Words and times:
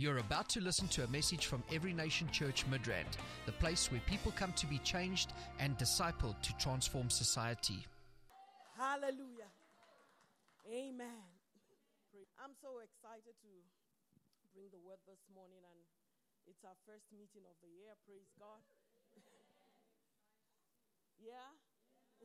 You're 0.00 0.24
about 0.24 0.48
to 0.56 0.64
listen 0.64 0.88
to 0.96 1.04
a 1.04 1.12
message 1.12 1.44
from 1.44 1.60
Every 1.68 1.92
Nation 1.92 2.24
Church 2.32 2.64
Midrand, 2.72 3.20
the 3.44 3.52
place 3.60 3.92
where 3.92 4.00
people 4.08 4.32
come 4.32 4.56
to 4.56 4.64
be 4.64 4.80
changed 4.80 5.36
and 5.60 5.76
discipled 5.76 6.40
to 6.40 6.56
transform 6.56 7.12
society. 7.12 7.84
Hallelujah. 8.80 9.52
Amen. 10.64 11.20
I'm 12.40 12.56
so 12.64 12.80
excited 12.80 13.36
to 13.44 13.52
bring 14.56 14.72
the 14.72 14.80
word 14.80 15.04
this 15.04 15.20
morning, 15.36 15.60
and 15.68 15.84
it's 16.48 16.64
our 16.64 16.80
first 16.88 17.04
meeting 17.12 17.44
of 17.44 17.60
the 17.60 17.68
year. 17.68 17.92
Praise 18.08 18.32
God. 18.40 18.64
yeah? 21.20 21.60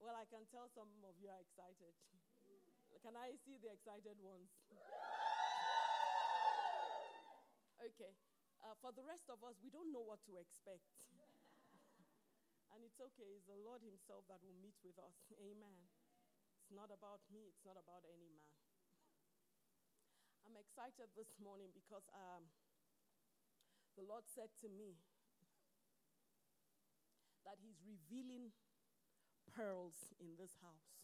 well, 0.00 0.16
I 0.16 0.24
can 0.32 0.48
tell 0.48 0.72
some 0.72 0.88
of 1.04 1.12
you 1.20 1.28
are 1.28 1.44
excited. 1.44 1.92
Can 3.04 3.20
I 3.20 3.36
see 3.44 3.60
the 3.60 3.68
excited 3.68 4.16
ones? 4.24 4.48
Okay. 7.78 8.12
Uh, 8.58 8.74
for 8.82 8.90
the 8.90 9.06
rest 9.06 9.30
of 9.30 9.38
us, 9.46 9.54
we 9.62 9.70
don't 9.70 9.94
know 9.94 10.02
what 10.02 10.18
to 10.26 10.34
expect. 10.34 10.82
and 12.74 12.82
it's 12.82 12.98
okay. 12.98 13.38
It's 13.38 13.46
the 13.46 13.58
Lord 13.58 13.86
Himself 13.86 14.26
that 14.26 14.42
will 14.42 14.58
meet 14.58 14.74
with 14.82 14.98
us. 14.98 15.14
Amen. 15.38 15.86
It's 16.58 16.74
not 16.74 16.90
about 16.90 17.22
me, 17.30 17.46
it's 17.46 17.62
not 17.62 17.78
about 17.78 18.02
any 18.10 18.28
man. 18.34 18.50
I'm 20.44 20.56
excited 20.58 21.12
this 21.14 21.36
morning 21.38 21.70
because 21.76 22.08
um, 22.12 22.50
the 23.94 24.04
Lord 24.04 24.26
said 24.26 24.50
to 24.64 24.68
me 24.68 24.98
that 27.46 27.62
He's 27.62 27.78
revealing 27.84 28.50
pearls 29.54 30.12
in 30.18 30.34
this 30.36 30.56
house. 30.60 30.98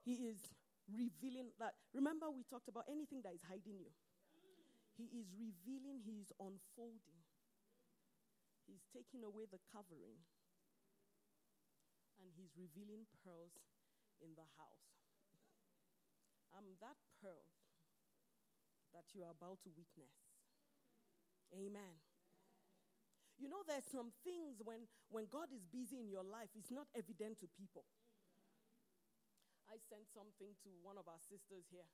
he 0.04 0.26
is 0.26 0.59
revealing 0.92 1.54
that. 1.58 1.74
Remember, 1.94 2.30
we 2.30 2.44
talked 2.44 2.68
about 2.68 2.86
anything 2.90 3.22
that 3.22 3.34
is 3.34 3.44
hiding 3.46 3.78
you. 3.78 3.90
He 4.94 5.08
is 5.16 5.32
revealing, 5.32 6.04
he 6.04 6.20
is 6.20 6.30
unfolding. 6.36 7.24
He's 8.68 8.84
taking 8.92 9.24
away 9.24 9.48
the 9.48 9.58
covering. 9.72 10.20
And 12.20 12.28
he's 12.36 12.52
revealing 12.52 13.08
pearls 13.24 13.56
in 14.20 14.36
the 14.36 14.44
house. 14.60 14.86
I'm 16.52 16.76
that 16.84 16.98
pearl 17.22 17.48
that 18.92 19.06
you 19.14 19.22
are 19.24 19.32
about 19.32 19.62
to 19.64 19.70
witness. 19.72 20.12
Amen. 21.54 21.98
You 23.40 23.48
know, 23.48 23.64
there's 23.64 23.88
some 23.88 24.12
things 24.20 24.60
when, 24.60 24.84
when 25.08 25.24
God 25.32 25.48
is 25.48 25.64
busy 25.64 25.96
in 25.96 26.12
your 26.12 26.26
life, 26.26 26.52
it's 26.52 26.70
not 26.70 26.86
evident 26.92 27.40
to 27.40 27.48
people. 27.56 27.88
I 29.70 29.78
sent 29.86 30.10
something 30.10 30.50
to 30.66 30.68
one 30.82 30.98
of 30.98 31.06
our 31.06 31.22
sisters 31.22 31.70
here. 31.70 31.86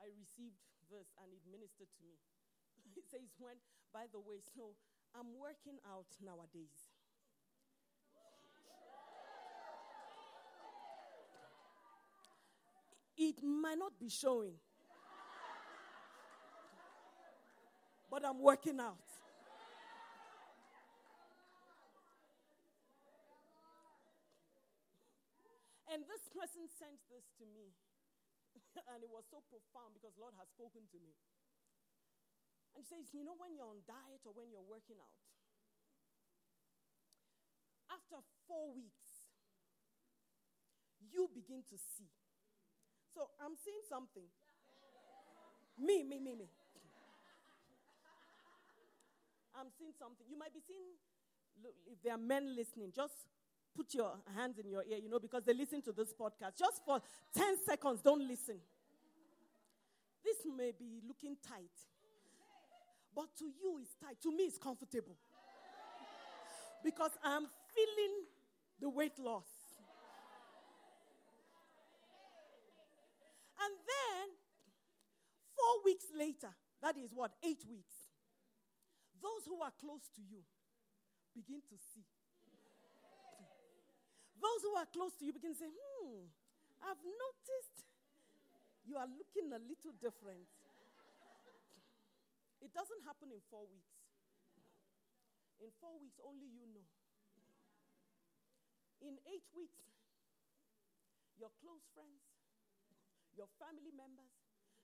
I 0.00 0.08
received 0.16 0.56
this 0.88 1.12
and 1.20 1.28
it 1.28 1.44
ministered 1.44 1.92
to 1.92 2.02
me. 2.08 2.16
it 2.96 3.04
says, 3.04 3.28
when, 3.36 3.60
by 3.92 4.08
the 4.08 4.18
way, 4.18 4.40
so 4.40 4.72
I'm 5.12 5.36
working 5.36 5.76
out 5.84 6.08
nowadays. 6.24 6.88
It 13.16 13.44
might 13.44 13.78
not 13.78 14.00
be 14.00 14.08
showing, 14.08 14.56
but 18.10 18.24
I'm 18.24 18.40
working 18.40 18.80
out. 18.80 19.21
And 25.92 26.08
this 26.08 26.24
person 26.32 26.72
sent 26.72 26.96
this 27.12 27.28
to 27.36 27.44
me. 27.44 27.76
and 28.92 29.04
it 29.04 29.12
was 29.12 29.28
so 29.28 29.44
profound 29.52 29.92
because 29.92 30.16
Lord 30.16 30.32
has 30.40 30.48
spoken 30.48 30.88
to 30.88 30.98
me. 31.04 31.12
And 32.72 32.80
she 32.80 32.96
says, 32.96 33.12
You 33.12 33.28
know, 33.28 33.36
when 33.36 33.52
you're 33.52 33.68
on 33.68 33.84
diet 33.84 34.24
or 34.24 34.32
when 34.32 34.48
you're 34.48 34.64
working 34.64 34.96
out, 34.96 35.20
after 37.92 38.24
four 38.48 38.72
weeks, 38.72 39.28
you 41.12 41.28
begin 41.28 41.60
to 41.68 41.76
see. 41.76 42.08
So 43.12 43.28
I'm 43.36 43.52
seeing 43.60 43.84
something. 43.84 44.24
Me, 45.76 46.00
me, 46.00 46.16
me, 46.16 46.32
me. 46.32 46.48
I'm 49.52 49.68
seeing 49.76 49.92
something. 50.00 50.24
You 50.24 50.40
might 50.40 50.56
be 50.56 50.64
seeing, 50.64 50.96
look, 51.60 51.76
if 51.84 52.00
there 52.00 52.16
are 52.16 52.24
men 52.24 52.56
listening, 52.56 52.88
just 52.96 53.28
put 53.74 53.94
your 53.94 54.12
hands 54.36 54.58
in 54.58 54.70
your 54.70 54.84
ear, 54.84 54.98
you 55.02 55.08
know, 55.08 55.18
because 55.18 55.44
they 55.44 55.54
listen 55.54 55.82
to 55.82 55.92
this 55.92 56.12
podcast. 56.12 56.58
Just 56.58 56.84
for 56.84 57.00
10 57.36 57.56
seconds, 57.66 58.00
don't 58.02 58.26
listen. 58.26 58.56
This 60.24 60.36
may 60.56 60.72
be 60.78 61.00
looking 61.06 61.36
tight, 61.46 61.72
but 63.14 63.26
to 63.38 63.44
you 63.44 63.80
it's 63.80 63.94
tight. 64.00 64.20
To 64.22 64.30
me, 64.30 64.44
it's 64.44 64.58
comfortable. 64.58 65.16
Because 66.84 67.10
I'm 67.22 67.46
feeling 67.74 68.14
the 68.80 68.88
weight 68.88 69.18
loss. 69.18 69.46
And 73.62 73.74
then, 73.86 74.28
four 75.56 75.84
weeks 75.84 76.06
later, 76.16 76.50
that 76.82 76.96
is 76.96 77.10
what, 77.14 77.32
eight 77.44 77.64
weeks, 77.68 77.94
those 79.22 79.46
who 79.46 79.62
are 79.62 79.72
close 79.80 80.10
to 80.16 80.20
you 80.20 80.42
begin 81.34 81.62
to 81.68 81.76
see 81.94 82.04
those 84.42 84.60
who 84.66 84.74
are 84.74 84.88
close 84.90 85.14
to 85.16 85.24
you 85.24 85.30
begin 85.30 85.54
to 85.54 85.60
say, 85.62 85.70
hmm, 85.70 86.26
I've 86.82 86.98
noticed 86.98 87.86
you 88.82 88.98
are 88.98 89.06
looking 89.06 89.54
a 89.54 89.62
little 89.62 89.94
different. 90.02 90.50
It 92.58 92.74
doesn't 92.74 93.06
happen 93.06 93.30
in 93.30 93.38
four 93.46 93.70
weeks. 93.70 93.94
In 95.62 95.70
four 95.78 95.94
weeks, 96.02 96.18
only 96.26 96.50
you 96.50 96.66
know. 96.74 96.86
In 99.02 99.14
eight 99.30 99.46
weeks, 99.54 99.82
your 101.38 101.54
close 101.62 101.86
friends, 101.94 102.22
your 103.38 103.46
family 103.62 103.94
members 103.94 104.30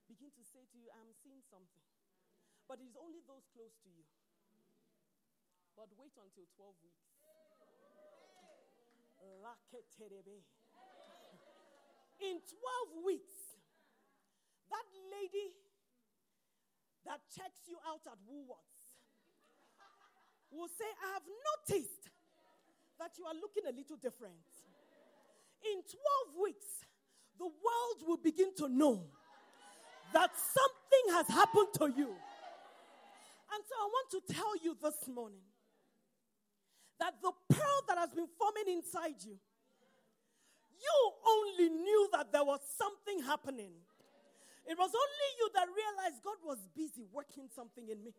begin 0.07 0.31
to 0.39 0.43
say 0.47 0.63
to 0.71 0.77
you, 0.79 0.87
I'm 0.95 1.11
seeing 1.23 1.43
something. 1.51 1.87
But 2.71 2.79
it's 2.79 2.99
only 2.99 3.23
those 3.27 3.47
close 3.51 3.75
to 3.83 3.91
you. 3.91 4.07
But 5.75 5.91
wait 5.99 6.15
until 6.19 6.47
12 6.59 6.75
weeks. 6.83 7.18
In 12.21 12.41
12 12.41 13.05
weeks, 13.07 13.33
that 14.71 14.89
lady 15.13 15.55
that 17.07 17.21
checks 17.35 17.69
you 17.69 17.79
out 17.87 18.03
at 18.07 18.19
Woolworths 18.27 18.99
will 20.51 20.69
say, 20.69 20.85
I 21.05 21.13
have 21.15 21.23
noticed 21.25 22.11
that 22.99 23.13
you 23.19 23.25
are 23.25 23.35
looking 23.35 23.65
a 23.69 23.73
little 23.77 23.97
different. 23.97 24.35
In 25.65 25.83
12 25.83 26.43
weeks, 26.43 26.85
the 27.39 27.47
world 27.47 27.99
will 28.07 28.19
begin 28.19 28.55
to 28.57 28.69
know 28.69 29.07
that 30.13 30.31
something 30.37 31.15
has 31.15 31.29
happened 31.29 31.69
to 31.75 31.87
you. 31.97 32.09
And 32.09 33.61
so 33.65 33.75
I 33.79 33.87
want 33.87 34.09
to 34.11 34.35
tell 34.35 34.57
you 34.63 34.77
this 34.83 35.09
morning 35.09 35.45
that 37.01 37.15
the 37.23 37.33
pearl 37.51 37.81
that 37.89 37.99
has 37.99 38.11
been 38.11 38.29
forming 38.39 38.77
inside 38.79 39.19
you, 39.23 39.39
you 40.79 40.99
only 41.27 41.69
knew 41.71 42.09
that 42.13 42.31
there 42.33 42.45
was 42.45 42.61
something 42.79 43.23
happening. 43.27 43.75
It 44.69 44.77
was 44.77 44.93
only 44.93 45.29
you 45.41 45.47
that 45.55 45.67
realized 45.67 46.23
God 46.23 46.39
was 46.45 46.61
busy 46.77 47.09
working 47.11 47.49
something 47.51 47.89
in 47.89 48.05
me. 48.05 48.13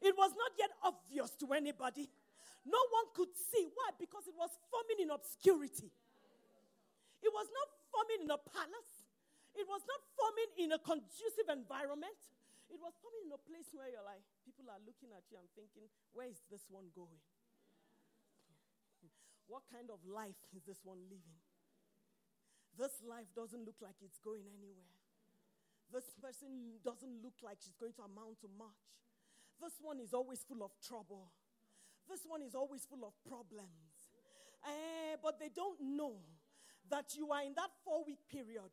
It 0.00 0.16
was 0.16 0.34
not 0.34 0.50
yet 0.58 0.72
obvious 0.82 1.30
to 1.44 1.52
anybody. 1.54 2.10
No 2.66 2.78
one 2.90 3.06
could 3.14 3.30
see. 3.34 3.70
Why? 3.70 3.94
Because 3.98 4.26
it 4.26 4.34
was 4.34 4.50
forming 4.70 5.06
in 5.06 5.10
obscurity. 5.14 5.90
It 7.22 7.30
was 7.30 7.46
not 7.54 7.68
forming 7.94 8.26
in 8.26 8.30
a 8.34 8.40
palace. 8.40 8.92
It 9.54 9.68
was 9.68 9.82
not 9.86 10.00
forming 10.18 10.50
in 10.58 10.68
a 10.74 10.80
conducive 10.80 11.46
environment. 11.52 12.18
It 12.72 12.80
was 12.80 12.96
forming 12.98 13.28
in 13.28 13.32
a 13.36 13.42
place 13.44 13.68
where 13.76 13.86
you're 13.86 14.02
like, 14.02 14.24
people 14.42 14.66
are 14.72 14.80
looking 14.82 15.12
at 15.12 15.22
you 15.28 15.36
and 15.38 15.46
thinking, 15.52 15.86
where 16.16 16.26
is 16.26 16.40
this 16.48 16.64
one 16.72 16.88
going? 16.96 17.20
What 19.52 19.68
kind 19.68 19.92
of 19.92 20.00
life 20.08 20.40
is 20.56 20.64
this 20.64 20.80
one 20.80 21.04
living? 21.12 21.36
This 22.80 23.04
life 23.04 23.28
doesn't 23.36 23.68
look 23.68 23.76
like 23.84 24.00
it's 24.00 24.16
going 24.16 24.48
anywhere. 24.48 24.96
This 25.92 26.08
person 26.16 26.80
doesn't 26.80 27.20
look 27.20 27.36
like 27.44 27.60
she's 27.60 27.76
going 27.76 27.92
to 28.00 28.08
amount 28.08 28.40
to 28.40 28.48
much. 28.56 28.80
This 29.60 29.76
one 29.76 30.00
is 30.00 30.16
always 30.16 30.40
full 30.40 30.64
of 30.64 30.72
trouble. 30.80 31.28
This 32.08 32.24
one 32.24 32.40
is 32.40 32.56
always 32.56 32.88
full 32.88 33.04
of 33.04 33.12
problems. 33.28 33.92
Eh, 34.64 35.20
but 35.20 35.36
they 35.36 35.52
don't 35.52 35.76
know 35.84 36.16
that 36.88 37.12
you 37.12 37.28
are 37.28 37.44
in 37.44 37.52
that 37.60 37.76
four 37.84 38.08
week 38.08 38.24
period 38.32 38.72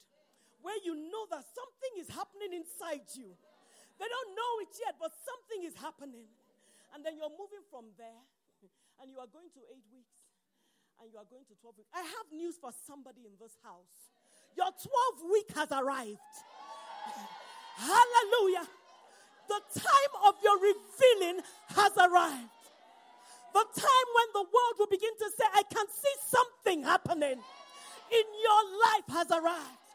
where 0.64 0.80
you 0.80 0.96
know 0.96 1.28
that 1.28 1.44
something 1.44 1.94
is 2.00 2.08
happening 2.08 2.56
inside 2.56 3.04
you. 3.20 3.36
They 4.00 4.08
don't 4.08 4.32
know 4.32 4.54
it 4.64 4.72
yet, 4.80 4.96
but 4.96 5.12
something 5.28 5.68
is 5.68 5.76
happening. 5.76 6.32
And 6.96 7.04
then 7.04 7.20
you're 7.20 7.36
moving 7.36 7.68
from 7.68 7.92
there 8.00 8.24
and 9.04 9.12
you 9.12 9.20
are 9.20 9.28
going 9.28 9.52
to 9.60 9.62
eight 9.76 9.88
weeks 9.92 10.19
and 11.02 11.12
you 11.12 11.18
are 11.20 11.28
going 11.30 11.44
to 11.48 11.56
12 11.62 11.78
weeks. 11.78 11.90
I 11.96 12.04
have 12.04 12.28
news 12.32 12.56
for 12.60 12.72
somebody 12.86 13.24
in 13.26 13.34
this 13.40 13.56
house. 13.64 14.12
Your 14.56 14.68
12 14.68 15.32
week 15.32 15.50
has 15.56 15.72
arrived. 15.72 16.20
Hallelujah. 17.78 18.68
The 19.48 19.62
time 19.80 20.14
of 20.28 20.36
your 20.44 20.58
revealing 20.60 21.42
has 21.76 21.94
arrived. 21.98 22.52
The 23.54 23.66
time 23.76 24.08
when 24.14 24.30
the 24.34 24.46
world 24.46 24.76
will 24.78 24.92
begin 24.92 25.16
to 25.18 25.30
say, 25.36 25.46
I 25.54 25.64
can 25.64 25.86
see 25.90 26.16
something 26.28 26.84
happening 26.84 27.40
in 28.12 28.26
your 28.44 28.62
life 28.86 29.08
has 29.10 29.32
arrived. 29.32 29.86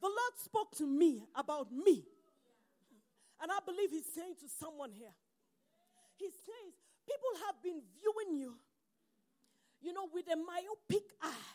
The 0.00 0.08
Lord 0.08 0.34
spoke 0.42 0.76
to 0.78 0.86
me 0.86 1.26
about 1.34 1.70
me. 1.72 2.04
And 3.42 3.50
I 3.50 3.58
believe 3.66 3.90
He's 3.90 4.06
saying 4.06 4.34
to 4.40 4.46
someone 4.60 4.92
here, 4.92 5.14
He 6.16 6.26
says, 6.26 6.81
people 7.06 7.46
have 7.46 7.62
been 7.62 7.80
viewing 8.00 8.38
you, 8.38 8.54
you 9.80 9.92
know, 9.92 10.08
with 10.12 10.26
a 10.32 10.36
myopic 10.36 11.08
eye, 11.20 11.52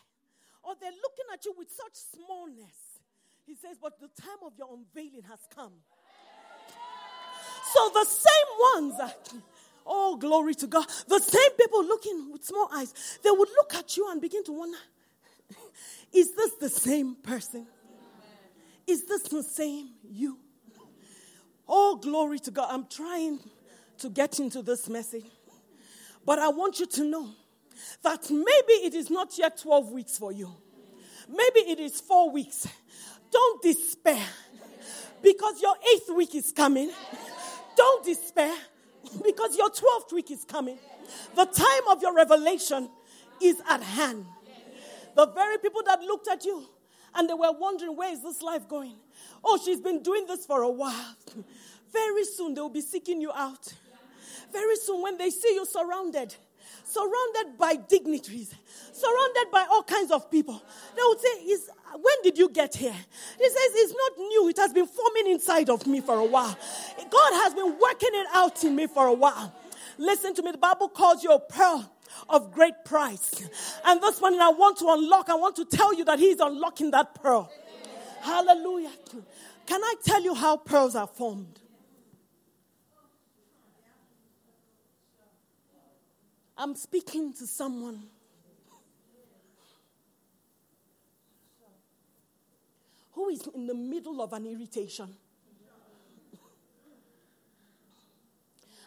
or 0.62 0.74
they're 0.80 0.90
looking 0.90 1.24
at 1.32 1.44
you 1.44 1.54
with 1.56 1.70
such 1.70 1.94
smallness. 1.94 2.74
He 3.46 3.54
says, 3.54 3.78
but 3.80 3.98
the 4.00 4.08
time 4.20 4.42
of 4.44 4.52
your 4.58 4.68
unveiling 4.72 5.22
has 5.28 5.40
come. 5.54 5.72
So 7.72 7.90
the 7.94 8.04
same 8.04 8.50
ones, 8.74 9.12
oh, 9.86 10.16
glory 10.16 10.54
to 10.54 10.66
God, 10.66 10.86
the 11.06 11.18
same 11.18 11.50
people 11.58 11.84
looking 11.84 12.30
with 12.32 12.44
small 12.44 12.68
eyes, 12.74 13.18
they 13.22 13.30
would 13.30 13.48
look 13.56 13.74
at 13.74 13.96
you 13.96 14.10
and 14.10 14.20
begin 14.20 14.44
to 14.44 14.52
wonder, 14.52 14.78
is 16.12 16.34
this 16.34 16.52
the 16.54 16.68
same 16.68 17.14
person? 17.16 17.66
Is 18.86 19.04
this 19.06 19.22
the 19.24 19.42
same 19.42 19.90
you? 20.10 20.38
Oh, 21.66 21.96
glory 21.96 22.38
to 22.40 22.50
God. 22.50 22.68
I'm 22.70 22.86
trying 22.86 23.38
to 23.98 24.08
get 24.08 24.40
into 24.40 24.62
this 24.62 24.88
message. 24.88 25.26
But 26.28 26.40
I 26.40 26.48
want 26.48 26.78
you 26.78 26.84
to 26.84 27.04
know 27.04 27.30
that 28.02 28.28
maybe 28.28 28.84
it 28.84 28.92
is 28.92 29.08
not 29.08 29.38
yet 29.38 29.56
12 29.62 29.92
weeks 29.92 30.18
for 30.18 30.30
you. 30.30 30.52
Maybe 31.26 31.60
it 31.60 31.80
is 31.80 32.02
four 32.02 32.30
weeks. 32.30 32.68
Don't 33.32 33.62
despair 33.62 34.22
because 35.22 35.62
your 35.62 35.74
eighth 35.90 36.10
week 36.14 36.34
is 36.34 36.52
coming. 36.52 36.90
Don't 37.78 38.04
despair 38.04 38.54
because 39.24 39.56
your 39.56 39.70
12th 39.70 40.12
week 40.12 40.30
is 40.30 40.44
coming. 40.44 40.76
The 41.34 41.46
time 41.46 41.88
of 41.88 42.02
your 42.02 42.14
revelation 42.14 42.90
is 43.40 43.62
at 43.66 43.82
hand. 43.82 44.26
The 45.16 45.28
very 45.28 45.56
people 45.56 45.80
that 45.86 46.02
looked 46.02 46.28
at 46.28 46.44
you 46.44 46.62
and 47.14 47.26
they 47.26 47.32
were 47.32 47.52
wondering, 47.52 47.96
where 47.96 48.12
is 48.12 48.22
this 48.22 48.42
life 48.42 48.68
going? 48.68 48.96
Oh, 49.42 49.58
she's 49.64 49.80
been 49.80 50.02
doing 50.02 50.26
this 50.26 50.44
for 50.44 50.60
a 50.60 50.70
while. 50.70 51.16
Very 51.90 52.24
soon 52.24 52.52
they 52.52 52.60
will 52.60 52.68
be 52.68 52.82
seeking 52.82 53.18
you 53.18 53.32
out. 53.32 53.72
Very 54.52 54.76
soon, 54.76 55.02
when 55.02 55.18
they 55.18 55.30
see 55.30 55.54
you 55.54 55.66
surrounded, 55.66 56.34
surrounded 56.84 57.58
by 57.58 57.76
dignitaries, 57.76 58.54
surrounded 58.92 59.50
by 59.52 59.66
all 59.70 59.82
kinds 59.82 60.10
of 60.10 60.30
people, 60.30 60.62
they 60.96 61.02
would 61.04 61.20
say, 61.20 61.28
Is, 61.46 61.70
When 61.92 62.22
did 62.22 62.38
you 62.38 62.48
get 62.48 62.74
here? 62.74 62.92
He 63.38 63.48
says, 63.48 63.70
It's 63.74 63.94
not 63.94 64.18
new. 64.18 64.48
It 64.48 64.56
has 64.58 64.72
been 64.72 64.86
forming 64.86 65.32
inside 65.32 65.70
of 65.70 65.86
me 65.86 66.00
for 66.00 66.16
a 66.16 66.24
while. 66.24 66.56
God 67.10 67.32
has 67.44 67.54
been 67.54 67.76
working 67.80 68.10
it 68.12 68.26
out 68.32 68.64
in 68.64 68.74
me 68.74 68.86
for 68.86 69.06
a 69.06 69.14
while. 69.14 69.54
Listen 69.98 70.34
to 70.34 70.42
me. 70.42 70.52
The 70.52 70.58
Bible 70.58 70.88
calls 70.88 71.22
you 71.22 71.32
a 71.32 71.40
pearl 71.40 71.90
of 72.28 72.52
great 72.52 72.84
price. 72.84 73.48
And 73.84 74.02
this 74.02 74.20
morning 74.20 74.40
I 74.40 74.50
want 74.50 74.78
to 74.78 74.86
unlock, 74.88 75.28
I 75.28 75.34
want 75.34 75.56
to 75.56 75.64
tell 75.64 75.94
you 75.94 76.04
that 76.04 76.18
He's 76.18 76.40
unlocking 76.40 76.90
that 76.92 77.14
pearl. 77.22 77.50
Hallelujah. 78.20 78.90
Can 79.66 79.82
I 79.82 79.94
tell 80.04 80.22
you 80.22 80.34
how 80.34 80.56
pearls 80.56 80.96
are 80.96 81.06
formed? 81.06 81.60
I'm 86.60 86.74
speaking 86.74 87.32
to 87.34 87.46
someone 87.46 88.02
who 93.12 93.28
is 93.28 93.48
in 93.54 93.68
the 93.68 93.74
middle 93.74 94.20
of 94.20 94.32
an 94.32 94.44
irritation. 94.44 95.14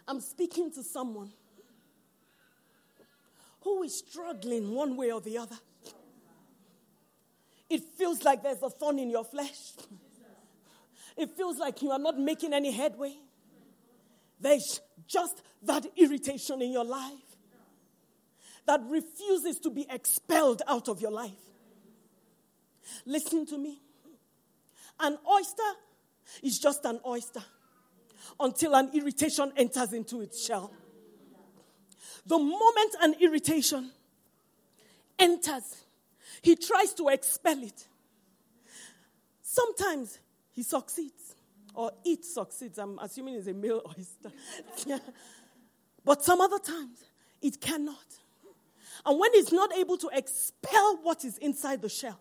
I'm 0.05 0.19
speaking 0.19 0.69
to 0.73 0.83
someone 0.83 1.31
who 3.61 3.83
is 3.83 3.99
struggling 3.99 4.75
one 4.75 4.97
way 4.97 5.13
or 5.13 5.21
the 5.21 5.37
other. 5.37 5.57
It 7.69 7.83
feels 7.97 8.21
like 8.23 8.43
there's 8.43 8.61
a 8.61 8.69
thorn 8.69 8.99
in 8.99 9.09
your 9.09 9.23
flesh. 9.23 9.71
It 11.15 11.29
feels 11.37 11.57
like 11.57 11.81
you 11.81 11.91
are 11.91 11.99
not 11.99 12.19
making 12.19 12.51
any 12.51 12.71
headway. 12.71 13.13
There's 14.41 14.81
just 15.07 15.41
that 15.63 15.85
irritation 15.95 16.61
in 16.61 16.73
your 16.73 16.83
life 16.83 17.30
that 18.65 18.81
refuses 18.87 19.59
to 19.59 19.69
be 19.69 19.85
expelled 19.89 20.61
out 20.67 20.87
of 20.87 21.01
your 21.01 21.11
life. 21.11 21.31
Listen 23.05 23.45
to 23.47 23.57
me. 23.57 23.79
An 24.99 25.17
oyster 25.29 25.63
is 26.43 26.59
just 26.59 26.85
an 26.85 26.99
oyster 27.05 27.43
until 28.39 28.75
an 28.75 28.91
irritation 28.93 29.51
enters 29.57 29.93
into 29.93 30.21
its 30.21 30.45
shell. 30.45 30.71
The 32.25 32.37
moment 32.37 32.95
an 33.01 33.15
irritation 33.19 33.91
enters, 35.17 35.83
he 36.41 36.55
tries 36.55 36.93
to 36.93 37.09
expel 37.09 37.63
it. 37.63 37.87
Sometimes 39.41 40.19
he 40.51 40.63
succeeds, 40.63 41.35
or 41.73 41.91
it 42.05 42.23
succeeds. 42.23 42.77
I'm 42.77 42.99
assuming 42.99 43.35
it's 43.35 43.47
a 43.47 43.53
male 43.53 43.81
oyster. 43.97 45.01
But 46.05 46.23
some 46.23 46.41
other 46.41 46.59
times, 46.59 47.03
it 47.41 47.59
cannot. 47.59 47.97
And 49.05 49.19
when 49.19 49.31
it's 49.33 49.51
not 49.51 49.73
able 49.75 49.97
to 49.97 50.09
expel 50.13 50.99
what 51.03 51.25
is 51.25 51.37
inside 51.37 51.81
the 51.81 51.89
shell, 51.89 52.19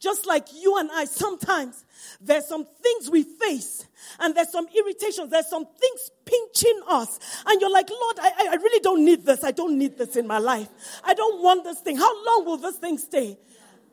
just 0.00 0.26
like 0.26 0.46
you 0.54 0.78
and 0.78 0.90
I, 0.92 1.06
sometimes 1.06 1.84
there's 2.20 2.46
some 2.46 2.64
things 2.64 3.10
we 3.10 3.24
face 3.24 3.84
and 4.20 4.34
there's 4.34 4.52
some 4.52 4.68
irritations, 4.76 5.30
there's 5.30 5.48
some 5.48 5.66
things 5.66 6.10
pinching 6.24 6.80
us. 6.88 7.18
And 7.46 7.60
you're 7.60 7.72
like, 7.72 7.90
Lord, 7.90 8.18
I, 8.20 8.48
I 8.52 8.54
really 8.56 8.80
don't 8.80 9.04
need 9.04 9.26
this. 9.26 9.42
I 9.42 9.50
don't 9.50 9.76
need 9.76 9.98
this 9.98 10.14
in 10.14 10.26
my 10.26 10.38
life. 10.38 10.68
I 11.02 11.14
don't 11.14 11.42
want 11.42 11.64
this 11.64 11.80
thing. 11.80 11.96
How 11.96 12.24
long 12.24 12.44
will 12.44 12.58
this 12.58 12.76
thing 12.76 12.98
stay? 12.98 13.36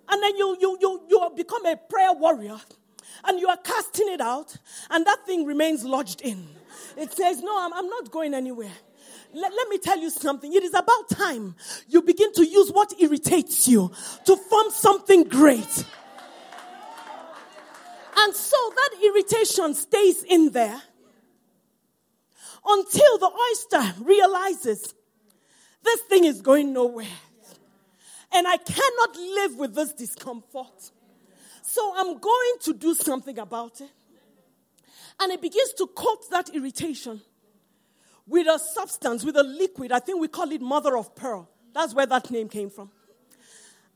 And 0.08 0.24
then 0.24 0.38
you, 0.38 0.58
you, 0.60 0.78
you, 0.80 1.02
you 1.10 1.32
become 1.36 1.66
a 1.66 1.76
prayer 1.76 2.14
warrior 2.14 2.60
and 3.24 3.40
you 3.40 3.48
are 3.48 3.58
casting 3.58 4.10
it 4.10 4.22
out 4.22 4.56
and 4.92 5.06
that 5.08 5.26
thing 5.26 5.46
remains 5.46 5.84
lodged 5.84 6.22
in. 6.22 6.48
It 6.98 7.14
says, 7.14 7.42
No, 7.42 7.58
I'm, 7.60 7.74
I'm 7.74 7.90
not 7.90 8.12
going 8.12 8.36
anywhere. 8.36 8.72
Let, 9.34 9.52
let, 9.52 9.70
me 9.70 9.78
tell 9.78 10.00
you 10.00 10.10
something. 10.10 10.54
It 10.54 10.64
is 10.64 10.74
about 10.74 11.10
time 11.10 11.56
you 11.88 12.02
begin 12.02 12.32
to 12.34 12.46
use 12.46 12.72
what 12.72 12.94
irritates 13.00 13.68
you 13.68 13.92
to 14.26 14.36
form 14.36 14.70
something 14.72 15.24
great. 15.26 15.86
And 18.18 18.34
so 18.34 18.58
that 18.76 18.90
irritation 19.04 19.74
stays 19.74 20.24
in 20.24 20.52
there 20.52 20.82
until 22.66 23.18
the 23.18 23.32
oyster 23.52 24.04
realizes 24.04 24.94
this 25.84 26.02
thing 26.02 26.26
is 26.26 26.42
going 26.42 26.74
nowhere. 26.74 27.06
And 28.32 28.48
I 28.48 28.58
cannot 28.58 29.16
live 29.16 29.58
with 29.58 29.76
this 29.76 29.94
discomfort. 29.94 30.92
So 31.62 31.94
I'm 31.96 32.18
going 32.18 32.54
to 32.64 32.74
do 32.74 32.96
something 32.96 33.38
about 33.38 33.82
it. 33.82 33.90
And 35.20 35.32
it 35.32 35.42
begins 35.42 35.74
to 35.74 35.88
coat 35.88 36.30
that 36.32 36.50
irritation 36.54 37.22
with 38.28 38.48
a 38.48 38.60
substance, 38.60 39.24
with 39.24 39.38
a 39.38 39.44
liquid. 39.44 39.92
I 39.92 40.00
think 40.00 40.20
we 40.20 40.28
call 40.28 40.52
it 40.52 40.62
mother 40.62 40.98
of 40.98 41.16
pearl. 41.16 41.50
That's 41.74 41.94
where 41.94 42.06
that 42.06 42.32
name 42.32 42.50
came 42.50 42.70
from. 42.70 42.90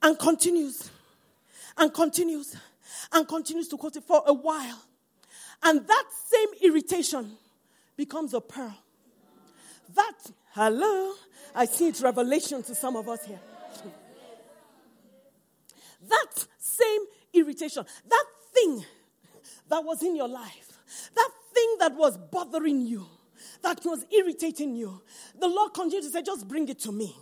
And 0.02 0.18
continues, 0.18 0.90
and 1.78 1.94
continues, 1.94 2.56
and 3.12 3.28
continues 3.28 3.68
to 3.70 3.78
quote 3.78 3.96
it 3.96 4.04
for 4.04 4.24
a 4.26 4.34
while. 4.34 4.82
And 5.64 5.86
that 5.88 6.04
same 6.28 6.48
irritation 6.62 7.32
becomes 7.98 8.34
a 8.34 8.42
pearl. 8.42 8.78
That, 9.96 10.32
hello, 10.54 11.14
I 11.54 11.66
see 11.66 11.88
it's 11.88 12.02
revelation 12.02 12.64
to 12.64 12.76
some 12.76 12.96
of 12.96 13.10
us 13.10 13.26
here. 13.26 13.40
That 16.08 16.46
same 16.58 17.02
irritation, 17.34 17.86
that 18.08 18.26
thing 18.54 18.86
that 19.70 19.84
was 19.84 20.02
in 20.02 20.16
your 20.16 20.28
life, 20.30 20.80
that 21.16 21.30
thing 21.54 21.76
that 21.80 21.96
was 21.96 22.18
bothering 22.18 22.86
you, 22.86 23.06
that 23.62 23.82
was 23.86 24.06
irritating 24.12 24.76
you, 24.76 25.02
the 25.40 25.48
Lord 25.48 25.74
continued 25.74 26.04
to 26.04 26.10
say, 26.10 26.22
just 26.22 26.48
bring 26.48 26.68
it 26.70 26.80
to 26.80 26.92
me. 26.92 27.16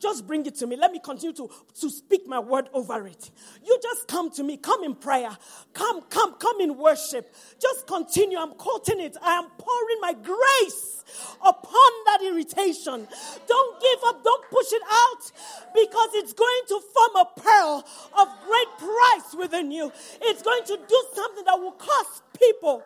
Just 0.00 0.26
bring 0.26 0.44
it 0.44 0.54
to 0.56 0.66
me. 0.66 0.76
Let 0.76 0.92
me 0.92 0.98
continue 1.02 1.34
to, 1.36 1.48
to 1.80 1.90
speak 1.90 2.26
my 2.26 2.38
word 2.38 2.68
over 2.72 3.06
it. 3.06 3.30
You 3.64 3.78
just 3.82 4.08
come 4.08 4.30
to 4.32 4.42
me. 4.42 4.56
Come 4.56 4.84
in 4.84 4.94
prayer. 4.94 5.34
Come, 5.72 6.02
come, 6.10 6.34
come 6.34 6.60
in 6.60 6.76
worship. 6.76 7.34
Just 7.60 7.86
continue. 7.86 8.38
I'm 8.38 8.52
quoting 8.52 9.00
it. 9.00 9.16
I 9.22 9.36
am 9.36 9.48
pouring 9.56 9.98
my 10.00 10.12
grace 10.12 11.04
upon 11.40 11.90
that 12.06 12.18
irritation. 12.22 13.06
Don't 13.48 13.80
give 13.80 13.98
up. 14.06 14.22
Don't 14.22 14.50
push 14.50 14.72
it 14.72 14.82
out 14.90 15.32
because 15.74 16.10
it's 16.14 16.32
going 16.32 16.62
to 16.68 16.80
form 16.92 17.26
a 17.26 17.40
pearl 17.40 17.84
of 18.18 18.28
great 18.46 18.78
price 18.78 19.34
within 19.38 19.70
you. 19.70 19.92
It's 20.20 20.42
going 20.42 20.64
to 20.64 20.76
do 20.86 21.04
something 21.14 21.44
that 21.46 21.58
will 21.58 21.72
cost 21.72 22.22
people 22.38 22.82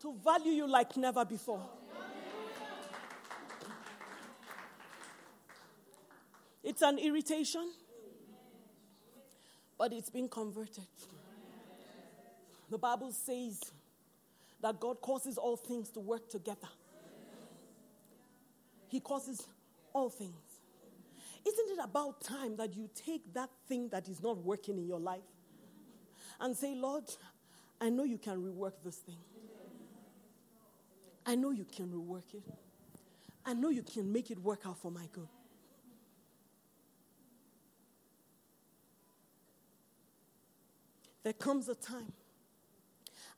to 0.00 0.14
value 0.24 0.52
you 0.52 0.66
like 0.66 0.96
never 0.96 1.24
before. 1.24 1.66
It's 6.62 6.82
an 6.82 6.98
irritation. 6.98 7.70
but 9.80 9.94
it's 9.94 10.10
been 10.10 10.28
converted. 10.28 10.84
The 12.68 12.76
Bible 12.76 13.12
says 13.12 13.72
that 14.60 14.78
God 14.78 15.00
causes 15.00 15.38
all 15.38 15.56
things 15.56 15.88
to 15.92 16.00
work 16.00 16.28
together. 16.28 16.68
He 18.88 19.00
causes 19.00 19.46
all 19.94 20.10
things. 20.10 20.36
Isn't 21.48 21.78
it 21.78 21.82
about 21.82 22.20
time 22.20 22.56
that 22.58 22.76
you 22.76 22.90
take 22.94 23.32
that 23.32 23.48
thing 23.66 23.88
that 23.88 24.06
is 24.06 24.22
not 24.22 24.36
working 24.44 24.76
in 24.76 24.86
your 24.86 25.00
life 25.00 25.22
and 26.38 26.54
say, 26.54 26.74
Lord, 26.74 27.04
I 27.80 27.88
know 27.88 28.04
you 28.04 28.18
can 28.18 28.36
rework 28.36 28.74
this 28.84 28.96
thing. 28.96 29.16
I 31.26 31.34
know 31.34 31.50
you 31.50 31.64
can 31.64 31.88
rework 31.88 32.34
it. 32.34 32.42
I 33.44 33.54
know 33.54 33.68
you 33.68 33.82
can 33.82 34.12
make 34.12 34.30
it 34.30 34.38
work 34.38 34.60
out 34.66 34.78
for 34.78 34.90
my 34.90 35.06
good. 35.12 35.28
There 41.22 41.32
comes 41.32 41.68
a 41.68 41.74
time 41.74 42.12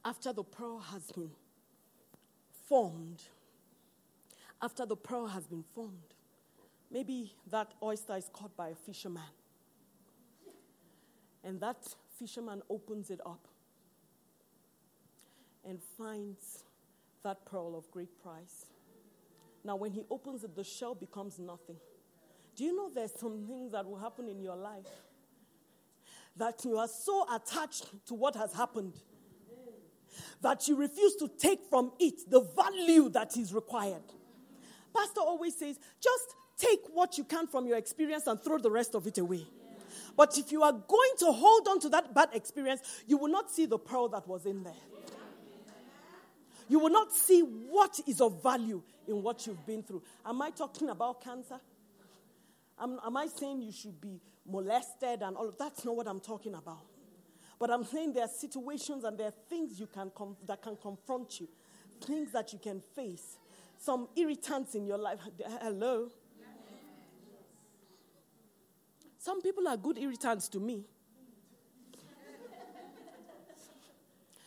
after 0.05 0.33
the 0.33 0.45
pearl 0.45 0.79
has 0.79 1.11
been 1.13 1.31
formed, 2.69 3.23
after 4.61 4.87
the 4.87 4.97
pearl 4.97 5.27
has 5.27 5.47
been 5.47 5.65
formed, 5.75 6.15
maybe 6.91 7.35
that 7.51 7.73
oyster 7.83 8.17
is 8.17 8.31
caught 8.33 8.57
by 8.57 8.69
a 8.69 8.75
fisherman. 8.75 9.23
And 11.45 11.61
that 11.61 11.77
fisherman 12.19 12.63
opens 12.71 13.11
it 13.11 13.21
up 13.27 13.49
and 15.65 15.81
finds 15.99 16.65
that 17.25 17.45
pearl 17.47 17.77
of 17.77 17.91
great 17.91 18.21
price. 18.23 18.67
Now, 19.65 19.77
when 19.77 19.93
he 19.93 20.05
opens 20.11 20.45
it, 20.45 20.57
the 20.57 20.65
shell 20.65 20.95
becomes 20.95 21.39
nothing. 21.39 21.77
Do 22.57 22.65
you 22.65 22.77
know 22.77 22.91
there's 22.93 23.13
some 23.19 23.47
things 23.47 23.73
that 23.73 23.87
will 23.87 23.99
happen 23.99 24.29
in 24.29 24.43
your 24.43 24.57
life 24.57 24.89
that 26.37 26.65
you 26.65 26.79
are 26.79 26.89
so 26.89 27.27
attached 27.33 27.87
to 28.07 28.15
what 28.15 28.35
has 28.35 28.53
happened 28.53 28.95
that 30.41 30.67
you 30.69 30.77
refuse 30.77 31.15
to 31.17 31.29
take 31.39 31.61
from 31.71 31.93
it 31.99 32.29
the 32.29 32.41
value 32.41 33.09
that 33.11 33.37
is 33.37 33.55
required? 33.55 34.03
Pastor 34.95 35.21
always 35.21 35.57
says, 35.57 35.79
just 36.03 36.35
take 36.59 36.81
what 36.93 37.17
you 37.17 37.25
can 37.25 37.47
from 37.47 37.67
your 37.67 37.79
experience 37.79 38.27
and 38.27 38.43
throw 38.43 38.59
the 38.59 38.71
rest 38.71 38.95
of 38.95 39.07
it 39.07 39.19
away. 39.19 39.47
But 40.17 40.37
if 40.37 40.53
you 40.53 40.63
are 40.63 40.73
going 40.73 41.11
to 41.21 41.27
hold 41.33 41.69
on 41.69 41.81
to 41.81 41.89
that 41.91 42.15
bad 42.15 42.31
experience, 42.33 42.83
you 43.07 43.17
will 43.17 43.31
not 43.31 43.51
see 43.51 43.67
the 43.67 43.79
pearl 43.79 44.09
that 44.09 44.27
was 44.27 44.45
in 44.45 44.63
there 44.63 44.73
you 46.73 46.79
will 46.79 46.89
not 46.89 47.13
see 47.13 47.41
what 47.43 48.01
is 48.07 48.23
of 48.23 48.43
value 48.43 48.81
in 49.07 49.23
what 49.23 49.47
you've 49.47 49.67
been 49.67 49.83
through. 49.83 50.03
Am 50.25 50.41
I 50.41 50.49
talking 50.49 50.89
about 50.89 51.23
cancer? 51.23 51.61
Am, 52.81 52.99
am 53.05 53.15
I 53.15 53.27
saying 53.27 53.61
you 53.61 53.73
should 53.73 54.01
be 54.01 54.19
molested 54.47 55.21
and 55.21 55.37
all 55.37 55.51
of 55.51 55.59
that's 55.59 55.85
not 55.85 55.95
what 55.95 56.09
I'm 56.09 56.19
talking 56.19 56.55
about. 56.55 56.87
But 57.59 57.71
I'm 57.71 57.85
saying 57.85 58.15
there 58.15 58.25
are 58.25 58.29
situations 58.29 59.05
and 59.05 59.19
there 59.19 59.27
are 59.27 59.35
things 59.51 59.79
you 59.79 59.87
can 59.87 60.11
com- 60.15 60.39
that 60.47 60.63
can 60.63 60.79
confront 60.81 61.43
you, 61.43 61.49
things 62.01 62.33
that 62.33 62.55
you 62.55 62.59
can 62.59 62.81
face, 62.97 63.37
some 63.77 64.09
irritants 64.17 64.75
in 64.75 64.87
your 64.87 64.97
life. 64.97 65.19
Hello? 65.61 66.09
Some 69.19 69.43
people 69.43 69.69
are 69.69 69.77
good 69.77 69.99
irritants 69.99 70.49
to 70.49 70.59
me. 70.59 70.87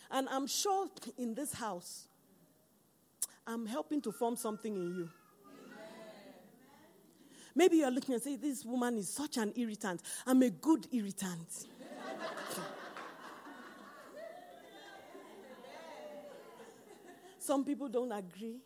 And 0.10 0.28
I'm 0.30 0.48
sure 0.48 0.88
in 1.20 1.36
this 1.36 1.54
house, 1.54 2.08
I'm 3.48 3.66
helping 3.66 4.02
to 4.02 4.12
form 4.12 4.36
something 4.36 4.76
in 4.76 4.96
you. 4.96 5.10
Maybe 7.54 7.78
you're 7.78 7.92
looking 7.92 8.14
and 8.16 8.24
say, 8.24 8.36
This 8.36 8.66
woman 8.66 8.98
is 8.98 9.08
such 9.10 9.38
an 9.38 9.54
irritant. 9.56 10.02
I'm 10.26 10.42
a 10.42 10.50
good 10.50 10.88
irritant. 10.92 11.68
Some 17.40 17.64
people 17.64 17.88
don't 17.88 18.12
agree 18.12 18.58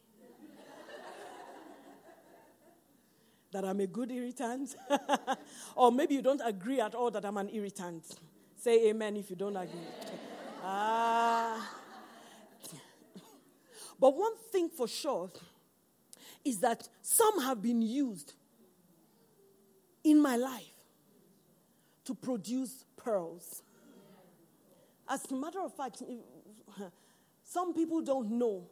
that 3.52 3.66
I'm 3.66 3.80
a 3.82 3.88
good 3.88 4.12
irritant. 4.12 4.76
or 5.76 5.92
maybe 5.92 6.16
you 6.16 6.22
don't 6.22 6.42
agree 6.44 6.80
at 6.80 6.96
all 6.96 7.12
that 7.12 7.26
I'm 7.26 7.38
an 7.38 7.50
irritant. 7.52 8.06
Say 8.56 8.90
amen 8.90 9.18
if 9.18 9.30
you 9.30 9.36
don't 9.36 9.56
agree. 9.58 9.80
Ah. 10.64 11.79
But 14.00 14.16
one 14.16 14.38
thing 14.52 14.70
for 14.70 14.88
sure 14.88 15.30
is 16.46 16.60
that 16.60 16.88
some 17.02 17.42
have 17.42 17.62
been 17.62 17.82
used 17.82 18.34
in 20.04 20.22
my 20.22 20.38
life 20.38 20.64
to 22.06 22.16
produce 22.16 22.86
pearls. 22.96 23.62
As 25.08 25.30
a 25.32 25.36
matter 25.36 25.62
of 25.62 25.76
fact, 25.76 26.02
some 27.44 27.74
people 27.74 28.02
don't 28.02 28.32
know 28.32 28.68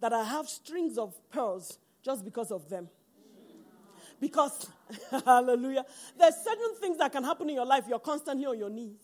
that 0.00 0.12
I 0.12 0.24
have 0.24 0.48
strings 0.48 0.96
of 0.96 1.14
pearls 1.30 1.78
just 2.02 2.24
because 2.24 2.50
of 2.50 2.68
them. 2.68 2.88
Because, 4.20 4.70
hallelujah, 5.24 5.84
there's 6.18 6.36
certain 6.36 6.74
things 6.80 6.98
that 6.98 7.12
can 7.12 7.24
happen 7.24 7.48
in 7.48 7.56
your 7.56 7.66
life, 7.66 7.84
you're 7.88 7.98
constantly 7.98 8.46
on 8.46 8.58
your 8.58 8.70
knees. 8.70 9.00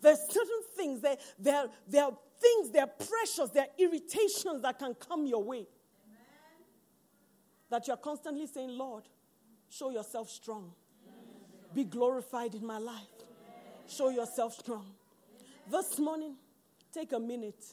There's 0.00 0.18
certain 0.28 0.62
things, 0.76 1.00
there, 1.38 1.68
are 2.02 2.18
things, 2.42 2.70
there 2.70 2.82
are 2.82 2.86
pressures, 2.86 3.50
are 3.56 3.66
irritations 3.78 4.62
that 4.62 4.78
can 4.78 4.94
come 4.94 5.26
your 5.26 5.42
way. 5.42 5.66
Amen. 6.06 6.18
That 7.70 7.86
you're 7.86 7.96
constantly 7.96 8.46
saying, 8.46 8.76
Lord, 8.76 9.04
show 9.70 9.90
yourself 9.90 10.28
strong. 10.28 10.72
Be 11.74 11.84
glorified 11.84 12.54
in 12.54 12.66
my 12.66 12.78
life. 12.78 13.06
Show 13.88 14.10
yourself 14.10 14.54
strong. 14.54 14.86
This 15.70 15.98
morning, 15.98 16.34
take 16.92 17.12
a 17.12 17.20
minute. 17.20 17.64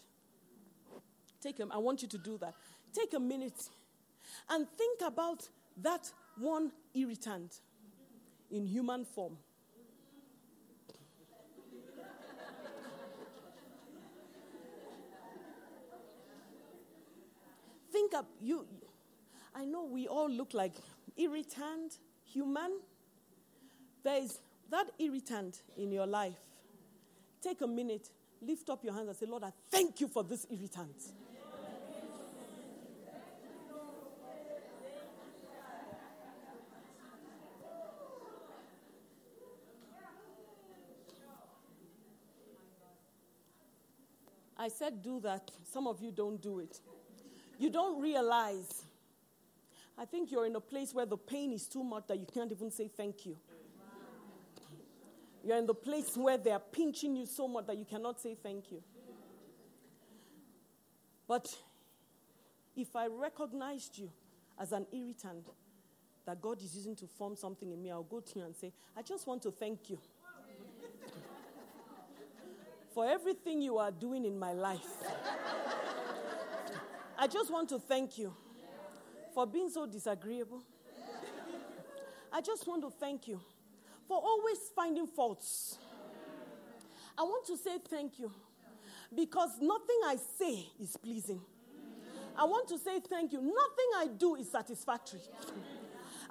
Take 1.41 1.59
a, 1.59 1.67
I 1.71 1.77
want 1.77 2.01
you 2.01 2.07
to 2.07 2.17
do 2.17 2.37
that. 2.37 2.53
Take 2.93 3.13
a 3.13 3.19
minute 3.19 3.61
and 4.49 4.67
think 4.77 5.01
about 5.05 5.47
that 5.81 6.11
one 6.37 6.71
irritant 6.93 7.59
in 8.51 8.65
human 8.65 9.05
form 9.05 9.37
think 17.99 18.13
of 18.13 18.25
you. 18.41 18.65
I 19.53 19.65
know 19.65 19.83
we 19.83 20.07
all 20.07 20.29
look 20.29 20.53
like 20.53 20.73
irritant, 21.17 21.97
human. 22.23 22.79
There 24.03 24.21
is 24.21 24.39
that 24.69 24.87
irritant 24.99 25.61
in 25.75 25.91
your 25.91 26.07
life. 26.07 26.39
Take 27.41 27.59
a 27.61 27.67
minute, 27.67 28.09
lift 28.41 28.69
up 28.69 28.83
your 28.83 28.93
hands 28.93 29.09
and 29.09 29.17
say, 29.17 29.25
Lord, 29.25 29.43
I 29.43 29.51
thank 29.69 29.99
you 29.99 30.07
for 30.07 30.23
this 30.23 30.47
irritant. 30.49 30.95
I 44.57 44.67
said, 44.67 45.01
do 45.01 45.21
that. 45.21 45.51
Some 45.63 45.87
of 45.87 46.01
you 46.01 46.11
don't 46.11 46.41
do 46.41 46.59
it 46.59 46.79
you 47.59 47.69
don't 47.69 48.01
realize. 48.01 48.83
I 49.97 50.05
think 50.05 50.31
you're 50.31 50.45
in 50.45 50.55
a 50.55 50.61
place 50.61 50.93
where 50.93 51.05
the 51.05 51.17
pain 51.17 51.51
is 51.51 51.67
too 51.67 51.83
much 51.83 52.07
that 52.07 52.17
you 52.17 52.25
can't 52.33 52.51
even 52.51 52.71
say 52.71 52.87
thank 52.87 53.25
you. 53.25 53.35
You're 55.43 55.57
in 55.57 55.65
the 55.65 55.73
place 55.73 56.15
where 56.15 56.37
they 56.37 56.51
are 56.51 56.59
pinching 56.59 57.15
you 57.15 57.25
so 57.25 57.47
much 57.47 57.67
that 57.67 57.77
you 57.77 57.85
cannot 57.85 58.19
say 58.19 58.35
thank 58.41 58.71
you. 58.71 58.81
But 61.27 61.47
if 62.75 62.95
I 62.95 63.07
recognized 63.07 63.97
you 63.97 64.09
as 64.57 64.71
an 64.71 64.85
irritant 64.91 65.45
that 66.25 66.41
God 66.41 66.61
is 66.61 66.75
using 66.75 66.95
to 66.95 67.07
form 67.07 67.35
something 67.35 67.71
in 67.71 67.81
me, 67.81 67.91
I'll 67.91 68.03
go 68.03 68.19
to 68.19 68.39
you 68.39 68.45
and 68.45 68.55
say, 68.55 68.71
I 68.97 69.01
just 69.01 69.27
want 69.27 69.41
to 69.43 69.51
thank 69.51 69.89
you 69.89 69.99
for 72.93 73.05
everything 73.05 73.61
you 73.61 73.77
are 73.77 73.91
doing 73.91 74.25
in 74.25 74.37
my 74.39 74.53
life. 74.53 74.87
I 77.21 77.27
just 77.27 77.51
want 77.51 77.67
to 77.69 77.79
thank 77.79 78.17
you 78.17 78.33
for 79.33 79.45
being 79.45 79.69
so 79.69 79.85
disagreeable. 79.85 80.63
I 82.31 82.39
just 82.39 82.65
want 82.65 82.81
to 82.83 82.89
thank 82.89 83.27
you 83.27 83.41
for 84.07 84.17
always 84.17 84.57
finding 84.73 85.05
faults. 85.05 85.77
I 87.17 87.23
want 87.23 87.45
to 87.47 87.57
say 87.57 87.71
thank 87.89 88.19
you 88.19 88.31
because 89.13 89.49
nothing 89.59 89.99
I 90.05 90.15
say 90.37 90.65
is 90.81 90.95
pleasing. 90.95 91.41
I 92.37 92.45
want 92.45 92.69
to 92.69 92.77
say 92.77 93.01
thank 93.01 93.33
you. 93.33 93.39
Nothing 93.41 93.89
I 93.97 94.07
do 94.17 94.35
is 94.35 94.49
satisfactory. 94.49 95.19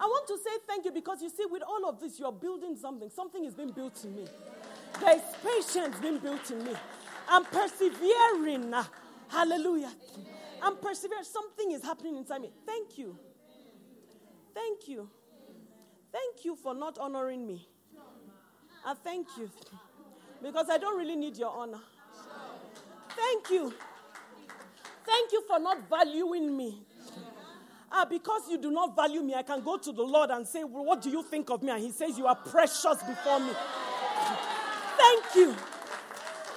I 0.00 0.06
want 0.06 0.26
to 0.28 0.38
say 0.38 0.56
thank 0.66 0.86
you 0.86 0.92
because 0.92 1.20
you 1.20 1.28
see, 1.28 1.44
with 1.50 1.62
all 1.68 1.86
of 1.86 2.00
this, 2.00 2.18
you're 2.18 2.32
building 2.32 2.76
something. 2.76 3.10
Something 3.10 3.44
is 3.44 3.52
being 3.52 3.72
built 3.72 4.02
in 4.04 4.16
me. 4.16 4.24
There 5.00 5.16
is 5.16 5.22
patience 5.44 5.98
being 6.00 6.18
built 6.18 6.50
in 6.50 6.64
me. 6.64 6.72
I'm 7.28 7.44
persevering. 7.44 8.72
Hallelujah. 9.28 9.92
I'm 10.62 10.76
persevering. 10.76 11.24
Something 11.24 11.72
is 11.72 11.82
happening 11.82 12.16
inside 12.16 12.42
me. 12.42 12.52
Thank 12.66 12.98
you. 12.98 13.16
Thank 14.54 14.88
you. 14.88 15.08
Thank 16.12 16.44
you 16.44 16.56
for 16.56 16.74
not 16.74 16.98
honoring 16.98 17.46
me. 17.46 17.68
I 18.84 18.94
thank 18.94 19.28
you. 19.38 19.50
Because 20.42 20.68
I 20.70 20.78
don't 20.78 20.98
really 20.98 21.16
need 21.16 21.36
your 21.36 21.50
honor. 21.50 21.80
Thank 23.10 23.50
you. 23.50 23.72
Thank 25.04 25.32
you 25.32 25.42
for 25.46 25.58
not 25.58 25.88
valuing 25.88 26.56
me. 26.56 26.82
Ah, 27.90 28.04
because 28.04 28.42
you 28.50 28.58
do 28.58 28.70
not 28.70 28.94
value 28.94 29.22
me, 29.22 29.34
I 29.34 29.42
can 29.42 29.62
go 29.62 29.78
to 29.78 29.92
the 29.92 30.02
Lord 30.02 30.30
and 30.30 30.46
say, 30.46 30.62
well, 30.62 30.84
What 30.84 31.00
do 31.00 31.08
you 31.10 31.22
think 31.22 31.48
of 31.50 31.62
me? 31.62 31.70
And 31.70 31.82
He 31.82 31.90
says, 31.90 32.18
You 32.18 32.26
are 32.26 32.36
precious 32.36 33.02
before 33.02 33.40
me. 33.40 33.52
Thank 34.98 35.34
you. 35.34 35.54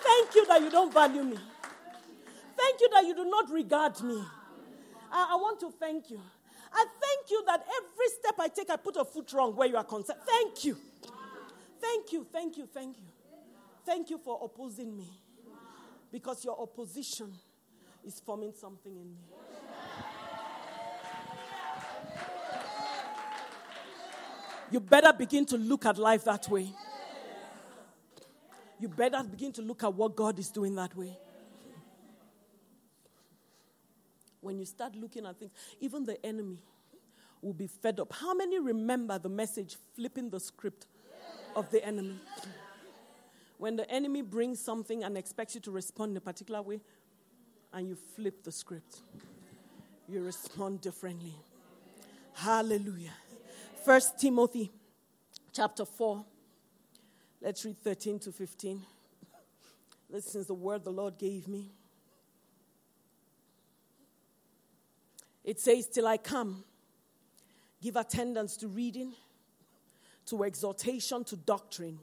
Thank 0.03 0.36
you 0.36 0.46
that 0.48 0.62
you 0.62 0.70
don't 0.70 0.93
value 0.93 1.24
me. 1.24 1.38
Thank 2.71 2.81
you 2.81 2.89
that 2.91 3.05
you 3.05 3.15
do 3.15 3.29
not 3.29 3.51
regard 3.51 4.01
me. 4.01 4.23
I, 5.11 5.31
I 5.33 5.35
want 5.35 5.59
to 5.59 5.71
thank 5.71 6.09
you. 6.09 6.21
I 6.71 6.85
thank 7.01 7.29
you 7.29 7.43
that 7.45 7.59
every 7.59 8.07
step 8.17 8.35
I 8.39 8.47
take, 8.47 8.69
I 8.69 8.77
put 8.77 8.95
a 8.95 9.03
foot 9.03 9.33
wrong 9.33 9.53
where 9.57 9.67
you 9.67 9.75
are 9.75 9.83
concerned. 9.83 10.19
Thank 10.25 10.63
you. 10.63 10.77
Thank 11.81 12.13
you, 12.13 12.25
thank 12.31 12.57
you, 12.57 12.65
thank 12.73 12.97
you. 12.97 13.03
Thank 13.85 14.09
you 14.09 14.17
for 14.17 14.39
opposing 14.41 14.95
me. 14.95 15.09
Because 16.13 16.45
your 16.45 16.57
opposition 16.61 17.33
is 18.05 18.21
forming 18.25 18.53
something 18.53 18.95
in 18.95 19.09
me. 19.09 19.19
You 24.71 24.79
better 24.79 25.11
begin 25.11 25.45
to 25.47 25.57
look 25.57 25.85
at 25.85 25.97
life 25.97 26.23
that 26.23 26.47
way. 26.47 26.69
You 28.79 28.87
better 28.87 29.21
begin 29.23 29.51
to 29.53 29.61
look 29.61 29.83
at 29.83 29.93
what 29.93 30.15
God 30.15 30.39
is 30.39 30.49
doing 30.49 30.73
that 30.75 30.95
way. 30.95 31.17
When 34.41 34.60
you 34.60 34.65
start 34.65 34.95
looking 34.95 35.25
at 35.25 35.39
things, 35.39 35.51
even 35.79 36.03
the 36.03 36.24
enemy 36.25 36.57
will 37.41 37.53
be 37.53 37.67
fed 37.67 38.00
up. 38.00 38.12
How 38.13 38.33
many 38.33 38.60
remember 38.60 39.17
the 39.17 39.29
message 39.29 39.77
flipping 39.95 40.29
the 40.29 40.39
script 40.39 40.88
of 41.55 41.69
the 41.71 41.83
enemy? 41.86 42.19
When 43.57 43.75
the 43.75 43.89
enemy 43.89 44.24
brings 44.24 44.60
something 44.60 45.03
and 45.03 45.17
expects 45.17 45.55
you 45.55 45.62
to 45.62 45.71
respond 45.71 46.12
in 46.12 46.17
a 46.17 46.21
particular 46.21 46.62
way, 46.62 46.81
and 47.74 47.88
you 47.88 47.95
flip 47.95 48.43
the 48.43 48.51
script, 48.51 49.01
you 50.10 50.24
respond 50.24 50.81
differently. 50.81 51.36
Hallelujah. 52.33 53.13
First 53.86 54.19
Timothy 54.19 54.71
chapter 55.53 55.86
4. 55.86 56.25
Let's 57.41 57.63
read 57.65 57.77
13 57.77 58.19
to 58.19 58.31
15. 58.31 58.81
This 60.10 60.36
is 60.36 60.48
the 60.48 60.53
word 60.53 60.83
the 60.83 60.91
Lord 60.91 61.17
gave 61.17 61.48
me. 61.48 61.71
It 65.43 65.60
says, 65.60 65.88
Till 65.88 66.07
I 66.07 66.17
come, 66.17 66.63
give 67.81 67.95
attendance 67.95 68.57
to 68.57 68.67
reading, 68.67 69.13
to 70.27 70.43
exhortation, 70.43 71.24
to 71.25 71.36
doctrine. 71.36 72.00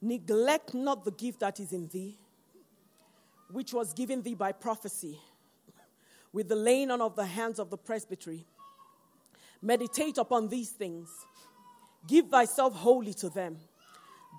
Neglect 0.00 0.74
not 0.74 1.04
the 1.04 1.12
gift 1.12 1.40
that 1.40 1.60
is 1.60 1.72
in 1.72 1.88
thee, 1.88 2.18
which 3.50 3.72
was 3.72 3.92
given 3.92 4.22
thee 4.22 4.34
by 4.34 4.52
prophecy, 4.52 5.18
with 6.32 6.48
the 6.48 6.56
laying 6.56 6.90
on 6.90 7.00
of 7.00 7.14
the 7.14 7.24
hands 7.24 7.58
of 7.58 7.70
the 7.70 7.78
presbytery. 7.78 8.44
Meditate 9.60 10.18
upon 10.18 10.48
these 10.48 10.70
things. 10.70 11.08
Give 12.06 12.26
thyself 12.26 12.74
wholly 12.74 13.14
to 13.14 13.28
them, 13.28 13.58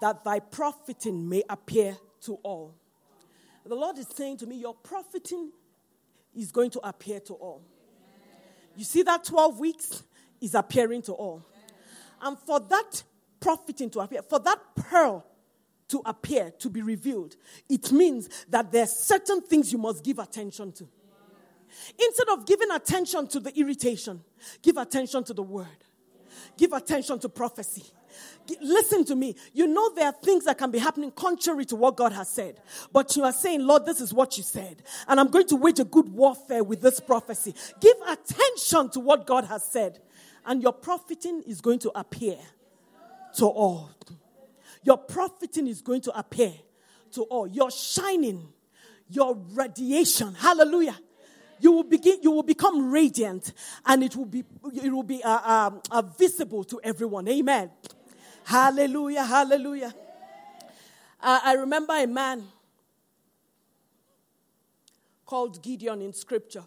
that 0.01 0.23
thy 0.23 0.39
profiting 0.39 1.29
may 1.29 1.43
appear 1.49 1.95
to 2.21 2.35
all. 2.43 2.75
The 3.65 3.75
Lord 3.75 3.97
is 3.97 4.07
saying 4.07 4.37
to 4.37 4.45
me, 4.45 4.57
Your 4.57 4.73
profiting 4.73 5.51
is 6.35 6.51
going 6.51 6.71
to 6.71 6.79
appear 6.79 7.21
to 7.21 7.33
all. 7.35 7.63
You 8.75 8.83
see 8.83 9.03
that 9.03 9.23
12 9.23 9.59
weeks 9.59 10.03
is 10.41 10.55
appearing 10.55 11.01
to 11.03 11.13
all. 11.13 11.45
And 12.21 12.37
for 12.39 12.59
that 12.59 13.03
profiting 13.39 13.89
to 13.91 13.99
appear, 13.99 14.21
for 14.21 14.39
that 14.39 14.59
pearl 14.75 15.25
to 15.89 16.01
appear, 16.05 16.51
to 16.59 16.69
be 16.69 16.81
revealed, 16.81 17.35
it 17.69 17.91
means 17.91 18.29
that 18.49 18.71
there 18.71 18.83
are 18.83 18.87
certain 18.87 19.41
things 19.41 19.71
you 19.71 19.77
must 19.77 20.03
give 20.03 20.19
attention 20.19 20.71
to. 20.73 20.87
Instead 21.99 22.29
of 22.29 22.45
giving 22.45 22.71
attention 22.71 23.27
to 23.27 23.39
the 23.39 23.57
irritation, 23.59 24.23
give 24.61 24.77
attention 24.77 25.23
to 25.23 25.33
the 25.33 25.43
word. 25.43 25.67
Give 26.57 26.73
attention 26.73 27.19
to 27.19 27.29
prophecy. 27.29 27.83
Listen 28.61 29.05
to 29.05 29.15
me. 29.15 29.35
You 29.53 29.67
know 29.67 29.93
there 29.93 30.05
are 30.05 30.11
things 30.13 30.45
that 30.45 30.57
can 30.57 30.71
be 30.71 30.79
happening 30.79 31.11
contrary 31.11 31.65
to 31.65 31.75
what 31.75 31.95
God 31.95 32.11
has 32.11 32.29
said. 32.29 32.59
But 32.91 33.15
you 33.15 33.23
are 33.23 33.31
saying, 33.31 33.61
Lord, 33.61 33.85
this 33.85 34.01
is 34.01 34.13
what 34.13 34.37
you 34.37 34.43
said. 34.43 34.83
And 35.07 35.19
I'm 35.19 35.29
going 35.29 35.47
to 35.47 35.55
wage 35.55 35.79
a 35.79 35.85
good 35.85 36.09
warfare 36.09 36.63
with 36.63 36.81
this 36.81 36.99
prophecy. 36.99 37.55
Give 37.79 37.95
attention 38.07 38.89
to 38.91 38.99
what 38.99 39.25
God 39.25 39.45
has 39.45 39.63
said. 39.63 39.99
And 40.45 40.61
your 40.61 40.73
profiting 40.73 41.43
is 41.43 41.61
going 41.61 41.79
to 41.79 41.91
appear 41.97 42.37
to 43.37 43.45
all. 43.45 43.89
Your 44.83 44.97
profiting 44.97 45.67
is 45.67 45.81
going 45.81 46.01
to 46.01 46.17
appear 46.17 46.53
to 47.13 47.23
all. 47.23 47.47
Your 47.47 47.71
shining, 47.71 48.49
your 49.09 49.35
radiation. 49.53 50.33
Hallelujah 50.35 50.97
you 51.63 51.71
will 51.71 51.83
begin 51.83 52.17
you 52.21 52.31
will 52.31 52.43
become 52.43 52.91
radiant 52.91 53.53
and 53.85 54.03
it 54.03 54.15
will 54.15 54.25
be 54.25 54.43
it 54.83 54.91
will 54.91 55.03
be 55.03 55.23
uh, 55.23 55.29
uh, 55.29 55.71
uh, 55.91 56.01
visible 56.01 56.63
to 56.63 56.79
everyone 56.83 57.27
amen 57.27 57.71
hallelujah 58.45 59.23
hallelujah 59.23 59.93
uh, 61.21 61.39
i 61.43 61.53
remember 61.53 61.93
a 61.93 62.07
man 62.07 62.43
called 65.25 65.61
gideon 65.61 66.01
in 66.01 66.13
scripture 66.13 66.63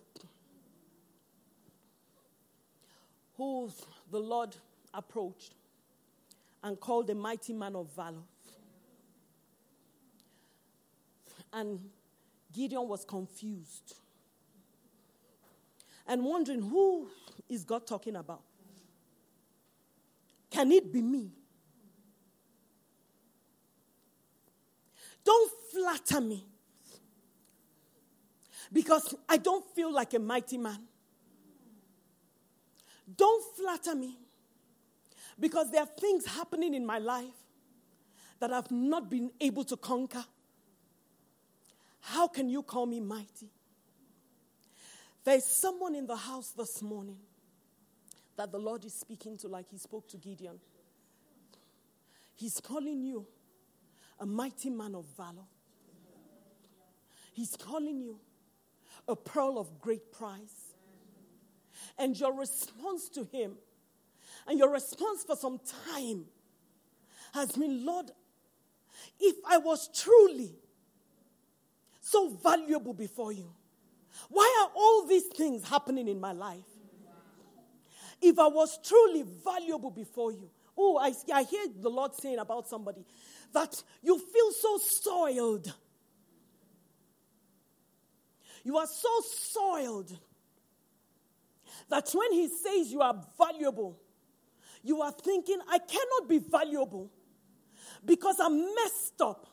who 3.36 3.70
the 4.10 4.18
lord 4.18 4.54
approached 4.94 5.54
and 6.62 6.80
called 6.80 7.08
a 7.10 7.14
mighty 7.14 7.52
man 7.52 7.76
of 7.76 7.94
valor 7.94 8.22
and 11.52 11.80
gideon 12.52 12.88
was 12.88 13.04
confused 13.04 13.94
and 16.06 16.24
wondering 16.24 16.62
who 16.62 17.08
is 17.48 17.64
God 17.64 17.86
talking 17.86 18.16
about? 18.16 18.42
Can 20.50 20.72
it 20.72 20.92
be 20.92 21.02
me? 21.02 21.30
Don't 25.26 25.52
flatter 25.72 26.20
me 26.20 26.46
because 28.72 29.14
I 29.28 29.36
don't 29.38 29.64
feel 29.74 29.92
like 29.92 30.14
a 30.14 30.20
mighty 30.20 30.56
man. 30.56 30.78
Don't 33.16 33.44
flatter 33.56 33.96
me 33.96 34.16
because 35.38 35.70
there 35.72 35.82
are 35.82 35.88
things 35.98 36.26
happening 36.26 36.74
in 36.74 36.86
my 36.86 36.98
life 36.98 37.34
that 38.38 38.52
I've 38.52 38.70
not 38.70 39.10
been 39.10 39.32
able 39.40 39.64
to 39.64 39.76
conquer. 39.76 40.24
How 42.00 42.28
can 42.28 42.48
you 42.48 42.62
call 42.62 42.86
me 42.86 43.00
mighty? 43.00 43.50
There's 45.24 45.44
someone 45.44 45.96
in 45.96 46.06
the 46.06 46.16
house 46.16 46.52
this 46.56 46.80
morning 46.82 47.18
that 48.36 48.52
the 48.52 48.58
Lord 48.58 48.84
is 48.84 48.94
speaking 48.94 49.36
to, 49.38 49.48
like 49.48 49.66
He 49.70 49.78
spoke 49.78 50.08
to 50.10 50.18
Gideon. 50.18 50.60
He's 52.34 52.60
calling 52.60 53.02
you 53.02 53.26
a 54.18 54.26
mighty 54.26 54.70
man 54.70 54.94
of 54.94 55.04
valor. 55.16 55.46
He's 57.32 57.56
calling 57.56 58.00
you 58.00 58.18
a 59.08 59.14
pearl 59.14 59.58
of 59.58 59.80
great 59.80 60.12
price. 60.12 60.74
And 61.98 62.18
your 62.18 62.32
response 62.32 63.08
to 63.10 63.24
Him, 63.24 63.52
and 64.46 64.58
your 64.58 64.70
response 64.70 65.22
for 65.24 65.36
some 65.36 65.60
time, 65.94 66.24
has 67.34 67.52
been 67.52 67.84
Lord, 67.84 68.10
if 69.20 69.36
I 69.46 69.58
was 69.58 69.88
truly 69.94 70.54
so 72.00 72.30
valuable 72.42 72.94
before 72.94 73.32
you, 73.32 73.52
why 74.28 74.62
are 74.62 74.72
all 74.74 75.06
these 75.06 75.26
things 75.26 75.68
happening 75.68 76.08
in 76.08 76.18
my 76.18 76.32
life? 76.32 76.64
If 78.22 78.38
I 78.38 78.46
was 78.46 78.78
truly 78.82 79.24
valuable 79.44 79.90
before 79.90 80.32
you, 80.32 80.48
oh, 80.76 80.98
I, 80.98 81.12
I 81.32 81.42
hear 81.42 81.66
the 81.80 81.90
Lord 81.90 82.14
saying 82.14 82.38
about 82.38 82.66
somebody 82.66 83.04
that 83.56 83.82
you 84.02 84.18
feel 84.18 84.52
so 84.52 84.76
soiled. 84.76 85.72
You 88.62 88.76
are 88.76 88.86
so 88.86 89.08
soiled 89.22 90.14
that 91.88 92.10
when 92.12 92.32
He 92.32 92.48
says 92.48 92.92
you 92.92 93.00
are 93.00 93.18
valuable, 93.38 93.98
you 94.82 95.00
are 95.00 95.10
thinking, 95.10 95.58
I 95.70 95.78
cannot 95.78 96.28
be 96.28 96.38
valuable 96.38 97.10
because 98.04 98.36
I'm 98.40 98.58
messed 98.58 99.22
up. 99.22 99.46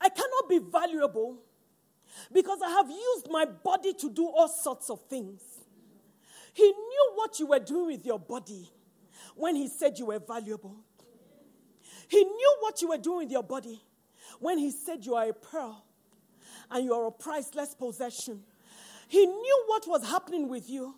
I 0.00 0.08
cannot 0.08 0.48
be 0.48 0.60
valuable 0.60 1.38
because 2.32 2.60
I 2.64 2.70
have 2.70 2.88
used 2.88 3.28
my 3.28 3.44
body 3.46 3.92
to 3.94 4.08
do 4.08 4.24
all 4.24 4.48
sorts 4.48 4.88
of 4.88 5.00
things. 5.08 5.42
He 6.52 6.62
knew 6.62 7.10
what 7.16 7.40
you 7.40 7.48
were 7.48 7.58
doing 7.58 7.86
with 7.86 8.06
your 8.06 8.20
body 8.20 8.70
when 9.34 9.56
he 9.56 9.66
said 9.66 9.98
you 9.98 10.06
were 10.06 10.20
valuable. 10.20 10.85
He 12.08 12.24
knew 12.24 12.56
what 12.60 12.80
you 12.82 12.88
were 12.88 12.98
doing 12.98 13.18
with 13.18 13.30
your 13.30 13.42
body 13.42 13.80
when 14.40 14.58
he 14.58 14.70
said 14.70 15.04
you 15.04 15.14
are 15.14 15.28
a 15.28 15.32
pearl 15.32 15.84
and 16.70 16.84
you 16.84 16.94
are 16.94 17.06
a 17.06 17.12
priceless 17.12 17.74
possession. 17.74 18.42
He 19.08 19.24
knew 19.26 19.64
what 19.66 19.86
was 19.86 20.08
happening 20.08 20.48
with 20.48 20.68
you 20.68 20.94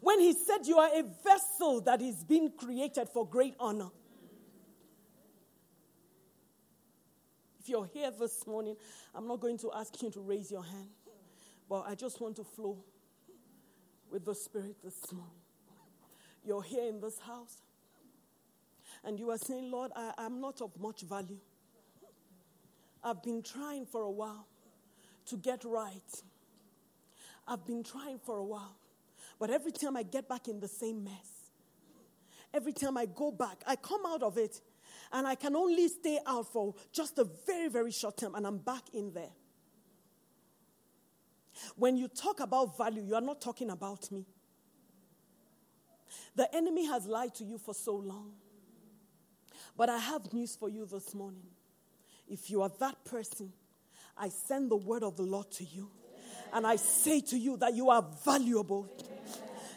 when 0.00 0.20
he 0.20 0.32
said 0.32 0.66
you 0.66 0.78
are 0.78 0.90
a 0.92 1.02
vessel 1.24 1.80
that 1.82 2.02
is 2.02 2.24
being 2.24 2.50
created 2.50 3.08
for 3.08 3.26
great 3.26 3.54
honor. 3.58 3.88
If 7.60 7.68
you're 7.68 7.86
here 7.86 8.10
this 8.10 8.46
morning, 8.46 8.76
I'm 9.14 9.26
not 9.26 9.40
going 9.40 9.58
to 9.58 9.70
ask 9.74 10.00
you 10.02 10.10
to 10.10 10.20
raise 10.20 10.50
your 10.50 10.64
hand, 10.64 10.88
but 11.68 11.84
I 11.86 11.94
just 11.94 12.20
want 12.20 12.36
to 12.36 12.44
flow 12.44 12.78
with 14.10 14.24
the 14.24 14.34
Spirit 14.34 14.76
this 14.82 15.12
morning. 15.12 15.32
You're 16.44 16.62
here 16.62 16.88
in 16.88 17.00
this 17.00 17.18
house, 17.18 17.58
and 19.04 19.18
you 19.18 19.30
are 19.30 19.38
saying, 19.38 19.70
Lord, 19.70 19.90
I, 19.94 20.12
am 20.18 20.40
not 20.40 20.60
of 20.60 20.78
much 20.78 21.02
value. 21.02 21.38
I've 23.02 23.22
been 23.22 23.42
trying 23.42 23.86
for 23.86 24.02
a 24.02 24.10
while 24.10 24.46
to 25.26 25.36
get 25.36 25.64
right. 25.64 26.22
I've 27.46 27.64
been 27.66 27.82
trying 27.82 28.18
for 28.18 28.38
a 28.38 28.44
while. 28.44 28.76
But 29.38 29.50
every 29.50 29.72
time 29.72 29.96
I 29.96 30.02
get 30.02 30.28
back 30.28 30.48
in 30.48 30.60
the 30.60 30.68
same 30.68 31.04
mess, 31.04 31.50
every 32.52 32.72
time 32.72 32.96
I 32.96 33.06
go 33.06 33.30
back, 33.30 33.62
I 33.66 33.76
come 33.76 34.04
out 34.06 34.22
of 34.22 34.36
it 34.36 34.60
and 35.12 35.26
I 35.26 35.34
can 35.34 35.54
only 35.54 35.88
stay 35.88 36.18
out 36.26 36.52
for 36.52 36.74
just 36.92 37.18
a 37.18 37.26
very, 37.46 37.68
very 37.68 37.92
short 37.92 38.16
time 38.16 38.34
and 38.34 38.46
I'm 38.46 38.58
back 38.58 38.82
in 38.92 39.12
there. 39.12 39.30
When 41.76 41.96
you 41.96 42.08
talk 42.08 42.40
about 42.40 42.76
value, 42.76 43.02
you 43.02 43.14
are 43.14 43.20
not 43.20 43.40
talking 43.40 43.70
about 43.70 44.10
me. 44.10 44.26
The 46.36 46.54
enemy 46.54 46.86
has 46.86 47.06
lied 47.06 47.34
to 47.36 47.44
you 47.44 47.58
for 47.58 47.74
so 47.74 47.94
long. 47.94 48.32
But 49.78 49.88
I 49.88 49.98
have 49.98 50.32
news 50.32 50.56
for 50.56 50.68
you 50.68 50.84
this 50.86 51.14
morning. 51.14 51.46
If 52.28 52.50
you 52.50 52.62
are 52.62 52.70
that 52.80 53.04
person, 53.04 53.52
I 54.18 54.28
send 54.28 54.72
the 54.72 54.76
word 54.76 55.04
of 55.04 55.16
the 55.16 55.22
Lord 55.22 55.52
to 55.52 55.64
you. 55.64 55.88
And 56.52 56.66
I 56.66 56.74
say 56.74 57.20
to 57.20 57.38
you 57.38 57.56
that 57.58 57.74
you 57.74 57.88
are 57.88 58.04
valuable. 58.24 58.92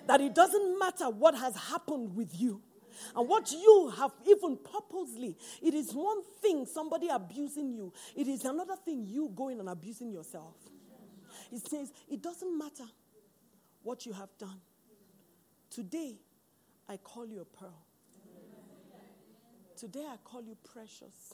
That 0.07 0.19
it 0.19 0.33
doesn't 0.33 0.79
matter 0.79 1.05
what 1.11 1.35
has 1.37 1.55
happened 1.55 2.15
with 2.15 2.29
you. 2.33 2.61
And 3.15 3.29
what 3.29 3.51
you 3.51 3.93
have 3.95 4.11
even 4.27 4.57
purposely, 4.57 5.37
it 5.61 5.75
is 5.75 5.93
one 5.93 6.23
thing 6.41 6.65
somebody 6.65 7.07
abusing 7.07 7.71
you, 7.71 7.93
it 8.15 8.27
is 8.27 8.43
another 8.43 8.75
thing 8.75 9.05
you 9.07 9.31
going 9.35 9.59
and 9.59 9.69
abusing 9.69 10.11
yourself. 10.11 10.55
It 11.51 11.67
says, 11.67 11.91
it 12.09 12.21
doesn't 12.21 12.57
matter 12.57 12.85
what 13.83 14.05
you 14.05 14.13
have 14.13 14.29
done. 14.39 14.61
Today, 15.69 16.17
I 16.89 16.97
call 16.97 17.25
you 17.27 17.41
a 17.41 17.45
pearl. 17.45 17.85
Today, 19.82 20.06
I 20.08 20.17
call 20.24 20.44
you 20.44 20.56
precious. 20.72 21.34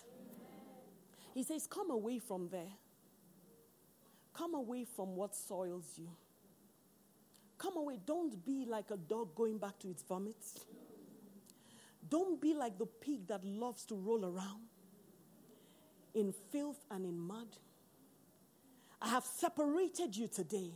He 1.34 1.44
says, 1.44 1.68
Come 1.68 1.92
away 1.92 2.18
from 2.18 2.48
there. 2.48 2.72
Come 4.34 4.56
away 4.56 4.86
from 4.86 5.18
what 5.18 5.36
soils 5.36 5.96
you. 5.98 6.08
Come 7.58 7.76
away. 7.76 8.00
Don't 8.06 8.46
be 8.46 8.66
like 8.66 8.90
a 8.90 8.96
dog 8.96 9.36
going 9.36 9.58
back 9.58 9.78
to 9.80 9.90
its 9.90 10.02
vomit. 10.02 10.38
Don't 12.08 12.40
be 12.42 12.54
like 12.54 12.78
the 12.78 12.86
pig 12.86 13.28
that 13.28 13.44
loves 13.44 13.86
to 13.88 13.96
roll 13.96 14.24
around 14.24 14.64
in 16.16 16.34
filth 16.50 16.86
and 16.90 17.04
in 17.04 17.20
mud. 17.20 17.50
I 19.02 19.10
have 19.10 19.26
separated 19.26 20.16
you 20.16 20.30
today. 20.30 20.72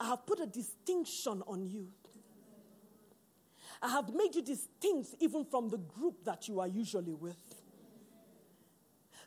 I 0.00 0.06
have 0.06 0.24
put 0.24 0.40
a 0.40 0.46
distinction 0.46 1.42
on 1.46 1.66
you. 1.66 1.88
I 3.80 3.88
have 3.88 4.12
made 4.12 4.34
you 4.34 4.42
distinct 4.42 5.14
even 5.20 5.44
from 5.44 5.68
the 5.68 5.78
group 5.78 6.24
that 6.24 6.48
you 6.48 6.60
are 6.60 6.66
usually 6.66 7.14
with. 7.14 7.36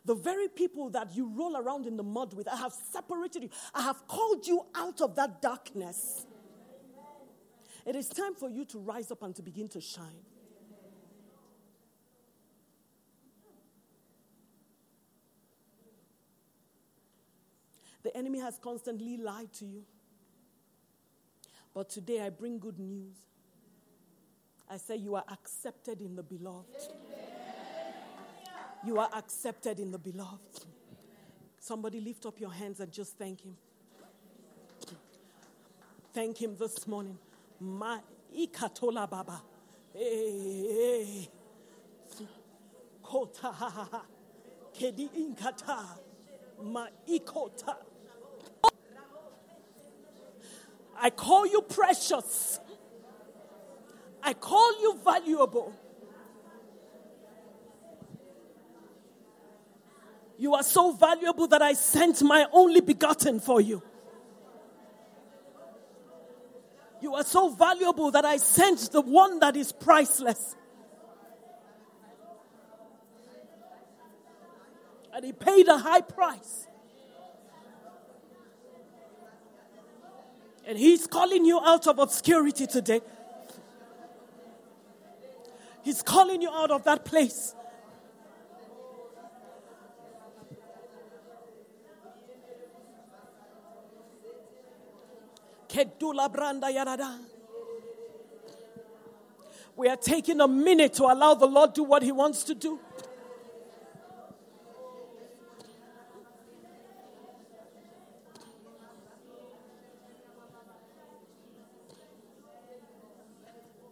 The 0.04 0.14
very 0.14 0.48
people 0.48 0.90
that 0.90 1.14
you 1.14 1.32
roll 1.34 1.56
around 1.56 1.86
in 1.86 1.96
the 1.96 2.02
mud 2.02 2.34
with, 2.34 2.48
I 2.48 2.56
have 2.56 2.72
separated 2.72 3.44
you. 3.44 3.50
I 3.74 3.82
have 3.82 4.06
called 4.08 4.46
you 4.46 4.66
out 4.74 5.00
of 5.00 5.14
that 5.14 5.40
darkness. 5.40 6.26
It 7.86 7.96
is 7.96 8.08
time 8.08 8.34
for 8.34 8.50
you 8.50 8.64
to 8.66 8.78
rise 8.78 9.10
up 9.10 9.22
and 9.22 9.34
to 9.36 9.42
begin 9.42 9.68
to 9.68 9.80
shine. 9.80 10.24
The 18.02 18.16
enemy 18.16 18.40
has 18.40 18.58
constantly 18.58 19.16
lied 19.16 19.52
to 19.54 19.64
you. 19.64 19.84
But 21.72 21.88
today 21.88 22.20
I 22.20 22.30
bring 22.30 22.58
good 22.58 22.78
news. 22.78 23.14
I 24.72 24.78
say 24.78 24.96
you 24.96 25.16
are 25.16 25.24
accepted 25.30 26.00
in 26.00 26.16
the 26.16 26.22
beloved. 26.22 26.64
You 28.86 28.98
are 29.00 29.10
accepted 29.14 29.78
in 29.78 29.92
the 29.92 29.98
beloved. 29.98 30.64
Somebody 31.58 32.00
lift 32.00 32.24
up 32.24 32.40
your 32.40 32.50
hands 32.50 32.80
and 32.80 32.90
just 32.90 33.18
thank 33.18 33.42
him. 33.42 33.54
Thank 36.14 36.40
him 36.40 36.56
this 36.58 36.86
morning. 36.86 37.18
Ma 37.60 37.98
ikatola 38.34 39.10
baba. 39.10 39.42
Kota 43.02 43.52
Kedi 44.74 45.10
inkata. 45.10 45.84
Ma 46.62 46.86
ikota. 47.06 47.76
I 50.96 51.10
call 51.10 51.46
you 51.46 51.60
precious. 51.60 52.58
I 54.22 54.34
call 54.34 54.80
you 54.80 54.98
valuable. 55.04 55.74
You 60.38 60.54
are 60.54 60.62
so 60.62 60.92
valuable 60.92 61.46
that 61.48 61.62
I 61.62 61.72
sent 61.72 62.22
my 62.22 62.46
only 62.52 62.80
begotten 62.80 63.40
for 63.40 63.60
you. 63.60 63.82
You 67.00 67.14
are 67.14 67.24
so 67.24 67.48
valuable 67.50 68.12
that 68.12 68.24
I 68.24 68.36
sent 68.36 68.92
the 68.92 69.00
one 69.00 69.40
that 69.40 69.56
is 69.56 69.72
priceless. 69.72 70.54
And 75.12 75.24
he 75.24 75.32
paid 75.32 75.68
a 75.68 75.78
high 75.78 76.00
price. 76.00 76.66
And 80.64 80.78
he's 80.78 81.06
calling 81.06 81.44
you 81.44 81.60
out 81.60 81.86
of 81.86 81.98
obscurity 81.98 82.66
today. 82.66 83.00
He's 85.82 86.00
calling 86.00 86.40
you 86.40 86.50
out 86.50 86.70
of 86.70 86.84
that 86.84 87.04
place. 87.04 87.54
We 99.74 99.88
are 99.88 99.96
taking 99.96 100.40
a 100.40 100.48
minute 100.48 100.92
to 100.94 101.04
allow 101.04 101.34
the 101.34 101.46
Lord 101.46 101.72
do 101.72 101.82
what 101.82 102.02
He 102.02 102.12
wants 102.12 102.44
to 102.44 102.54
do. 102.54 102.78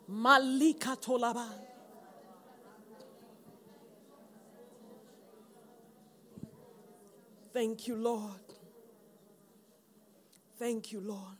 Malika 0.07 0.96
Tolaba. 1.00 1.69
Thank 7.61 7.87
you, 7.88 7.94
Lord. 7.94 8.40
Thank 10.59 10.92
you, 10.92 11.01
Lord. 11.01 11.37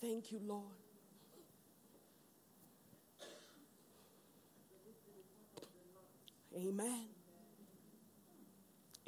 Thank 0.00 0.30
you, 0.30 0.38
Lord. 0.46 0.62
Amen. 6.56 7.06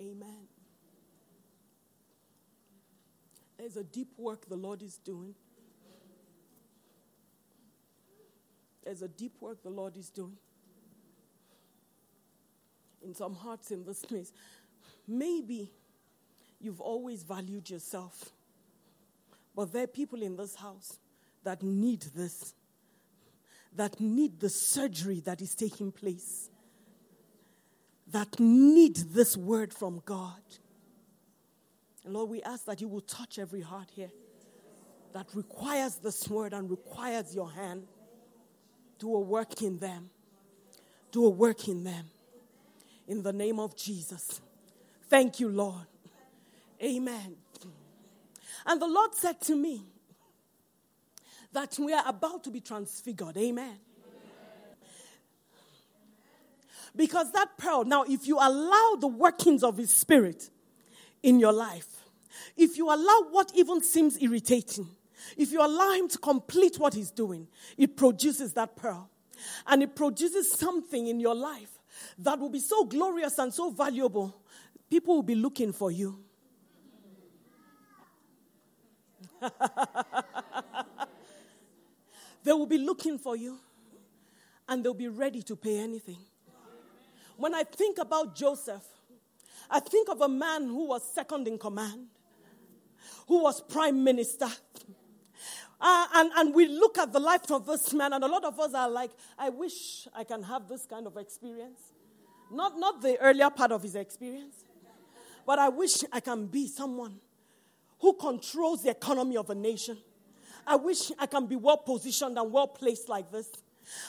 Amen. 0.00 0.48
There's 3.56 3.76
a 3.76 3.84
deep 3.84 4.08
work 4.18 4.48
the 4.48 4.56
Lord 4.56 4.82
is 4.82 4.96
doing. 4.96 5.36
There's 8.84 9.02
a 9.02 9.08
deep 9.08 9.34
work 9.40 9.62
the 9.62 9.70
Lord 9.70 9.96
is 9.96 10.10
doing 10.10 10.38
in 13.08 13.14
some 13.14 13.34
hearts 13.34 13.70
in 13.70 13.84
this 13.84 14.04
place. 14.04 14.32
Maybe 15.08 15.72
you've 16.60 16.82
always 16.82 17.22
valued 17.22 17.70
yourself, 17.70 18.30
but 19.56 19.72
there 19.72 19.84
are 19.84 19.88
people 19.88 20.22
in 20.22 20.36
this 20.36 20.54
house 20.54 20.98
that 21.44 21.62
need 21.62 22.02
this, 22.14 22.52
that 23.74 23.98
need 23.98 24.38
the 24.38 24.50
surgery 24.50 25.20
that 25.20 25.40
is 25.40 25.54
taking 25.54 25.90
place, 25.90 26.50
that 28.08 28.38
need 28.38 28.96
this 28.96 29.34
word 29.34 29.72
from 29.72 30.02
God. 30.04 30.42
And 32.04 32.12
Lord, 32.12 32.28
we 32.28 32.42
ask 32.42 32.66
that 32.66 32.82
you 32.82 32.88
will 32.88 33.00
touch 33.00 33.38
every 33.38 33.62
heart 33.62 33.88
here 33.94 34.10
that 35.14 35.26
requires 35.34 35.96
this 35.96 36.28
word 36.28 36.52
and 36.52 36.70
requires 36.70 37.34
your 37.34 37.50
hand. 37.50 37.86
Do 38.98 39.14
a 39.14 39.20
work 39.20 39.62
in 39.62 39.78
them. 39.78 40.10
Do 41.12 41.24
a 41.24 41.30
work 41.30 41.66
in 41.66 41.84
them. 41.84 42.04
In 43.06 43.22
the 43.22 43.32
name 43.32 43.58
of 43.58 43.74
Jesus. 43.74 44.42
Thank 45.08 45.40
you, 45.40 45.48
Lord. 45.48 45.86
Amen. 46.82 47.36
And 48.66 48.80
the 48.80 48.86
Lord 48.86 49.14
said 49.14 49.40
to 49.42 49.56
me 49.56 49.82
that 51.52 51.78
we 51.78 51.92
are 51.92 52.04
about 52.06 52.44
to 52.44 52.50
be 52.50 52.60
transfigured. 52.60 53.36
Amen. 53.36 53.78
Because 56.94 57.32
that 57.32 57.56
pearl, 57.56 57.84
now, 57.84 58.04
if 58.08 58.26
you 58.26 58.36
allow 58.38 58.96
the 58.98 59.06
workings 59.06 59.62
of 59.62 59.76
His 59.76 59.90
Spirit 59.90 60.50
in 61.22 61.38
your 61.38 61.52
life, 61.52 61.86
if 62.56 62.76
you 62.76 62.92
allow 62.92 63.28
what 63.30 63.52
even 63.54 63.82
seems 63.82 64.20
irritating, 64.20 64.88
if 65.36 65.52
you 65.52 65.64
allow 65.64 65.92
Him 65.92 66.08
to 66.08 66.18
complete 66.18 66.78
what 66.78 66.94
He's 66.94 67.10
doing, 67.10 67.46
it 67.76 67.96
produces 67.96 68.52
that 68.54 68.76
pearl. 68.76 69.08
And 69.66 69.82
it 69.82 69.94
produces 69.94 70.52
something 70.52 71.06
in 71.06 71.20
your 71.20 71.34
life 71.34 71.70
that 72.18 72.38
will 72.38 72.50
be 72.50 72.60
so 72.60 72.84
glorious 72.84 73.38
and 73.38 73.52
so 73.54 73.70
valuable, 73.70 74.42
people 74.90 75.14
will 75.16 75.22
be 75.22 75.34
looking 75.34 75.72
for 75.72 75.90
you. 75.90 76.18
they 82.42 82.52
will 82.52 82.66
be 82.66 82.78
looking 82.78 83.18
for 83.18 83.36
you 83.36 83.58
and 84.68 84.84
they'll 84.84 84.94
be 84.94 85.08
ready 85.08 85.42
to 85.42 85.56
pay 85.56 85.78
anything. 85.78 86.18
When 87.36 87.54
I 87.54 87.62
think 87.62 87.98
about 87.98 88.34
Joseph, 88.34 88.84
I 89.70 89.80
think 89.80 90.08
of 90.08 90.20
a 90.20 90.28
man 90.28 90.64
who 90.64 90.86
was 90.88 91.02
second 91.14 91.46
in 91.46 91.58
command, 91.58 92.06
who 93.26 93.42
was 93.42 93.60
prime 93.60 94.02
minister. 94.02 94.48
Uh, 95.80 96.06
and, 96.14 96.30
and 96.36 96.54
we 96.54 96.66
look 96.66 96.98
at 96.98 97.12
the 97.12 97.20
life 97.20 97.50
of 97.52 97.66
this 97.66 97.92
man, 97.94 98.12
and 98.12 98.24
a 98.24 98.26
lot 98.26 98.44
of 98.44 98.58
us 98.58 98.74
are 98.74 98.90
like, 98.90 99.12
I 99.38 99.50
wish 99.50 100.08
I 100.14 100.24
can 100.24 100.42
have 100.42 100.66
this 100.66 100.86
kind 100.86 101.06
of 101.06 101.16
experience. 101.16 101.80
Not, 102.50 102.78
not 102.78 103.00
the 103.02 103.16
earlier 103.18 103.50
part 103.50 103.70
of 103.70 103.82
his 103.82 103.94
experience, 103.94 104.64
but 105.48 105.58
I 105.58 105.70
wish 105.70 106.04
I 106.12 106.20
can 106.20 106.44
be 106.44 106.68
someone 106.68 107.14
who 108.00 108.12
controls 108.12 108.82
the 108.82 108.90
economy 108.90 109.38
of 109.38 109.48
a 109.48 109.54
nation. 109.54 109.96
I 110.66 110.76
wish 110.76 111.10
I 111.18 111.24
can 111.24 111.46
be 111.46 111.56
well 111.56 111.78
positioned 111.78 112.36
and 112.36 112.52
well 112.52 112.68
placed 112.68 113.08
like 113.08 113.32
this. 113.32 113.50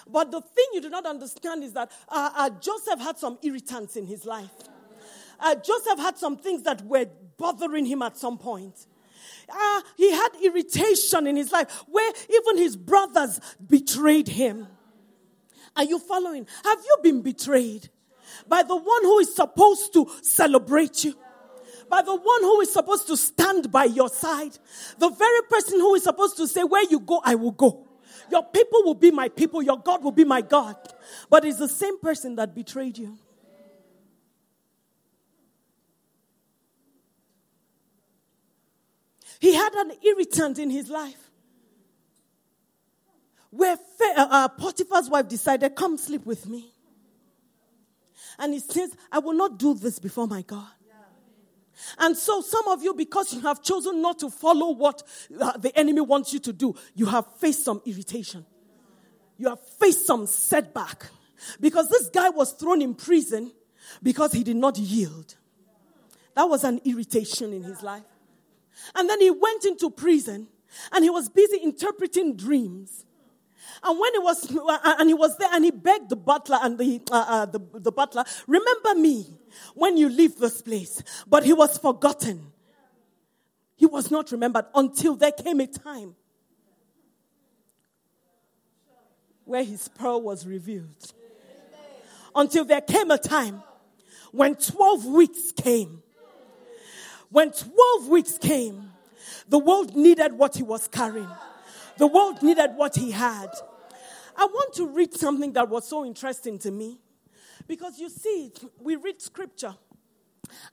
But 0.06 0.32
the 0.32 0.42
thing 0.42 0.66
you 0.74 0.82
do 0.82 0.90
not 0.90 1.06
understand 1.06 1.64
is 1.64 1.72
that 1.72 1.94
uh, 2.10 2.32
uh, 2.36 2.50
Joseph 2.60 3.00
had 3.00 3.18
some 3.18 3.40
irritants 3.42 3.96
in 3.96 4.06
his 4.06 4.26
life. 4.26 4.52
Uh, 5.40 5.56
Joseph 5.56 5.98
had 6.00 6.18
some 6.18 6.36
things 6.36 6.64
that 6.64 6.82
were 6.82 7.06
bothering 7.38 7.86
him 7.86 8.02
at 8.02 8.18
some 8.18 8.38
point. 8.38 8.76
Uh, 9.48 9.82
he 9.96 10.12
had 10.12 10.32
irritation 10.44 11.26
in 11.26 11.38
his 11.38 11.54
life 11.54 11.72
where 11.88 12.12
even 12.30 12.58
his 12.58 12.76
brothers 12.76 13.40
betrayed 13.66 14.28
him. 14.28 14.68
Are 15.78 15.86
you 15.86 16.00
following? 16.00 16.48
Have 16.66 16.80
you 16.80 16.98
been 17.02 17.22
betrayed 17.22 17.88
by 18.46 18.62
the 18.62 18.76
one 18.76 19.04
who 19.04 19.20
is 19.20 19.34
supposed 19.34 19.94
to 19.94 20.12
celebrate 20.22 21.06
you? 21.06 21.16
By 21.90 22.04
the 22.04 22.16
one 22.16 22.42
who 22.42 22.62
is 22.62 22.72
supposed 22.72 23.08
to 23.08 23.18
stand 23.18 23.72
by 23.72 23.86
your 23.86 24.10
side? 24.10 24.58
The 25.00 25.10
very 25.10 25.42
person 25.50 25.80
who 25.80 25.96
is 25.96 26.04
supposed 26.04 26.38
to 26.38 26.48
say, 26.48 26.64
Where 26.64 26.84
you 26.84 27.00
go, 27.00 27.22
I 27.24 27.36
will 27.36 27.52
go. 27.52 27.88
Your 28.32 28.44
people 28.44 28.84
will 28.84 28.96
be 28.96 29.10
my 29.12 29.30
people, 29.30 29.62
your 29.62 29.80
God 29.80 30.04
will 30.04 30.12
be 30.12 30.24
my 30.24 30.42
God. 30.42 30.76
But 31.30 31.46
it's 31.46 31.58
the 31.58 31.68
same 31.68 32.00
person 32.00 32.36
that 32.36 32.54
betrayed 32.54 32.98
you. 32.98 33.18
He 39.40 39.56
had 39.56 39.74
an 39.74 39.94
irritant 40.04 40.60
in 40.60 40.70
his 40.70 40.90
life. 40.90 41.30
Where 43.52 43.78
uh, 44.16 44.28
uh, 44.30 44.48
Potiphar's 44.50 45.10
wife 45.10 45.28
decided, 45.28 45.76
Come 45.76 45.98
sleep 45.98 46.26
with 46.26 46.46
me. 46.48 46.72
And 48.38 48.54
he 48.54 48.60
says, 48.60 48.96
I 49.12 49.20
will 49.20 49.34
not 49.34 49.58
do 49.58 49.74
this 49.74 49.98
before 49.98 50.28
my 50.28 50.44
God. 50.44 50.68
And 51.98 52.18
so, 52.18 52.42
some 52.42 52.68
of 52.68 52.84
you, 52.84 52.94
because 52.94 53.34
you 53.34 53.42
have 53.42 53.62
chosen 53.62 54.02
not 54.02 54.20
to 54.20 54.30
follow 54.30 54.72
what 54.72 55.04
uh, 55.40 55.58
the 55.58 55.78
enemy 55.78 56.02
wants 56.02 56.34
you 56.34 56.40
to 56.40 56.54
do, 56.54 56.76
you 56.94 57.06
have 57.06 57.26
faced 57.38 57.64
some 57.64 57.82
irritation. 57.86 58.46
You 59.38 59.50
have 59.50 59.60
faced 59.80 60.06
some 60.06 60.28
setback. 60.28 61.08
Because 61.60 61.90
this 61.90 62.10
guy 62.10 62.30
was 62.30 62.52
thrown 62.54 62.82
in 62.82 62.94
prison 62.94 63.52
because 64.04 64.34
he 64.34 64.44
did 64.44 64.58
not 64.58 64.78
yield. 64.78 65.36
That 66.36 66.44
was 66.44 66.64
an 66.64 66.82
irritation 66.86 67.54
in 67.54 67.64
his 67.64 67.82
life. 67.82 68.04
And 68.96 69.10
then 69.10 69.20
he 69.22 69.32
went 69.32 69.66
into 69.66 69.90
prison 69.90 70.48
and 70.92 71.04
he 71.04 71.10
was 71.10 71.30
busy 71.30 71.58
interpreting 71.58 72.36
dreams. 72.36 73.06
And 73.84 74.00
when 74.00 74.14
he 74.14 74.20
was, 74.20 74.58
and 74.84 75.10
he 75.10 75.14
was 75.14 75.38
there 75.38 75.50
and 75.52 75.64
he 75.64 75.72
begged 75.72 76.10
the 76.10 76.16
butler 76.16 76.60
and 76.62 76.78
the, 76.78 77.02
uh, 77.12 77.26
uh, 77.28 77.46
the, 77.46 77.60
the 77.74 77.92
butler, 77.92 78.24
remember 78.48 78.96
me 78.96 79.26
when 79.74 79.98
you 79.98 80.10
leave 80.10 80.38
this 80.38 80.62
place. 80.62 81.02
But 81.28 81.44
he 81.44 81.54
was 81.54 81.78
forgotten. 81.78 82.52
He 83.76 83.86
was 83.86 84.12
not 84.12 84.32
remembered 84.32 84.66
until 84.76 85.16
there 85.16 85.32
came 85.32 85.62
a 85.62 85.68
time 85.68 86.16
where 89.46 89.64
his 89.64 89.88
pearl 89.88 90.22
was 90.22 90.46
revealed. 90.46 91.14
Until 92.36 92.66
there 92.66 92.82
came 92.82 93.10
a 93.10 93.18
time 93.18 93.64
when 94.32 94.56
12 94.56 95.06
weeks 95.06 95.52
came. 95.52 96.04
When 97.30 97.52
12 97.52 98.08
weeks 98.08 98.38
came, 98.38 98.92
the 99.48 99.60
world 99.60 99.96
needed 99.96 100.34
what 100.34 100.56
he 100.56 100.64
was 100.64 100.88
carrying. 100.88 101.28
The 102.00 102.08
world 102.08 102.42
needed 102.42 102.72
what 102.78 102.96
he 102.96 103.12
had. 103.12 103.50
I 104.38 104.46
want 104.46 104.74
to 104.76 104.88
read 104.88 105.14
something 105.14 105.52
that 105.52 105.68
was 105.68 105.86
so 105.86 106.06
interesting 106.06 106.58
to 106.60 106.72
me. 106.72 106.98
Because 107.68 108.00
you 108.00 108.10
see, 108.10 108.54
we 108.80 108.96
read 108.96 109.22
scripture, 109.22 109.76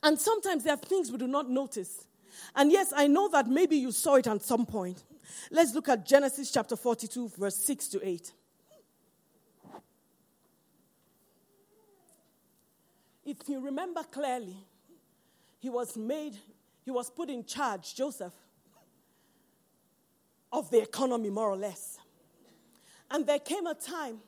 and 0.02 0.18
sometimes 0.18 0.62
there 0.62 0.72
are 0.72 0.78
things 0.78 1.10
we 1.10 1.18
do 1.18 1.26
not 1.26 1.50
notice. 1.50 2.06
And 2.54 2.70
yes, 2.70 2.92
I 2.96 3.08
know 3.08 3.28
that 3.30 3.48
maybe 3.48 3.76
you 3.76 3.90
saw 3.90 4.14
it 4.14 4.28
at 4.28 4.40
some 4.40 4.64
point. 4.64 5.02
Let's 5.50 5.74
look 5.74 5.88
at 5.88 6.06
Genesis 6.06 6.50
chapter 6.50 6.76
42, 6.76 7.28
verse 7.36 7.56
6 7.56 7.88
to 7.88 8.08
8. 8.08 8.32
If 13.24 13.36
you 13.48 13.60
remember 13.60 14.04
clearly, 14.04 14.56
he 15.58 15.68
was 15.68 15.96
made, 15.96 16.36
he 16.84 16.92
was 16.92 17.10
put 17.10 17.28
in 17.28 17.44
charge, 17.44 17.96
Joseph, 17.96 18.32
of 20.56 20.70
the 20.70 20.80
economy, 20.80 21.28
more 21.28 21.50
or 21.50 21.56
less. 21.56 21.98
And 23.10 23.26
there 23.26 23.38
came 23.38 23.66
a 23.66 23.74
time 23.74 24.18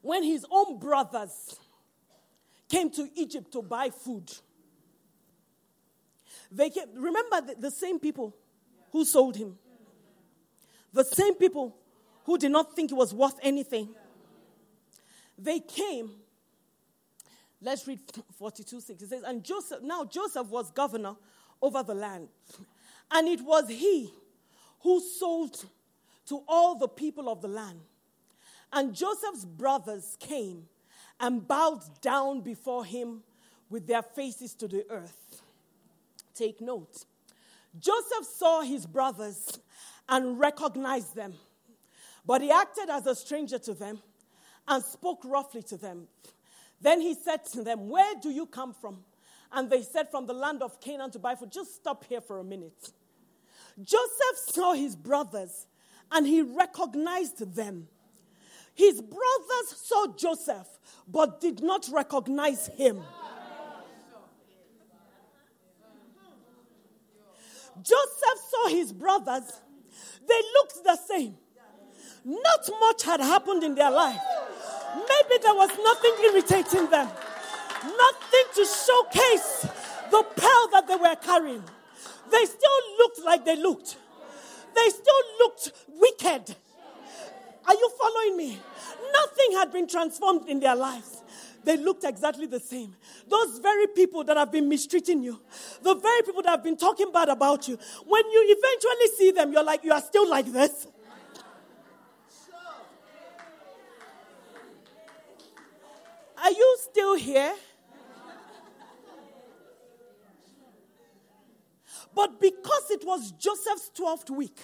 when 0.00 0.24
his 0.24 0.46
own 0.50 0.78
brothers 0.78 1.60
came 2.70 2.90
to 2.90 3.06
Egypt 3.14 3.52
to 3.52 3.60
buy 3.60 3.90
food. 3.90 4.32
They 6.50 6.70
came, 6.70 6.86
remember 6.94 7.42
the, 7.42 7.54
the 7.60 7.70
same 7.70 8.00
people 8.00 8.34
who 8.92 9.04
sold 9.04 9.36
him, 9.36 9.58
the 10.92 11.04
same 11.04 11.34
people 11.34 11.76
who 12.24 12.38
did 12.38 12.50
not 12.50 12.74
think 12.74 12.90
it 12.90 12.94
was 12.94 13.12
worth 13.12 13.38
anything. 13.42 13.90
They 15.36 15.60
came. 15.60 16.12
Let's 17.60 17.86
read 17.86 18.00
42 18.38 18.80
6. 18.80 19.02
It 19.02 19.08
says, 19.08 19.22
And 19.22 19.44
Joseph, 19.44 19.82
now 19.82 20.04
Joseph 20.06 20.46
was 20.48 20.70
governor 20.70 21.14
over 21.60 21.82
the 21.82 21.94
land. 21.94 22.28
And 23.10 23.28
it 23.28 23.42
was 23.42 23.68
he 23.68 24.14
who 24.80 25.00
sold 25.00 25.64
to 26.26 26.42
all 26.48 26.74
the 26.74 26.88
people 26.88 27.28
of 27.28 27.42
the 27.42 27.48
land 27.48 27.80
and 28.72 28.94
Joseph's 28.94 29.44
brothers 29.44 30.16
came 30.20 30.68
and 31.18 31.46
bowed 31.46 31.82
down 32.00 32.40
before 32.40 32.84
him 32.84 33.22
with 33.68 33.86
their 33.86 34.02
faces 34.02 34.54
to 34.54 34.68
the 34.68 34.84
earth. 34.90 35.42
Take 36.34 36.60
note. 36.60 37.04
Joseph 37.78 38.24
saw 38.24 38.62
his 38.62 38.86
brothers 38.86 39.58
and 40.08 40.38
recognized 40.38 41.14
them, 41.14 41.34
but 42.24 42.42
he 42.42 42.50
acted 42.50 42.88
as 42.90 43.06
a 43.06 43.14
stranger 43.14 43.58
to 43.58 43.74
them 43.74 44.00
and 44.66 44.84
spoke 44.84 45.22
roughly 45.24 45.62
to 45.62 45.76
them. 45.76 46.06
Then 46.80 47.00
he 47.00 47.14
said 47.14 47.44
to 47.52 47.62
them, 47.62 47.88
Where 47.88 48.14
do 48.20 48.30
you 48.30 48.46
come 48.46 48.72
from? 48.72 49.04
And 49.52 49.68
they 49.68 49.82
said, 49.82 50.10
From 50.10 50.26
the 50.26 50.32
land 50.32 50.62
of 50.62 50.80
Canaan 50.80 51.10
to 51.12 51.18
buy 51.18 51.34
food. 51.34 51.52
Just 51.52 51.74
stop 51.76 52.04
here 52.04 52.20
for 52.20 52.38
a 52.38 52.44
minute. 52.44 52.90
Joseph 53.82 54.36
saw 54.48 54.72
his 54.72 54.96
brothers 54.96 55.66
and 56.12 56.26
he 56.26 56.42
recognized 56.42 57.54
them. 57.54 57.88
His 58.74 59.00
brothers 59.00 59.76
saw 59.76 60.06
Joseph 60.16 60.66
but 61.06 61.40
did 61.40 61.62
not 61.62 61.88
recognize 61.92 62.68
him. 62.68 63.02
Joseph 67.82 68.40
saw 68.50 68.68
his 68.68 68.92
brothers, 68.92 69.60
they 70.28 70.40
looked 70.54 70.84
the 70.84 70.96
same. 70.96 71.36
Not 72.24 72.70
much 72.80 73.02
had 73.04 73.20
happened 73.20 73.62
in 73.64 73.74
their 73.74 73.90
life. 73.90 74.20
Maybe 74.94 75.42
there 75.42 75.54
was 75.54 75.70
nothing 75.82 76.12
irritating 76.24 76.90
them, 76.90 77.08
nothing 77.82 78.44
to 78.54 78.64
showcase 78.64 79.66
the 80.10 80.22
pearl 80.36 80.68
that 80.72 80.84
they 80.86 80.96
were 80.96 81.16
carrying. 81.16 81.64
They 82.30 82.44
still 82.46 82.80
looked 82.98 83.20
like 83.24 83.44
they 83.44 83.56
looked, 83.56 83.96
they 84.74 84.88
still 84.90 85.22
looked 85.38 85.72
wicked. 85.88 86.56
Are 87.66 87.74
you 87.74 87.90
following 87.98 88.36
me? 88.36 88.58
Nothing 89.12 89.58
had 89.58 89.72
been 89.72 89.86
transformed 89.86 90.48
in 90.48 90.60
their 90.60 90.74
lives. 90.74 91.22
They 91.62 91.76
looked 91.76 92.04
exactly 92.04 92.46
the 92.46 92.58
same. 92.58 92.96
Those 93.28 93.58
very 93.58 93.86
people 93.88 94.24
that 94.24 94.36
have 94.36 94.50
been 94.50 94.68
mistreating 94.68 95.22
you, 95.22 95.40
the 95.82 95.94
very 95.94 96.22
people 96.22 96.42
that 96.42 96.50
have 96.50 96.64
been 96.64 96.76
talking 96.76 97.12
bad 97.12 97.28
about 97.28 97.68
you, 97.68 97.78
when 98.06 98.30
you 98.30 98.56
eventually 98.58 99.16
see 99.16 99.30
them, 99.30 99.52
you're 99.52 99.62
like, 99.62 99.84
you 99.84 99.92
are 99.92 100.00
still 100.00 100.28
like 100.28 100.50
this. 100.50 100.86
Are 106.42 106.50
you 106.50 106.76
still 106.80 107.14
here? 107.16 107.52
But 112.20 112.38
because 112.38 112.90
it 112.90 113.02
was 113.02 113.30
Joseph's 113.30 113.90
12th 113.98 114.28
week, 114.28 114.58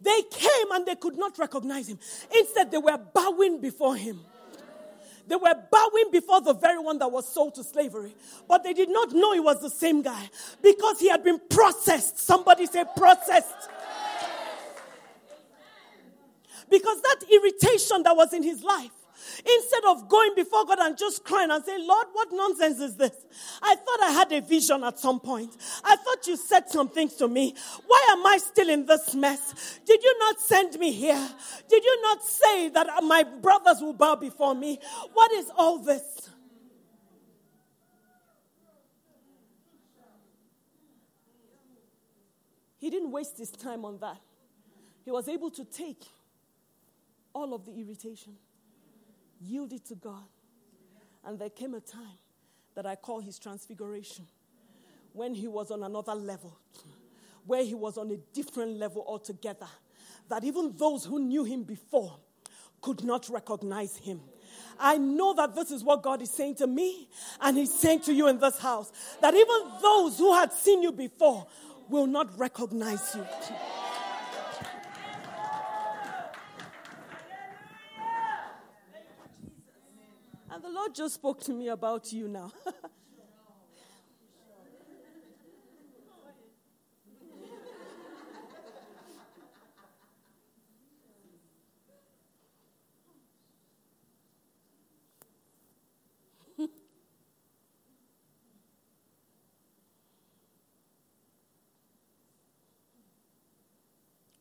they 0.00 0.22
came 0.30 0.70
and 0.70 0.86
they 0.86 0.94
could 0.94 1.18
not 1.18 1.36
recognize 1.36 1.88
him. 1.88 1.98
Instead, 2.32 2.70
they 2.70 2.78
were 2.78 2.96
bowing 2.96 3.60
before 3.60 3.96
him. 3.96 4.20
They 5.26 5.34
were 5.34 5.56
bowing 5.68 6.12
before 6.12 6.42
the 6.42 6.54
very 6.54 6.78
one 6.78 6.98
that 7.00 7.10
was 7.10 7.28
sold 7.34 7.56
to 7.56 7.64
slavery. 7.64 8.14
But 8.46 8.62
they 8.62 8.72
did 8.72 8.88
not 8.88 9.10
know 9.10 9.32
he 9.32 9.40
was 9.40 9.60
the 9.60 9.68
same 9.68 10.02
guy 10.02 10.30
because 10.62 11.00
he 11.00 11.08
had 11.08 11.24
been 11.24 11.40
processed. 11.50 12.20
Somebody 12.20 12.66
say 12.66 12.84
processed. 12.96 13.68
Because 16.70 17.02
that 17.02 17.16
irritation 17.32 18.04
that 18.04 18.16
was 18.16 18.32
in 18.32 18.44
his 18.44 18.62
life 18.62 18.92
Instead 19.38 19.84
of 19.88 20.08
going 20.08 20.34
before 20.34 20.64
God 20.64 20.78
and 20.80 20.96
just 20.96 21.24
crying 21.24 21.50
and 21.50 21.64
saying, 21.64 21.86
Lord, 21.86 22.06
what 22.12 22.28
nonsense 22.32 22.80
is 22.80 22.96
this? 22.96 23.14
I 23.62 23.74
thought 23.74 24.02
I 24.02 24.10
had 24.12 24.32
a 24.32 24.40
vision 24.40 24.84
at 24.84 24.98
some 24.98 25.20
point. 25.20 25.56
I 25.84 25.96
thought 25.96 26.26
you 26.26 26.36
said 26.36 26.68
some 26.68 26.88
things 26.88 27.14
to 27.14 27.28
me. 27.28 27.54
Why 27.86 28.06
am 28.10 28.26
I 28.26 28.38
still 28.38 28.68
in 28.68 28.86
this 28.86 29.14
mess? 29.14 29.80
Did 29.86 30.02
you 30.02 30.18
not 30.18 30.40
send 30.40 30.78
me 30.78 30.92
here? 30.92 31.28
Did 31.68 31.84
you 31.84 32.02
not 32.02 32.22
say 32.22 32.68
that 32.70 32.88
my 33.04 33.24
brothers 33.24 33.80
will 33.80 33.94
bow 33.94 34.16
before 34.16 34.54
me? 34.54 34.78
What 35.12 35.32
is 35.32 35.50
all 35.56 35.78
this? 35.78 36.28
He 42.78 42.88
didn't 42.88 43.10
waste 43.10 43.36
his 43.36 43.50
time 43.50 43.84
on 43.84 43.98
that. 43.98 44.16
He 45.04 45.10
was 45.10 45.28
able 45.28 45.50
to 45.50 45.64
take 45.64 46.02
all 47.34 47.54
of 47.54 47.66
the 47.66 47.72
irritation 47.72 48.36
Yield 49.40 49.72
it 49.72 49.86
to 49.86 49.94
God. 49.94 50.28
And 51.24 51.38
there 51.38 51.50
came 51.50 51.74
a 51.74 51.80
time 51.80 52.18
that 52.74 52.86
I 52.86 52.94
call 52.94 53.20
his 53.20 53.38
transfiguration 53.38 54.26
when 55.12 55.34
he 55.34 55.48
was 55.48 55.70
on 55.70 55.82
another 55.82 56.14
level, 56.14 56.56
where 57.46 57.64
he 57.64 57.74
was 57.74 57.98
on 57.98 58.10
a 58.10 58.16
different 58.32 58.78
level 58.78 59.04
altogether. 59.06 59.66
That 60.28 60.44
even 60.44 60.74
those 60.76 61.04
who 61.04 61.18
knew 61.18 61.44
him 61.44 61.64
before 61.64 62.16
could 62.80 63.02
not 63.04 63.28
recognize 63.28 63.96
him. 63.96 64.20
I 64.78 64.96
know 64.96 65.34
that 65.34 65.54
this 65.54 65.70
is 65.70 65.84
what 65.84 66.02
God 66.02 66.22
is 66.22 66.30
saying 66.30 66.56
to 66.56 66.66
me, 66.66 67.08
and 67.40 67.56
He's 67.56 67.72
saying 67.72 68.00
to 68.00 68.12
you 68.12 68.28
in 68.28 68.38
this 68.38 68.58
house 68.58 68.90
that 69.20 69.34
even 69.34 69.56
those 69.82 70.18
who 70.18 70.34
had 70.34 70.52
seen 70.52 70.82
you 70.82 70.92
before 70.92 71.46
will 71.88 72.06
not 72.06 72.38
recognize 72.38 73.14
you. 73.14 73.26
Lord 80.80 80.94
just 80.94 81.16
spoke 81.16 81.42
to 81.42 81.52
me 81.52 81.68
about 81.68 82.10
you 82.10 82.26
now. 82.26 82.50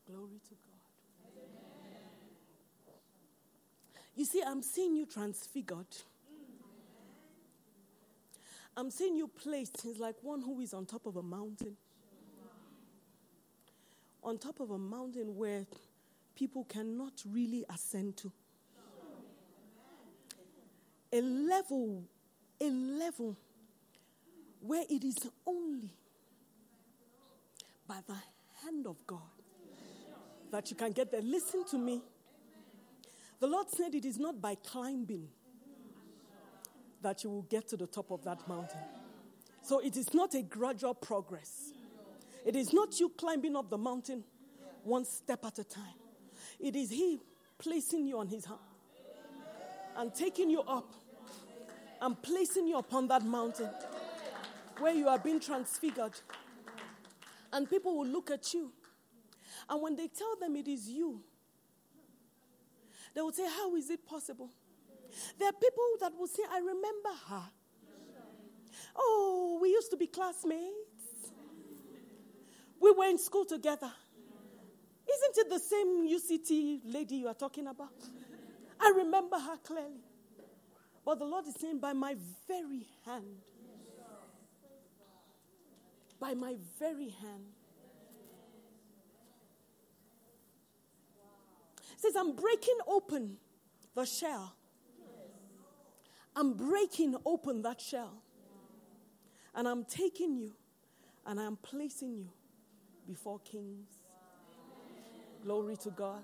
Glory 0.08 0.39
to 0.47 0.56
God. 0.56 0.80
You 4.15 4.23
see, 4.23 4.41
I'm 4.41 4.62
seeing 4.62 4.95
you 4.95 5.06
transfigured. 5.06 5.86
I'm 8.80 8.89
seeing 8.92 9.18
you 9.18 9.28
placed 9.28 9.82
He's 9.84 10.00
like 10.00 10.15
one 10.22 10.42
who 10.42 10.62
is 10.62 10.74
on 10.74 10.86
top 10.86 11.06
of 11.06 11.18
a 11.18 11.22
mountain. 11.22 11.76
On 14.24 14.38
top 14.38 14.62
of 14.62 14.72
a 14.72 14.78
mountain 14.78 15.36
where 15.36 15.65
people 16.34 16.63
cannot 16.63 17.12
really 17.30 17.65
ascend 17.74 18.15
to. 18.18 18.32
A 21.12 21.22
level, 21.22 22.04
a 22.62 22.70
level 22.70 23.36
where 24.62 24.84
it 24.89 25.04
is 25.04 25.18
only 25.46 25.92
by 27.86 27.98
the 28.08 28.15
hand 28.63 28.88
of 28.88 28.96
God 29.06 29.20
that 30.52 30.70
you 30.70 30.78
can 30.78 30.92
get 30.94 31.12
there. 31.12 31.22
Listen 31.22 31.65
to 31.72 31.78
me. 31.78 32.02
The 33.42 33.48
Lord 33.48 33.70
said 33.70 33.96
it 33.96 34.06
is 34.06 34.20
not 34.20 34.42
by 34.42 34.56
climbing 34.56 35.28
that 37.01 37.23
you 37.23 37.29
will 37.29 37.43
get 37.43 37.67
to 37.69 37.77
the 37.77 37.88
top 37.88 38.12
of 38.12 38.23
that 38.23 38.47
mountain. 38.47 38.81
So 39.62 39.79
it 39.79 39.97
is 39.97 40.13
not 40.13 40.33
a 40.33 40.41
gradual 40.41 40.93
progress. 40.93 41.71
It 42.45 42.55
is 42.55 42.73
not 42.73 42.99
you 42.99 43.09
climbing 43.09 43.55
up 43.55 43.69
the 43.69 43.77
mountain 43.77 44.23
one 44.83 45.05
step 45.05 45.45
at 45.45 45.59
a 45.59 45.63
time. 45.63 45.83
It 46.59 46.75
is 46.75 46.89
He 46.89 47.19
placing 47.57 48.07
you 48.07 48.19
on 48.19 48.27
His 48.27 48.45
hand 48.45 48.59
and 49.97 50.13
taking 50.13 50.49
you 50.49 50.62
up 50.62 50.93
and 52.01 52.21
placing 52.21 52.67
you 52.67 52.77
upon 52.77 53.07
that 53.09 53.23
mountain 53.23 53.69
where 54.79 54.93
you 54.93 55.07
are 55.07 55.19
being 55.19 55.39
transfigured. 55.39 56.13
And 57.51 57.69
people 57.69 57.97
will 57.97 58.07
look 58.07 58.31
at 58.31 58.53
you. 58.53 58.71
And 59.69 59.81
when 59.81 59.95
they 59.95 60.07
tell 60.07 60.35
them 60.39 60.55
it 60.55 60.67
is 60.67 60.88
you, 60.88 61.21
they 63.13 63.21
will 63.21 63.31
say, 63.31 63.45
How 63.45 63.75
is 63.75 63.89
it 63.89 64.05
possible? 64.05 64.49
There 65.38 65.48
are 65.48 65.54
people 65.54 65.84
that 66.02 66.17
will 66.17 66.28
say, 66.28 66.43
I 66.52 66.60
remember 66.60 67.10
her. 67.28 67.43
Oh, 68.95 69.60
we 69.62 69.69
used 69.69 69.91
to 69.91 69.98
be 69.98 70.08
classmates. 70.08 71.34
We 72.80 72.91
were 72.91 73.06
in 73.06 73.17
school 73.17 73.45
together. 73.45 73.91
Isn't 75.12 75.38
it 75.38 75.50
the 75.50 75.60
same 75.60 76.08
UCT 76.08 76.82
lady 76.86 77.15
you 77.15 77.28
are 77.28 77.34
talking 77.34 77.67
about? 77.67 77.93
I 78.80 78.93
remember 78.95 79.38
her 79.38 79.58
clearly. 79.58 80.04
But 81.04 81.19
the 81.19 81.26
Lord 81.26 81.48
is 81.48 81.56
saying, 81.56 81.80
by 81.80 81.93
my 81.93 82.15
very 82.48 82.88
hand, 83.06 83.41
by 86.19 86.34
my 86.34 86.56
very 86.78 87.10
hand, 87.10 87.45
says, 91.98 92.15
I'm 92.15 92.34
breaking 92.34 92.78
open 92.88 93.38
the 93.95 94.06
shell 94.06 94.54
I'm 96.39 96.54
breaking 96.54 97.17
open 97.25 97.62
that 97.63 97.82
shell. 97.82 98.23
And 99.54 99.67
I'm 99.67 99.84
taking 99.84 100.38
you 100.38 100.54
and 101.25 101.38
I'm 101.38 101.58
placing 101.58 102.13
you 102.15 102.30
before 103.06 103.39
kings. 103.39 103.89
Glory 105.43 105.75
to 105.78 105.89
God. 105.89 106.23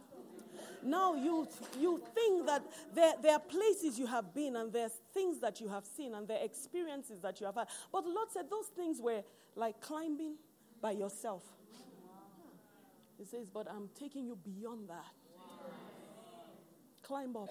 Now 0.81 1.15
you, 1.15 1.47
you 1.77 2.01
think 2.13 2.45
that 2.45 2.63
there, 2.93 3.13
there 3.21 3.33
are 3.33 3.39
places 3.39 3.99
you 3.99 4.05
have 4.05 4.33
been 4.33 4.55
and 4.55 4.71
there's 4.71 4.93
things 5.13 5.41
that 5.41 5.59
you 5.59 5.67
have 5.67 5.85
seen 5.85 6.13
and 6.13 6.25
there 6.25 6.39
are 6.39 6.45
experiences 6.45 7.19
that 7.19 7.41
you 7.41 7.47
have 7.47 7.55
had. 7.55 7.67
But 7.91 8.05
the 8.05 8.09
Lord 8.09 8.29
said 8.31 8.49
those 8.49 8.67
things 8.67 9.01
were 9.01 9.21
like 9.53 9.81
climbing 9.81 10.35
by 10.81 10.91
yourself. 10.91 11.43
He 13.17 13.25
says, 13.25 13.47
but 13.53 13.67
I'm 13.69 13.89
taking 13.99 14.25
you 14.25 14.37
beyond 14.37 14.87
that. 14.89 15.11
Climb 17.03 17.35
up. 17.35 17.49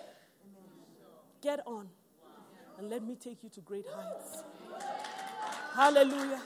Get 1.42 1.60
on 1.66 1.88
and 2.78 2.90
let 2.90 3.02
me 3.02 3.16
take 3.16 3.42
you 3.42 3.48
to 3.50 3.60
great 3.60 3.86
heights. 3.94 4.42
Hallelujah. 5.74 6.40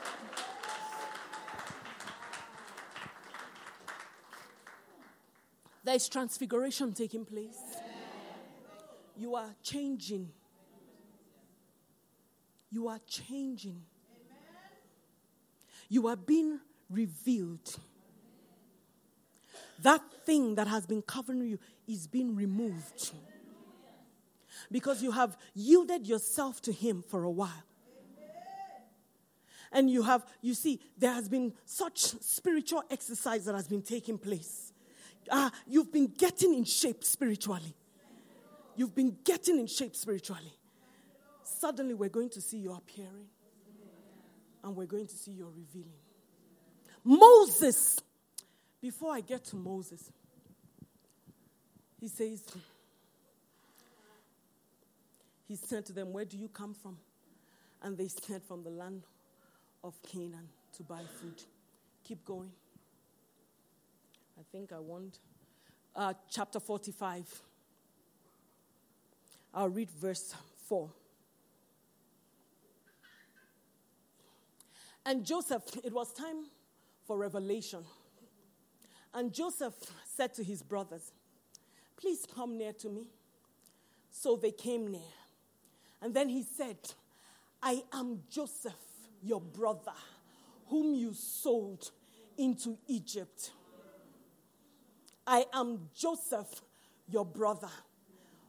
There 5.85 5.95
is 5.95 6.09
transfiguration 6.09 6.93
taking 6.93 7.25
place. 7.25 7.59
You 9.17 9.35
are 9.35 9.55
changing. 9.63 10.29
You 12.71 12.89
are 12.89 13.01
changing. 13.07 13.83
You 15.89 16.09
are 16.09 16.17
being 16.17 16.61
revealed. 16.91 17.77
That 19.81 20.03
thing 20.27 20.57
that 20.57 20.69
has 20.69 20.87
been 20.87 21.03
covering 21.03 21.41
you 21.47 21.59
is 21.87 22.07
being 22.07 22.37
removed 22.37 23.13
because 24.71 25.03
you 25.03 25.13
have 25.13 25.37
yielded 25.55 26.07
yourself 26.07 26.61
to 26.63 26.73
Him 26.73 27.03
for 27.07 27.25
a 27.25 27.31
while. 27.31 27.65
And 29.71 29.91
you 29.91 30.03
have, 30.03 30.25
you 30.41 30.55
see, 30.55 30.81
there 30.97 31.13
has 31.13 31.29
been 31.29 31.53
such 31.67 31.99
spiritual 31.99 32.83
exercise 32.91 33.45
that 33.45 33.55
has 33.55 33.69
been 33.69 33.83
taking 33.83 34.17
place. 34.17 34.73
Uh, 35.31 35.51
you've 35.67 35.93
been 35.93 36.07
getting 36.07 36.55
in 36.55 36.65
shape 36.65 37.05
spiritually. 37.05 37.75
You've 38.77 38.95
been 38.95 39.19
getting 39.25 39.59
in 39.59 39.67
shape 39.67 39.95
spiritually. 39.95 40.53
Suddenly, 41.43 41.95
we're 41.95 42.09
going 42.09 42.31
to 42.31 42.41
see 42.41 42.59
your 42.59 42.77
appearing 42.77 43.27
and 44.63 44.77
we're 44.77 44.87
going 44.87 45.07
to 45.07 45.17
see 45.17 45.33
your 45.33 45.49
revealing. 45.49 45.93
Moses, 47.05 47.99
before 48.81 49.13
I 49.13 49.21
get 49.21 49.45
to 49.47 49.57
Moses, 49.57 50.11
he 52.01 52.09
says, 52.09 52.45
he 55.49 55.57
said 55.57 55.87
to 55.87 55.93
them, 55.95 56.13
Where 56.13 56.27
do 56.27 56.37
you 56.37 56.49
come 56.49 56.75
from? 56.75 56.99
And 57.83 57.97
they 57.97 58.09
said, 58.09 58.43
From 58.43 58.63
the 58.63 58.71
land 58.71 59.03
of 59.83 59.95
Canaan 60.03 60.49
to 60.77 60.83
buy 60.83 61.01
food. 61.21 61.43
Keep 62.05 62.25
going. 62.27 62.53
I 64.39 64.43
think 64.53 64.73
I 64.73 64.79
want 64.79 65.19
uh, 65.97 66.13
chapter 66.31 66.61
45. 66.61 67.43
I'll 69.55 69.71
read 69.71 69.91
verse 69.91 70.35
4. 70.69 70.91
And 75.07 75.25
Joseph, 75.25 75.63
it 75.83 75.93
was 75.93 76.13
time 76.13 76.45
for 77.07 77.17
revelation. 77.17 77.83
And 79.15 79.33
Joseph 79.33 79.75
said 80.05 80.35
to 80.35 80.45
his 80.45 80.63
brothers, 80.63 81.13
Please 81.97 82.27
come 82.35 82.59
near 82.59 82.75
to 82.75 82.91
me. 82.91 83.07
So 84.11 84.37
they 84.37 84.51
came 84.51 84.93
near. 84.93 85.01
And 86.01 86.15
then 86.15 86.29
he 86.29 86.43
said, 86.43 86.79
I 87.63 87.83
am 87.93 88.21
Joseph, 88.31 88.73
your 89.23 89.41
brother, 89.41 89.93
whom 90.69 90.95
you 90.95 91.13
sold 91.13 91.91
into 92.37 92.79
Egypt. 92.87 93.51
I 95.27 95.45
am 95.53 95.89
Joseph, 95.95 96.63
your 97.09 97.25
brother, 97.25 97.71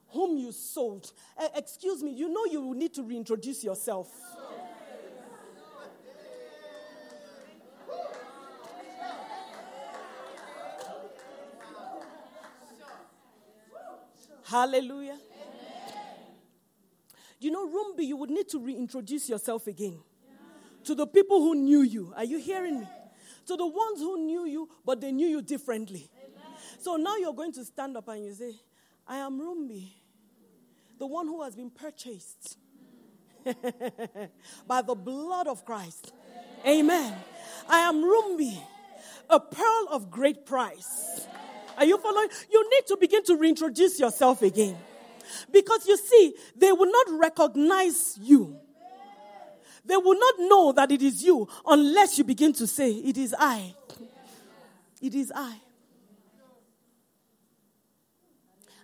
whom 0.10 0.38
you 0.38 0.52
sold. 0.52 1.12
Uh, 1.38 1.48
excuse 1.56 2.04
me, 2.04 2.12
you 2.12 2.30
know 2.30 2.46
you 2.46 2.74
need 2.76 2.94
to 2.94 3.04
reintroduce 3.04 3.64
yourself. 3.64 4.10
Hallelujah. 14.50 15.18
You 17.40 17.52
know, 17.52 17.68
Rumbi, 17.68 18.06
you 18.06 18.18
would 18.18 18.30
need 18.30 18.50
to 18.50 18.60
reintroduce 18.60 19.30
yourself 19.30 19.68
again 19.68 20.00
to 20.84 20.94
the 20.94 21.08
people 21.08 21.40
who 21.40 21.56
knew 21.56 21.82
you. 21.82 22.14
Are 22.16 22.24
you 22.26 22.38
hearing 22.38 22.82
me? 22.82 22.88
To 23.48 23.56
the 23.56 23.66
ones 23.66 24.00
who 24.00 24.18
knew 24.26 24.46
you, 24.46 24.70
but 24.86 25.02
they 25.02 25.12
knew 25.12 25.28
you 25.28 25.42
differently. 25.42 26.10
So 26.80 26.98
now 26.98 27.16
you're 27.16 27.34
going 27.34 27.54
to 27.54 27.66
stand 27.66 27.98
up 27.98 28.08
and 28.10 28.26
you 28.26 28.34
say, 28.34 28.54
I 29.08 29.18
am 29.18 29.40
Rumbi, 29.40 29.90
the 30.98 31.08
one 31.08 31.28
who 31.28 31.42
has 31.44 31.56
been 31.56 31.70
purchased 31.72 32.58
by 34.68 34.82
the 34.82 34.96
blood 34.96 35.48
of 35.48 35.66
Christ. 35.66 36.14
Amen. 36.68 37.16
I 37.68 37.80
am 37.80 38.04
Rumbi, 38.04 38.58
a 39.30 39.40
pearl 39.40 39.88
of 39.92 40.12
great 40.12 40.46
price. 40.46 41.26
Are 41.78 41.86
you 41.86 41.98
following? 41.98 42.28
You 42.52 42.70
need 42.70 42.86
to 42.88 42.98
begin 42.98 43.24
to 43.24 43.36
reintroduce 43.38 44.00
yourself 44.00 44.42
again. 44.42 44.78
Because 45.52 45.88
you 45.88 45.98
see, 45.98 46.34
they 46.56 46.72
will 46.72 46.92
not 46.92 47.20
recognize 47.20 48.18
you. 48.22 48.58
They 49.86 49.98
will 49.98 50.20
not 50.20 50.34
know 50.40 50.72
that 50.74 50.92
it 50.92 51.02
is 51.02 51.24
you 51.24 51.48
unless 51.66 52.18
you 52.18 52.24
begin 52.24 52.54
to 52.54 52.68
say, 52.68 52.92
It 52.92 53.18
is 53.18 53.34
I. 53.38 53.74
It 55.02 55.16
is 55.16 55.32
I. 55.34 55.56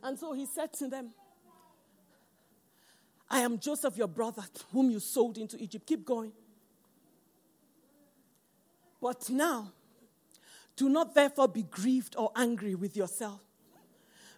And 0.01 0.17
so 0.17 0.33
he 0.33 0.45
said 0.45 0.71
to 0.73 0.87
them, 0.87 1.09
I 3.29 3.39
am 3.39 3.59
Joseph, 3.59 3.97
your 3.97 4.07
brother, 4.07 4.43
whom 4.71 4.91
you 4.91 4.99
sold 4.99 5.37
into 5.37 5.57
Egypt. 5.57 5.87
Keep 5.87 6.05
going. 6.05 6.31
But 9.01 9.29
now, 9.29 9.71
do 10.75 10.89
not 10.89 11.15
therefore 11.15 11.47
be 11.47 11.63
grieved 11.63 12.15
or 12.17 12.31
angry 12.35 12.75
with 12.75 12.95
yourself 12.95 13.39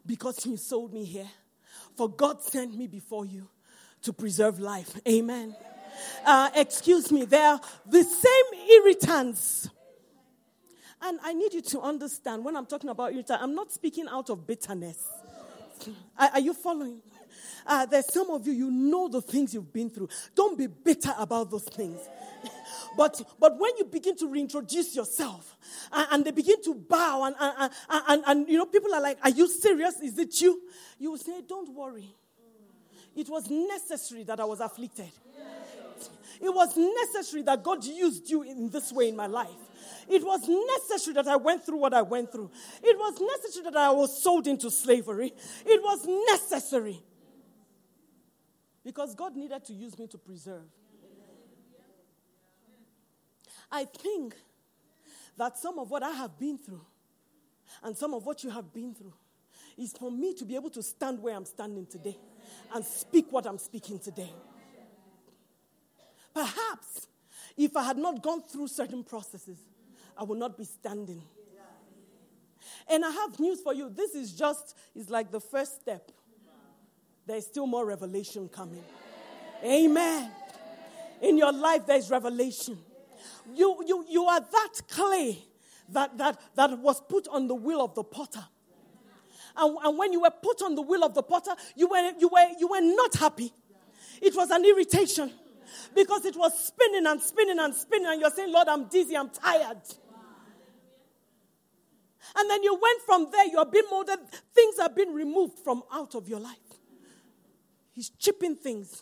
because 0.05 0.45
you 0.45 0.58
sold 0.58 0.93
me 0.93 1.03
here. 1.03 1.30
For 1.96 2.10
God 2.10 2.42
sent 2.42 2.78
me 2.78 2.88
before 2.88 3.26
you 3.26 3.48
to 4.04 4.14
preserve 4.14 4.60
life. 4.60 5.00
Amen. 5.08 5.56
Uh, 6.26 6.50
excuse 6.56 7.12
me, 7.12 7.26
they're 7.26 7.60
the 7.86 8.04
same 8.04 8.70
irritants. 8.70 9.70
And 11.02 11.20
I 11.24 11.34
need 11.34 11.54
you 11.54 11.62
to 11.62 11.82
understand 11.82 12.44
when 12.44 12.56
I'm 12.56 12.66
talking 12.66 12.90
about 12.90 13.14
irritant, 13.14 13.42
I'm 13.42 13.56
not 13.56 13.72
speaking 13.72 14.08
out 14.08 14.30
of 14.30 14.46
bitterness. 14.48 15.08
Are, 16.18 16.30
are 16.34 16.40
you 16.40 16.54
following? 16.54 17.02
Uh, 17.66 17.86
there's 17.86 18.12
some 18.12 18.30
of 18.30 18.48
you, 18.48 18.54
you 18.54 18.72
know 18.72 19.08
the 19.10 19.22
things 19.22 19.54
you've 19.54 19.74
been 19.74 19.90
through. 19.90 20.10
Don't 20.36 20.58
be 20.58 20.68
bitter 20.68 21.14
about 21.18 21.52
those 21.52 21.66
things. 21.66 22.00
But, 22.98 23.22
but 23.39 23.60
when 23.60 23.72
you 23.78 23.86
begin 23.86 24.18
to 24.18 24.28
reintroduce 24.28 24.95
yourself 24.95 25.56
and, 25.91 26.08
and 26.12 26.26
they 26.26 26.32
begin 26.32 26.62
to 26.64 26.74
bow 26.74 27.26
and, 27.26 27.36
and, 27.39 27.72
and, 27.89 28.24
and, 28.26 28.50
you 28.50 28.58
know, 28.58 28.66
people 28.66 28.91
are 28.93 29.02
like, 29.02 29.20
are 29.24 29.30
you 29.30 29.48
serious? 29.48 30.02
Is 30.02 30.18
it 30.18 30.41
you? 30.41 30.60
You 30.98 31.12
will 31.12 31.20
say, 31.20 31.43
don't 31.48 31.70
worry. 31.76 32.16
It 33.16 33.30
was 33.30 33.50
necessary 33.50 34.24
that 34.24 34.39
I 34.39 34.45
was 34.45 34.60
afflicted. 34.60 35.12
It 36.39 36.54
was 36.54 36.76
necessary 36.76 37.43
that 37.43 37.64
God 37.64 37.84
used 37.84 38.30
you 38.30 38.43
in 38.43 38.70
this 38.70 38.91
way 38.91 39.10
in 39.10 39.16
my 39.16 39.28
life. 39.28 39.50
It 40.08 40.24
was 40.24 40.48
necessary 40.48 41.14
that 41.16 41.28
I 41.28 41.36
went 41.36 41.66
through 41.66 41.78
what 41.78 41.93
I 41.93 42.02
went 42.02 42.32
through. 42.32 42.50
It 42.82 42.98
was 42.98 43.20
necessary 43.20 43.64
that 43.66 43.78
I 43.78 43.91
was 43.91 44.22
sold 44.22 44.48
into 44.48 44.72
slavery. 44.72 45.34
It 45.66 45.84
was 45.84 46.06
necessary. 46.32 47.02
Because 48.84 49.16
God 49.16 49.36
needed 49.36 49.66
to 49.66 49.74
use 49.74 49.98
me 50.00 50.08
to 50.08 50.18
preserve. 50.18 50.66
I 53.72 53.86
think 53.86 54.36
that 55.38 55.57
some 55.57 55.80
of 55.80 55.89
what 55.89 56.03
I 56.03 56.11
have 56.11 56.38
been 56.39 56.57
through 56.57 56.86
and 57.84 57.95
some 57.95 58.13
of 58.13 58.26
what 58.26 58.43
you 58.43 58.49
have 58.49 58.74
been 58.74 58.93
through 58.93 59.13
is 59.78 59.93
for 59.93 60.11
me 60.11 60.34
to 60.36 60.45
be 60.45 60.55
able 60.55 60.70
to 60.72 60.82
stand 60.82 61.22
where 61.22 61.36
I'm 61.36 61.45
standing 61.45 61.86
today 61.86 62.18
and 62.74 62.84
speak 62.84 63.32
what 63.32 63.45
I'm 63.45 63.57
speaking 63.57 63.99
today. 63.99 64.32
Perhaps 66.34 67.07
if 67.55 67.76
I 67.76 67.84
had 67.84 67.97
not 67.97 68.22
gone 68.22 68.41
through 68.41 68.68
certain 68.68 69.03
processes, 69.03 69.57
I 70.18 70.24
would 70.24 70.39
not 70.39 70.57
be 70.57 70.63
standing. 70.63 71.24
And 72.89 73.03
I 73.03 73.11
have 73.11 73.39
news 73.39 73.59
for 73.61 73.74
you. 73.74 73.89
This 73.89 74.15
is 74.15 74.34
just, 74.34 74.76
is 74.95 75.09
like 75.09 75.32
the 75.32 75.39
first 75.39 75.82
step. 75.82 76.11
There's 77.26 77.45
still 77.45 77.68
more 77.68 77.86
revelation 77.86 78.47
coming. 78.47 78.84
Amen. 79.63 80.32
In 81.22 81.38
your 81.38 81.51
life, 81.51 81.86
there's 81.86 82.09
revelation. 82.09 82.78
You, 83.56 83.84
you, 83.86 84.06
you 84.10 84.26
are 84.26 84.39
that 84.39 84.74
clay 84.89 85.43
that, 85.89 86.18
that, 86.18 86.41
that 86.56 86.80
was 86.80 87.02
put 87.02 87.28
on 87.28 87.48
the 87.48 87.56
wheel 87.56 87.82
of 87.82 87.95
the 87.95 88.04
potter. 88.04 88.43
And, 89.56 89.78
and 89.84 89.98
when 89.98 90.14
you 90.14 90.22
were 90.22 90.32
put 90.32 90.62
on 90.62 90.76
the 90.76 90.82
wheel 90.82 91.04
of 91.04 91.14
the 91.14 91.24
potter, 91.24 91.52
you 91.76 91.88
were, 91.88 92.12
you, 92.20 92.28
were, 92.28 92.48
you 92.60 92.68
were 92.68 92.82
not 92.82 93.16
happy. 93.16 93.52
It 94.22 94.36
was 94.36 94.50
an 94.52 94.66
irritation 94.66 95.32
because 95.95 96.26
it 96.26 96.36
was 96.36 96.68
spinning 96.68 97.06
and 97.06 97.22
spinning 97.22 97.60
and 97.60 97.74
spinning, 97.74 98.08
and 98.08 98.22
you're 98.22 98.32
saying, 98.32 98.52
Lord, 98.52 98.68
I'm 98.68 98.86
dizzy, 98.86 99.16
I'm 99.16 99.30
tired. 99.30 99.82
And 102.36 102.50
then 102.50 102.62
you 102.64 102.74
went 102.74 103.02
from 103.06 103.30
there, 103.32 103.45
you 103.45 103.58
have 103.58 103.72
been 103.72 103.86
molded, 103.89 104.20
things 104.54 104.78
have 104.80 104.95
been 104.95 105.14
removed 105.14 105.60
from 105.64 105.84
out 105.91 106.16
of 106.16 106.28
your 106.28 106.39
life. 106.39 106.56
He's 107.93 108.10
chipping 108.10 108.56
things. 108.56 109.02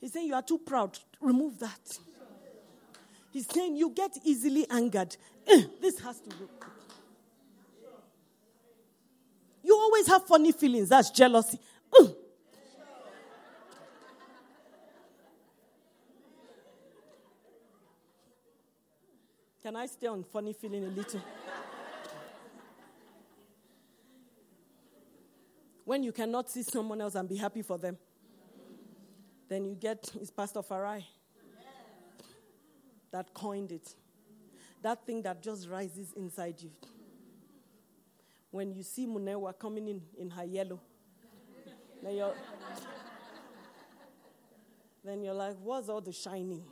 He's 0.00 0.12
saying, 0.12 0.26
You 0.26 0.34
are 0.34 0.42
too 0.42 0.58
proud. 0.58 0.98
Remove 1.20 1.58
that. 1.60 1.98
He's 3.30 3.46
saying 3.46 3.76
you 3.76 3.90
get 3.90 4.16
easily 4.24 4.66
angered. 4.68 5.16
Eh, 5.46 5.62
this 5.80 5.98
has 6.00 6.20
to 6.20 6.30
go. 6.30 6.48
You 9.62 9.76
always 9.76 10.08
have 10.08 10.26
funny 10.26 10.52
feelings. 10.52 10.88
That's 10.88 11.10
jealousy. 11.10 11.58
Eh. 12.00 12.06
Can 19.62 19.76
I 19.76 19.86
stay 19.86 20.08
on 20.08 20.24
funny 20.24 20.52
feeling 20.52 20.84
a 20.84 20.88
little? 20.88 21.20
when 25.90 26.04
you 26.04 26.12
cannot 26.12 26.48
see 26.48 26.62
someone 26.62 27.00
else 27.00 27.16
and 27.16 27.28
be 27.28 27.34
happy 27.36 27.62
for 27.62 27.76
them, 27.76 27.98
then 29.48 29.64
you 29.64 29.74
get, 29.74 30.08
it's 30.20 30.30
Pastor 30.30 30.60
Farai 30.62 31.02
that 33.12 33.32
coined 33.34 33.72
it. 33.72 33.94
That 34.82 35.04
thing 35.04 35.22
that 35.22 35.42
just 35.42 35.68
rises 35.68 36.12
inside 36.16 36.56
you. 36.60 36.70
When 38.50 38.72
you 38.72 38.82
see 38.82 39.06
Munewa 39.06 39.56
coming 39.58 39.88
in 39.88 40.02
in 40.18 40.30
her 40.30 40.44
yellow, 40.44 40.80
then 42.02 42.16
you're, 42.16 42.34
then 45.04 45.22
you're 45.22 45.34
like, 45.34 45.56
what's 45.62 45.88
all 45.88 46.00
the 46.00 46.12
shining? 46.12 46.64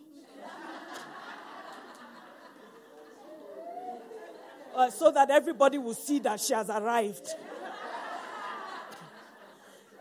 Uh, 4.75 4.91
so 4.91 5.11
that 5.11 5.29
everybody 5.31 5.77
will 5.77 5.95
see 5.95 6.21
that 6.21 6.41
she 6.41 6.55
has 6.55 6.71
arrived. 6.71 7.29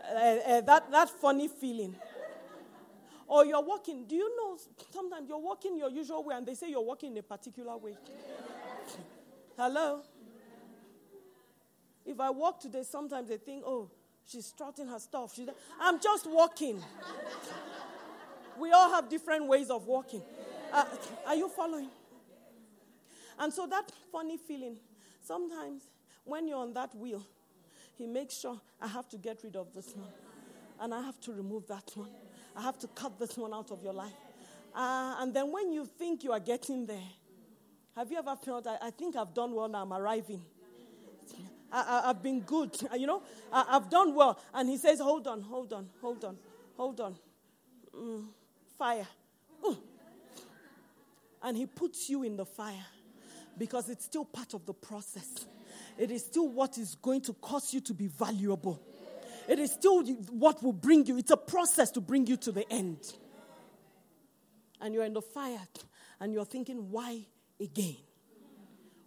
Uh, 0.08 0.16
uh, 0.16 0.60
that, 0.62 0.90
that 0.90 1.10
funny 1.10 1.48
feeling. 1.48 1.96
Or 3.28 3.44
you're 3.44 3.62
walking. 3.62 4.06
Do 4.06 4.16
you 4.16 4.36
know 4.36 4.58
sometimes 4.90 5.28
you're 5.28 5.38
walking 5.38 5.76
your 5.76 5.90
usual 5.90 6.24
way 6.24 6.34
and 6.34 6.46
they 6.46 6.54
say 6.54 6.70
you're 6.70 6.80
walking 6.80 7.12
in 7.12 7.18
a 7.18 7.22
particular 7.22 7.76
way? 7.76 7.94
Hello? 9.56 10.00
If 12.06 12.18
I 12.18 12.30
walk 12.30 12.58
today, 12.58 12.84
sometimes 12.84 13.28
they 13.28 13.36
think, 13.36 13.64
oh, 13.66 13.90
she's 14.26 14.46
strutting 14.46 14.86
her 14.88 14.98
stuff. 14.98 15.34
She's, 15.34 15.46
I'm 15.78 16.00
just 16.00 16.26
walking. 16.26 16.82
we 18.58 18.72
all 18.72 18.90
have 18.90 19.10
different 19.10 19.46
ways 19.46 19.68
of 19.68 19.86
walking. 19.86 20.22
Uh, 20.72 20.86
are 21.26 21.34
you 21.34 21.50
following? 21.50 21.90
And 23.38 23.52
so 23.52 23.66
that 23.66 23.92
funny 24.10 24.38
feeling, 24.38 24.78
sometimes 25.22 25.82
when 26.24 26.48
you're 26.48 26.58
on 26.58 26.72
that 26.72 26.94
wheel, 26.94 27.22
he 27.94 28.06
makes 28.06 28.38
sure 28.38 28.58
I 28.80 28.86
have 28.86 29.06
to 29.10 29.18
get 29.18 29.40
rid 29.44 29.56
of 29.56 29.74
this 29.74 29.94
one. 29.94 30.08
And 30.80 30.94
I 30.94 31.02
have 31.02 31.20
to 31.22 31.32
remove 31.32 31.66
that 31.68 31.90
one. 31.94 32.10
I 32.58 32.62
have 32.62 32.78
to 32.80 32.88
cut 32.88 33.20
this 33.20 33.36
one 33.36 33.54
out 33.54 33.70
of 33.70 33.84
your 33.84 33.92
life. 33.92 34.12
Uh, 34.74 35.14
and 35.20 35.32
then 35.32 35.52
when 35.52 35.72
you 35.72 35.86
think 35.86 36.24
you 36.24 36.32
are 36.32 36.40
getting 36.40 36.86
there, 36.86 37.08
have 37.94 38.10
you 38.10 38.18
ever 38.18 38.34
felt, 38.34 38.66
I, 38.66 38.76
I 38.82 38.90
think 38.90 39.14
I've 39.14 39.32
done 39.32 39.54
well 39.54 39.68
now, 39.68 39.82
I'm 39.82 39.92
arriving. 39.92 40.42
I, 41.70 42.02
have 42.06 42.20
been 42.20 42.40
good, 42.40 42.76
you 42.96 43.06
know, 43.06 43.22
I, 43.52 43.64
have 43.74 43.88
done 43.88 44.12
well. 44.12 44.40
And 44.52 44.68
he 44.68 44.76
says, 44.76 44.98
Hold 44.98 45.28
on, 45.28 45.42
hold 45.42 45.72
on, 45.72 45.88
hold 46.00 46.24
on, 46.24 46.36
hold 46.76 47.00
on. 47.00 47.16
Mm, 47.96 48.24
fire. 48.76 49.06
And 51.40 51.56
he 51.56 51.66
puts 51.66 52.10
you 52.10 52.24
in 52.24 52.36
the 52.36 52.44
fire 52.44 52.86
because 53.56 53.88
it's 53.88 54.04
still 54.04 54.24
part 54.24 54.54
of 54.54 54.66
the 54.66 54.74
process. 54.74 55.46
It 55.96 56.10
is 56.10 56.24
still 56.24 56.48
what 56.48 56.76
is 56.76 56.96
going 56.96 57.20
to 57.22 57.32
cause 57.34 57.72
you 57.72 57.80
to 57.82 57.94
be 57.94 58.08
valuable. 58.08 58.82
It 59.48 59.58
is 59.58 59.72
still 59.72 60.04
what 60.04 60.62
will 60.62 60.74
bring 60.74 61.06
you, 61.06 61.16
it's 61.16 61.30
a 61.30 61.36
process 61.36 61.90
to 61.92 62.02
bring 62.02 62.26
you 62.26 62.36
to 62.36 62.52
the 62.52 62.70
end. 62.70 62.98
And 64.80 64.94
you're 64.94 65.04
in 65.04 65.14
the 65.14 65.22
fire 65.22 65.66
and 66.20 66.32
you're 66.32 66.44
thinking, 66.44 66.90
why 66.90 67.22
again? 67.58 67.96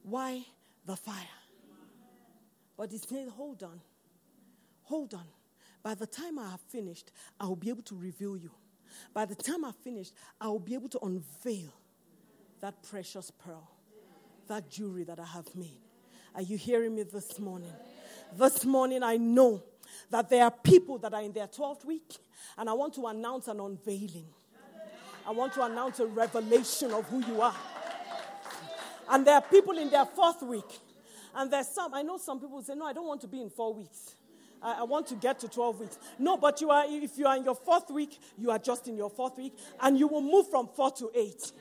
Why 0.04 0.44
the 0.86 0.96
fire? 0.96 1.16
But 2.76 2.92
he 2.92 2.98
said, 2.98 3.30
hold 3.30 3.62
on, 3.62 3.80
hold 4.84 5.14
on. 5.14 5.26
By 5.84 5.94
the 5.94 6.08
time 6.08 6.40
I 6.40 6.50
have 6.50 6.62
finished, 6.62 7.12
I 7.40 7.46
will 7.46 7.56
be 7.56 7.70
able 7.70 7.84
to 7.84 7.96
reveal 7.96 8.36
you. 8.36 8.52
By 9.14 9.26
the 9.26 9.36
time 9.36 9.64
I've 9.64 9.76
finished, 9.78 10.14
I 10.40 10.48
will 10.48 10.60
be 10.60 10.74
able 10.74 10.90
to 10.90 11.00
unveil 11.04 11.72
that 12.62 12.82
precious 12.84 13.32
pearl, 13.32 13.70
that 14.48 14.70
jewelry 14.70 15.04
that 15.04 15.20
I 15.20 15.26
have 15.26 15.56
made. 15.56 15.80
Are 16.34 16.42
you 16.42 16.58
hearing 16.58 16.96
me 16.96 17.04
this 17.04 17.40
morning? 17.40 17.74
This 18.34 18.66
morning, 18.66 19.04
I 19.04 19.18
know 19.18 19.64
that 20.10 20.30
there 20.30 20.44
are 20.44 20.52
people 20.52 20.98
that 21.00 21.14
are 21.14 21.22
in 21.22 21.32
their 21.32 21.48
12th 21.48 21.86
week, 21.86 22.18
and 22.58 22.70
I 22.70 22.74
want 22.74 22.94
to 22.96 23.08
announce 23.08 23.48
an 23.48 23.60
unveiling. 23.60 24.28
I 25.26 25.32
want 25.32 25.54
to 25.54 25.64
announce 25.64 26.00
a 26.00 26.08
revelation 26.08 26.92
of 26.92 27.08
who 27.08 27.24
you 27.26 27.42
are. 27.42 27.56
And 29.10 29.26
there 29.26 29.36
are 29.36 29.42
people 29.42 29.78
in 29.78 29.90
their 29.90 30.06
fourth 30.06 30.42
week, 30.42 30.80
and 31.36 31.52
there's 31.52 31.68
some, 31.68 31.94
I 31.94 32.02
know 32.02 32.18
some 32.18 32.40
people 32.40 32.62
say, 32.62 32.76
No, 32.76 32.86
I 32.86 32.94
don't 32.94 33.08
want 33.08 33.22
to 33.22 33.28
be 33.28 33.42
in 33.42 33.50
four 33.50 33.74
weeks. 33.74 34.16
I, 34.62 34.80
I 34.80 34.84
want 34.84 35.08
to 35.08 35.16
get 35.16 35.40
to 35.40 35.48
12 35.48 35.80
weeks. 35.80 36.00
No, 36.20 36.38
but 36.38 36.62
you 36.62 36.70
are, 36.70 36.86
if 36.88 37.18
you 37.18 37.26
are 37.28 37.36
in 37.36 37.44
your 37.44 37.56
fourth 37.56 37.90
week, 37.90 38.20
you 38.38 38.52
are 38.52 38.60
just 38.60 38.88
in 38.88 38.96
your 38.96 39.10
fourth 39.10 39.38
week, 39.38 39.54
and 39.82 39.98
you 39.98 40.08
will 40.08 40.22
move 40.22 40.50
from 40.50 40.68
four 40.68 40.92
to 40.92 41.12
eight. 41.16 41.52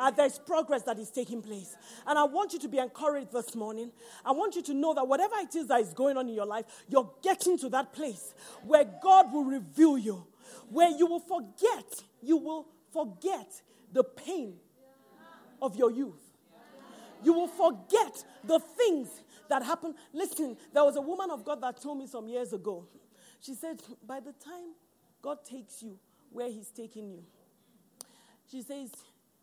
Uh, 0.00 0.10
there's 0.10 0.38
progress 0.38 0.82
that 0.84 0.98
is 0.98 1.10
taking 1.10 1.42
place. 1.42 1.76
And 2.06 2.18
I 2.18 2.24
want 2.24 2.54
you 2.54 2.58
to 2.60 2.68
be 2.68 2.78
encouraged 2.78 3.32
this 3.32 3.54
morning. 3.54 3.92
I 4.24 4.32
want 4.32 4.56
you 4.56 4.62
to 4.62 4.72
know 4.72 4.94
that 4.94 5.06
whatever 5.06 5.34
it 5.40 5.54
is 5.54 5.66
that 5.66 5.80
is 5.82 5.92
going 5.92 6.16
on 6.16 6.26
in 6.26 6.34
your 6.34 6.46
life, 6.46 6.64
you're 6.88 7.12
getting 7.22 7.58
to 7.58 7.68
that 7.68 7.92
place 7.92 8.32
where 8.64 8.84
God 9.02 9.30
will 9.30 9.44
reveal 9.44 9.98
you, 9.98 10.26
where 10.70 10.88
you 10.90 11.06
will 11.06 11.20
forget, 11.20 12.02
you 12.22 12.38
will 12.38 12.66
forget 12.90 13.60
the 13.92 14.02
pain 14.02 14.54
of 15.60 15.76
your 15.76 15.90
youth. 15.90 16.22
You 17.22 17.34
will 17.34 17.48
forget 17.48 18.24
the 18.42 18.58
things 18.58 19.08
that 19.50 19.62
happened. 19.62 19.96
Listen, 20.14 20.56
there 20.72 20.82
was 20.82 20.96
a 20.96 21.02
woman 21.02 21.30
of 21.30 21.44
God 21.44 21.60
that 21.60 21.82
told 21.82 21.98
me 21.98 22.06
some 22.06 22.26
years 22.26 22.54
ago. 22.54 22.86
She 23.42 23.54
said, 23.54 23.82
By 24.06 24.20
the 24.20 24.32
time 24.32 24.72
God 25.20 25.44
takes 25.44 25.82
you 25.82 25.98
where 26.30 26.48
He's 26.48 26.70
taking 26.70 27.10
you, 27.10 27.22
she 28.50 28.62
says, 28.62 28.90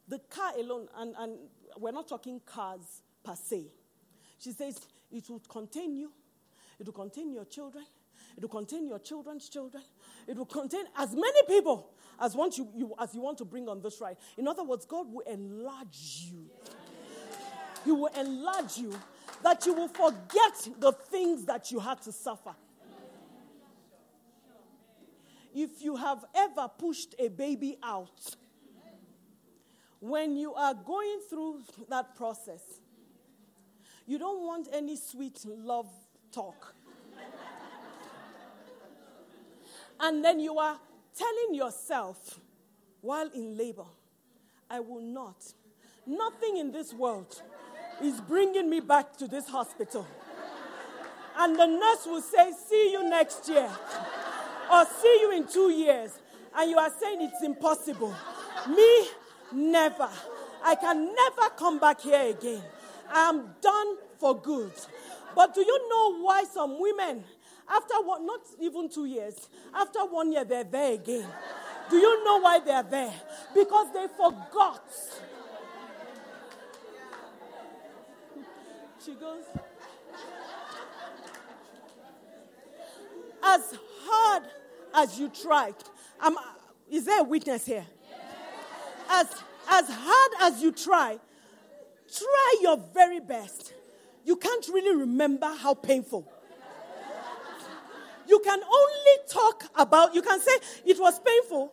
the 0.07 0.19
car 0.29 0.53
alone, 0.57 0.87
and, 0.97 1.15
and 1.17 1.37
we're 1.77 1.91
not 1.91 2.07
talking 2.07 2.41
cars 2.45 3.01
per 3.23 3.35
se. 3.35 3.65
She 4.39 4.51
says 4.51 4.79
it 5.11 5.29
will 5.29 5.41
contain 5.49 5.95
you, 5.95 6.11
it 6.79 6.85
will 6.85 6.93
contain 6.93 7.31
your 7.31 7.45
children, 7.45 7.85
it 8.35 8.41
will 8.41 8.49
contain 8.49 8.87
your 8.87 8.99
children's 8.99 9.49
children, 9.49 9.83
it 10.27 10.37
will 10.37 10.45
contain 10.45 10.85
as 10.97 11.13
many 11.13 11.43
people 11.47 11.89
as, 12.19 12.35
want 12.35 12.57
you, 12.57 12.67
you, 12.75 12.93
as 12.99 13.13
you 13.13 13.21
want 13.21 13.37
to 13.39 13.45
bring 13.45 13.67
on 13.67 13.81
this 13.81 13.99
ride. 14.01 14.17
In 14.37 14.47
other 14.47 14.63
words, 14.63 14.85
God 14.85 15.11
will 15.11 15.25
enlarge 15.27 16.29
you. 16.31 16.45
He 17.83 17.91
will 17.91 18.11
enlarge 18.17 18.77
you 18.77 18.93
that 19.43 19.65
you 19.65 19.73
will 19.73 19.87
forget 19.87 20.69
the 20.79 20.91
things 20.91 21.45
that 21.45 21.71
you 21.71 21.79
had 21.79 22.01
to 22.01 22.11
suffer. 22.11 22.55
If 25.53 25.81
you 25.81 25.95
have 25.95 26.23
ever 26.35 26.69
pushed 26.77 27.15
a 27.17 27.29
baby 27.29 27.77
out, 27.81 28.35
when 29.99 30.35
you 30.35 30.53
are 30.53 30.73
going 30.73 31.19
through 31.29 31.61
that 31.89 32.15
process, 32.15 32.61
you 34.05 34.17
don't 34.17 34.45
want 34.45 34.69
any 34.71 34.95
sweet 34.95 35.43
love 35.45 35.89
talk. 36.31 36.75
and 39.99 40.23
then 40.23 40.39
you 40.39 40.57
are 40.57 40.79
telling 41.17 41.55
yourself 41.55 42.39
while 43.01 43.29
in 43.33 43.57
labor, 43.57 43.85
I 44.69 44.79
will 44.79 45.01
not. 45.01 45.53
Nothing 46.05 46.57
in 46.57 46.71
this 46.71 46.93
world 46.93 47.41
is 48.01 48.21
bringing 48.21 48.69
me 48.69 48.79
back 48.79 49.17
to 49.17 49.27
this 49.27 49.47
hospital. 49.49 50.07
And 51.37 51.55
the 51.55 51.67
nurse 51.67 52.05
will 52.05 52.21
say, 52.21 52.51
See 52.67 52.91
you 52.91 53.07
next 53.07 53.47
year, 53.47 53.69
or 54.71 54.85
see 54.85 55.17
you 55.21 55.31
in 55.33 55.47
two 55.47 55.71
years. 55.71 56.17
And 56.55 56.71
you 56.71 56.77
are 56.77 56.91
saying 56.99 57.21
it's 57.21 57.43
impossible. 57.43 58.15
Me, 58.69 59.07
Never. 59.51 60.09
I 60.63 60.75
can 60.75 61.13
never 61.13 61.49
come 61.55 61.79
back 61.79 62.01
here 62.01 62.29
again. 62.29 62.61
I'm 63.09 63.55
done 63.61 63.97
for 64.19 64.39
good. 64.39 64.71
But 65.35 65.53
do 65.53 65.61
you 65.61 65.89
know 65.89 66.21
why 66.23 66.43
some 66.43 66.79
women, 66.79 67.23
after 67.69 67.95
what, 68.01 68.21
not 68.23 68.41
even 68.59 68.89
two 68.89 69.05
years, 69.05 69.49
after 69.73 69.99
one 69.99 70.31
year, 70.31 70.43
they're 70.43 70.63
there 70.63 70.93
again? 70.93 71.27
Do 71.89 71.97
you 71.97 72.23
know 72.25 72.39
why 72.39 72.59
they're 72.59 72.83
there? 72.83 73.13
Because 73.53 73.93
they 73.93 74.07
forgot. 74.07 74.83
She 79.05 79.13
goes, 79.13 79.43
as 83.41 83.77
hard 84.03 84.43
as 84.93 85.17
you 85.17 85.29
tried, 85.29 85.75
um, 86.19 86.37
is 86.91 87.05
there 87.05 87.21
a 87.21 87.23
witness 87.23 87.65
here? 87.65 87.85
As, 89.09 89.27
as 89.69 89.85
hard 89.89 90.31
as 90.53 90.61
you 90.61 90.71
try, 90.71 91.17
try 92.15 92.55
your 92.61 92.77
very 92.93 93.19
best. 93.19 93.73
You 94.25 94.35
can't 94.35 94.67
really 94.67 94.95
remember 94.95 95.53
how 95.59 95.73
painful. 95.73 96.27
You 98.27 98.39
can 98.39 98.59
only 98.61 99.27
talk 99.29 99.63
about, 99.75 100.13
you 100.13 100.21
can 100.21 100.39
say 100.41 100.51
it 100.85 100.99
was 100.99 101.19
painful, 101.19 101.71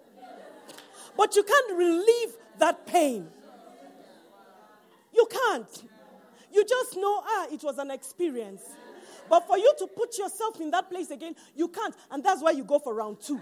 but 1.17 1.35
you 1.35 1.43
can't 1.43 1.77
relieve 1.77 2.37
that 2.59 2.87
pain. 2.87 3.29
You 5.13 5.27
can't. 5.31 5.85
You 6.53 6.65
just 6.65 6.97
know, 6.97 7.23
ah, 7.25 7.47
it 7.51 7.63
was 7.65 7.79
an 7.79 7.91
experience. 7.91 8.63
But 9.29 9.47
for 9.47 9.59
you 9.59 9.73
to 9.79 9.87
put 9.87 10.17
yourself 10.19 10.61
in 10.61 10.71
that 10.71 10.89
place 10.89 11.11
again, 11.11 11.35
you 11.57 11.69
can't. 11.69 11.95
And 12.11 12.23
that's 12.23 12.43
why 12.43 12.53
you 12.53 12.63
go 12.63 12.79
for 12.79 12.95
round 12.95 13.21
two. 13.21 13.41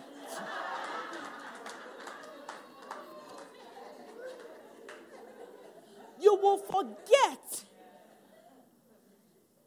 You 6.33 6.39
will 6.41 6.59
forget. 6.59 7.65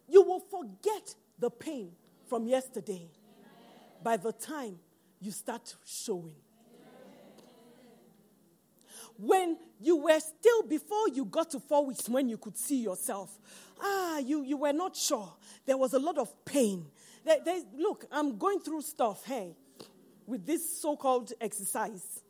You 0.08 0.22
will 0.24 0.40
forget 0.40 1.16
the 1.38 1.50
pain 1.50 1.92
from 2.28 2.48
yesterday 2.48 3.10
by 4.04 4.18
the 4.18 4.32
time 4.32 4.78
you 5.20 5.32
start 5.32 5.76
showing. 5.86 6.36
When 9.18 9.58
you 9.80 9.96
were 9.96 10.20
still, 10.20 10.64
before 10.64 11.10
you 11.10 11.26
got 11.26 11.50
to 11.52 11.60
four 11.60 11.86
weeks, 11.86 12.10
when 12.10 12.28
you 12.28 12.38
could 12.38 12.58
see 12.58 12.82
yourself, 12.82 13.38
ah, 13.82 14.18
you, 14.18 14.44
you 14.44 14.58
were 14.58 14.74
not 14.74 14.96
sure. 14.96 15.34
There 15.66 15.78
was 15.78 15.94
a 15.94 16.00
lot 16.00 16.18
of 16.18 16.34
pain. 16.44 16.86
There, 17.24 17.62
look, 17.78 18.06
I'm 18.12 18.38
going 18.38 18.60
through 18.60 18.82
stuff, 18.82 19.24
hey, 19.26 19.56
with 20.28 20.46
this 20.46 20.82
so 20.82 20.98
called 20.98 21.32
exercise. 21.40 22.22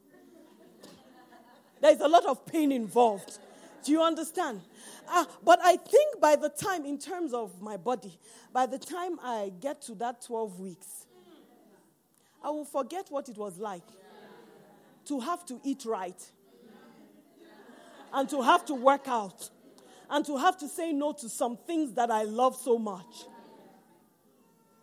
There's 1.82 2.00
a 2.02 2.08
lot 2.08 2.26
of 2.26 2.46
pain 2.46 2.72
involved. 2.72 3.40
Do 3.86 3.92
you 3.92 4.02
understand? 4.02 4.62
Uh, 5.08 5.26
but 5.44 5.60
I 5.62 5.78
think 5.78 6.20
by 6.20 6.36
the 6.36 6.50
time, 6.50 6.86
in 6.86 6.98
terms 6.98 7.34
of 7.34 7.62
my 7.62 7.78
body, 7.78 8.18
by 8.52 8.66
the 8.66 8.80
time 8.80 9.20
I 9.22 9.52
get 9.62 9.82
to 9.84 9.96
that 9.96 10.24
12 10.24 10.60
weeks, 10.60 11.06
I 12.44 12.50
will 12.50 12.66
forget 12.66 13.06
what 13.10 13.30
it 13.30 13.38
was 13.38 13.60
like 13.60 13.84
to 15.06 15.20
have 15.20 15.46
to 15.46 15.62
eat 15.64 15.86
right 15.86 16.20
and 18.12 18.28
to 18.30 18.42
have 18.42 18.66
to 18.66 18.74
work 18.74 19.08
out 19.08 19.50
and 20.10 20.26
to 20.26 20.38
have 20.38 20.58
to 20.58 20.68
say 20.68 20.92
no 20.92 21.12
to 21.14 21.30
some 21.30 21.56
things 21.56 21.94
that 21.94 22.10
I 22.10 22.24
love 22.24 22.56
so 22.56 22.80
much. 22.80 23.26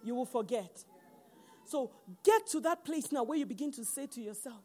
you 0.04 0.14
will 0.14 0.26
forget. 0.26 0.84
So 1.64 1.90
get 2.22 2.46
to 2.48 2.60
that 2.60 2.84
place 2.84 3.10
now 3.10 3.24
where 3.24 3.38
you 3.38 3.46
begin 3.46 3.72
to 3.72 3.84
say 3.84 4.06
to 4.06 4.20
yourself, 4.20 4.62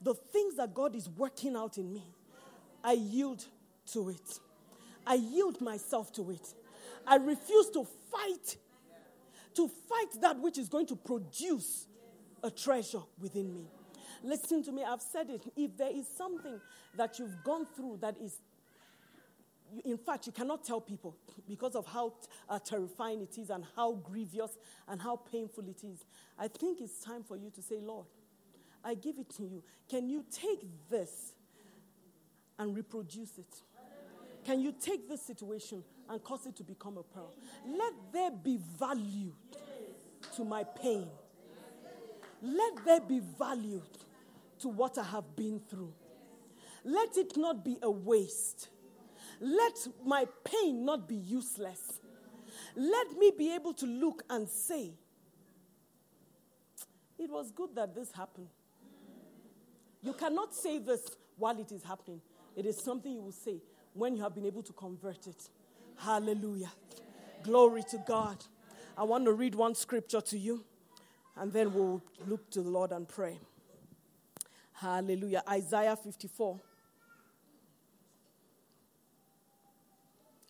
the 0.00 0.14
things 0.14 0.56
that 0.56 0.74
God 0.74 0.94
is 0.94 1.08
working 1.08 1.56
out 1.56 1.78
in 1.78 1.92
me, 1.92 2.04
I 2.82 2.92
yield 2.92 3.44
to 3.92 4.08
it. 4.10 4.40
I 5.06 5.14
yield 5.14 5.60
myself 5.60 6.12
to 6.14 6.30
it. 6.30 6.54
I 7.06 7.16
refuse 7.16 7.70
to 7.70 7.86
fight, 8.10 8.56
to 9.54 9.68
fight 9.88 10.20
that 10.20 10.38
which 10.38 10.58
is 10.58 10.68
going 10.68 10.86
to 10.86 10.96
produce 10.96 11.86
a 12.42 12.50
treasure 12.50 13.02
within 13.20 13.52
me. 13.52 13.64
Listen 14.22 14.62
to 14.64 14.72
me, 14.72 14.84
I've 14.84 15.00
said 15.00 15.30
it. 15.30 15.42
If 15.56 15.76
there 15.76 15.90
is 15.94 16.06
something 16.06 16.60
that 16.96 17.18
you've 17.18 17.42
gone 17.42 17.66
through 17.74 17.98
that 18.02 18.16
is, 18.22 18.38
in 19.84 19.96
fact, 19.96 20.26
you 20.26 20.32
cannot 20.32 20.64
tell 20.64 20.80
people 20.80 21.16
because 21.48 21.74
of 21.74 21.86
how 21.86 22.14
uh, 22.48 22.58
terrifying 22.58 23.22
it 23.22 23.38
is 23.38 23.50
and 23.50 23.64
how 23.76 23.92
grievous 23.92 24.58
and 24.88 25.00
how 25.00 25.16
painful 25.16 25.64
it 25.68 25.84
is, 25.84 26.04
I 26.38 26.48
think 26.48 26.80
it's 26.80 27.02
time 27.02 27.22
for 27.22 27.36
you 27.36 27.50
to 27.50 27.62
say, 27.62 27.78
Lord, 27.80 28.06
I 28.84 28.94
give 28.94 29.18
it 29.18 29.30
to 29.36 29.42
you. 29.42 29.62
Can 29.88 30.08
you 30.08 30.24
take 30.30 30.60
this 30.88 31.32
and 32.60 32.76
reproduce 32.76 33.38
it? 33.38 33.62
Can 34.44 34.60
you 34.60 34.72
take 34.72 35.08
this 35.08 35.22
situation 35.22 35.82
and 36.08 36.22
cause 36.22 36.46
it 36.46 36.54
to 36.56 36.62
become 36.62 36.98
a 36.98 37.02
pearl? 37.02 37.34
Let 37.66 37.94
there 38.12 38.30
be 38.30 38.58
value 38.78 39.32
to 40.36 40.44
my 40.44 40.62
pain. 40.64 41.08
Let 42.42 42.84
there 42.84 43.00
be 43.00 43.20
value 43.38 43.82
to 44.60 44.68
what 44.68 44.98
I 44.98 45.04
have 45.04 45.34
been 45.34 45.60
through. 45.68 45.92
Let 46.84 47.16
it 47.16 47.36
not 47.36 47.64
be 47.64 47.78
a 47.82 47.90
waste. 47.90 48.68
Let 49.40 49.74
my 50.04 50.26
pain 50.44 50.84
not 50.84 51.08
be 51.08 51.16
useless. 51.16 51.98
Let 52.76 53.16
me 53.18 53.32
be 53.36 53.54
able 53.54 53.72
to 53.74 53.86
look 53.86 54.22
and 54.28 54.48
say, 54.48 54.92
It 57.18 57.30
was 57.30 57.50
good 57.50 57.74
that 57.74 57.94
this 57.94 58.12
happened. 58.12 58.48
You 60.02 60.12
cannot 60.12 60.54
say 60.54 60.78
this 60.78 61.16
while 61.36 61.58
it 61.58 61.72
is 61.72 61.82
happening. 61.82 62.20
It 62.60 62.66
is 62.66 62.76
something 62.76 63.10
you 63.10 63.22
will 63.22 63.32
say 63.32 63.62
when 63.94 64.14
you 64.14 64.22
have 64.22 64.34
been 64.34 64.44
able 64.44 64.62
to 64.64 64.74
convert 64.74 65.26
it. 65.26 65.48
Hallelujah. 65.96 66.70
Glory 67.42 67.82
to 67.84 67.96
God. 68.06 68.36
I 68.98 69.04
want 69.04 69.24
to 69.24 69.32
read 69.32 69.54
one 69.54 69.74
scripture 69.74 70.20
to 70.20 70.38
you, 70.38 70.62
and 71.36 71.50
then 71.50 71.72
we'll 71.72 72.02
look 72.26 72.50
to 72.50 72.60
the 72.60 72.68
Lord 72.68 72.92
and 72.92 73.08
pray. 73.08 73.38
Hallelujah. 74.74 75.42
Isaiah 75.48 75.96
54. 75.96 76.60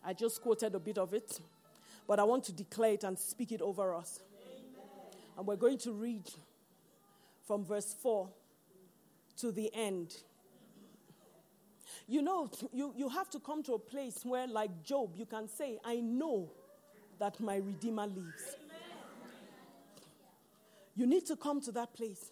I 0.03 0.11
just 0.11 0.41
quoted 0.41 0.75
a 0.75 0.79
bit 0.79 0.97
of 0.97 1.13
it, 1.13 1.39
but 2.05 2.19
I 2.19 2.25
want 2.25 2.43
to 2.43 2.51
declare 2.51 2.91
it 2.91 3.05
and 3.05 3.17
speak 3.17 3.53
it 3.53 3.61
over 3.61 3.95
us. 3.95 4.19
Amen. 4.45 5.15
And 5.37 5.47
we're 5.47 5.55
going 5.55 5.77
to 5.77 5.93
read 5.93 6.29
from 7.47 7.63
verse 7.63 7.95
4 8.03 8.27
to 9.37 9.53
the 9.53 9.73
end. 9.73 10.13
You 12.11 12.21
know, 12.21 12.51
you, 12.73 12.93
you 12.97 13.07
have 13.07 13.29
to 13.29 13.39
come 13.39 13.63
to 13.63 13.75
a 13.75 13.79
place 13.79 14.25
where, 14.25 14.45
like 14.45 14.83
Job, 14.83 15.11
you 15.15 15.25
can 15.25 15.47
say, 15.47 15.79
I 15.81 16.01
know 16.01 16.51
that 17.19 17.39
my 17.39 17.55
Redeemer 17.55 18.05
lives. 18.05 18.57
You 20.93 21.07
need 21.07 21.25
to 21.27 21.37
come 21.37 21.61
to 21.61 21.71
that 21.71 21.93
place 21.93 22.31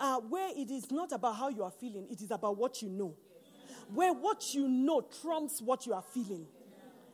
uh, 0.00 0.16
where 0.16 0.50
it 0.56 0.68
is 0.72 0.90
not 0.90 1.12
about 1.12 1.36
how 1.36 1.48
you 1.48 1.62
are 1.62 1.70
feeling, 1.70 2.08
it 2.10 2.20
is 2.20 2.32
about 2.32 2.56
what 2.56 2.82
you 2.82 2.88
know. 2.88 3.14
Where 3.94 4.12
what 4.12 4.52
you 4.52 4.66
know 4.66 5.06
trumps 5.22 5.62
what 5.62 5.86
you 5.86 5.92
are 5.92 6.02
feeling. 6.02 6.48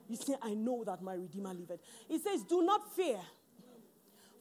You 0.09 0.17
say, 0.17 0.37
I 0.41 0.55
know 0.55 0.85
that 0.85 1.03
my 1.03 1.17
Redeemer 1.17 1.53
liveth. 1.53 1.81
He 2.09 2.19
says, 2.19 2.45
Do 2.45 2.63
not 2.63 2.97
fear, 2.97 3.19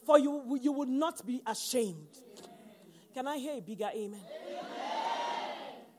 for 0.06 0.18
you, 0.18 0.58
you 0.62 0.72
will 0.72 0.86
not 0.86 1.28
be 1.28 1.42
ashamed. 1.46 2.08
Can 3.14 3.28
I 3.28 3.36
hear 3.36 3.58
a 3.58 3.62
bigger 3.62 3.90
amen? 3.94 4.22
amen? 4.22 4.66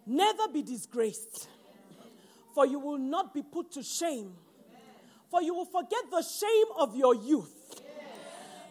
Never 0.07 0.49
be 0.49 0.63
disgraced, 0.63 1.49
for 2.57 2.65
you 2.67 2.79
will 2.79 2.97
not 2.97 3.35
be 3.35 3.43
put 3.43 3.71
to 3.73 3.83
shame. 3.83 4.33
For 5.31 5.43
you 5.43 5.53
will 5.55 5.67
forget 5.67 6.05
the 6.11 6.23
shame 6.23 6.69
of 6.79 6.97
your 6.97 7.15
youth 7.15 7.83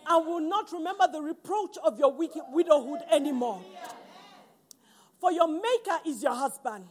and 0.08 0.26
will 0.26 0.40
not 0.40 0.72
remember 0.72 1.08
the 1.12 1.22
reproach 1.22 1.78
of 1.84 2.00
your 2.00 2.12
widowhood 2.12 3.02
anymore. 3.12 3.62
For 5.22 5.32
your 5.32 5.48
Maker 5.48 6.00
is 6.08 6.24
your 6.24 6.34
husband. 6.34 6.86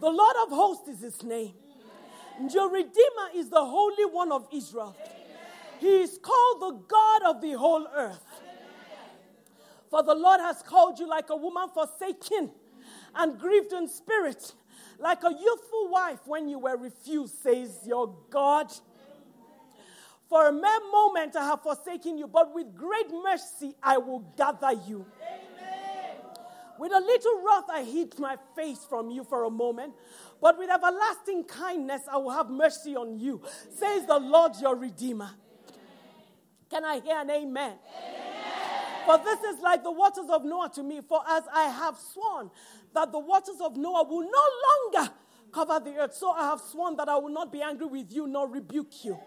The 0.00 0.10
Lord 0.10 0.34
of 0.44 0.48
hosts 0.48 0.88
is 0.88 1.02
his 1.02 1.22
name. 1.22 1.52
and 2.36 2.52
Your 2.52 2.68
Redeemer 2.68 3.28
is 3.36 3.48
the 3.48 3.64
Holy 3.64 4.04
One 4.06 4.32
of 4.32 4.48
Israel. 4.52 4.96
He 5.78 6.00
is 6.02 6.18
called 6.20 6.62
the 6.62 6.84
God 6.88 7.22
of 7.26 7.40
the 7.40 7.52
whole 7.52 7.86
earth. 7.94 8.26
For 9.88 10.02
the 10.02 10.16
Lord 10.16 10.40
has 10.40 10.62
called 10.62 10.98
you 10.98 11.08
like 11.08 11.30
a 11.30 11.36
woman 11.36 11.68
forsaken 11.72 12.50
and 13.14 13.38
grieved 13.38 13.72
in 13.72 13.86
spirit, 13.86 14.52
like 14.98 15.22
a 15.24 15.30
youthful 15.30 15.88
wife 15.90 16.20
when 16.26 16.48
you 16.48 16.58
were 16.58 16.76
refused, 16.76 17.34
says 17.42 17.80
your 17.86 18.14
God. 18.30 18.72
For 20.28 20.48
a 20.48 20.52
mere 20.52 20.90
moment 20.90 21.36
I 21.36 21.44
have 21.44 21.62
forsaken 21.62 22.16
you, 22.16 22.26
but 22.26 22.54
with 22.54 22.74
great 22.74 23.10
mercy 23.10 23.74
I 23.82 23.98
will 23.98 24.20
gather 24.36 24.72
you. 24.72 25.04
Amen. 25.20 26.16
With 26.78 26.92
a 26.92 27.00
little 27.00 27.42
wrath 27.44 27.64
I 27.70 27.84
hid 27.84 28.18
my 28.18 28.36
face 28.56 28.84
from 28.88 29.10
you 29.10 29.24
for 29.24 29.44
a 29.44 29.50
moment, 29.50 29.92
but 30.40 30.58
with 30.58 30.70
everlasting 30.70 31.44
kindness 31.44 32.02
I 32.10 32.16
will 32.16 32.30
have 32.30 32.48
mercy 32.48 32.96
on 32.96 33.18
you, 33.18 33.42
says 33.74 34.06
the 34.06 34.18
Lord 34.18 34.52
your 34.60 34.74
Redeemer. 34.74 35.30
Can 36.70 36.86
I 36.86 37.00
hear 37.00 37.18
an 37.18 37.30
amen? 37.30 37.44
amen? 37.52 38.21
For 39.06 39.18
this 39.18 39.40
is 39.40 39.60
like 39.60 39.82
the 39.82 39.90
waters 39.90 40.26
of 40.30 40.44
Noah 40.44 40.70
to 40.74 40.82
me, 40.82 41.00
for 41.06 41.20
as 41.28 41.44
I 41.52 41.64
have 41.64 41.98
sworn 41.98 42.50
that 42.94 43.10
the 43.10 43.18
waters 43.18 43.60
of 43.60 43.76
Noah 43.76 44.04
will 44.04 44.22
no 44.22 44.44
longer 45.00 45.12
cover 45.52 45.80
the 45.80 45.96
earth, 45.96 46.14
so 46.14 46.30
I 46.30 46.44
have 46.44 46.60
sworn 46.60 46.96
that 46.96 47.08
I 47.08 47.16
will 47.16 47.32
not 47.32 47.52
be 47.52 47.62
angry 47.62 47.86
with 47.86 48.12
you 48.12 48.26
nor 48.26 48.48
rebuke 48.48 49.04
you. 49.04 49.18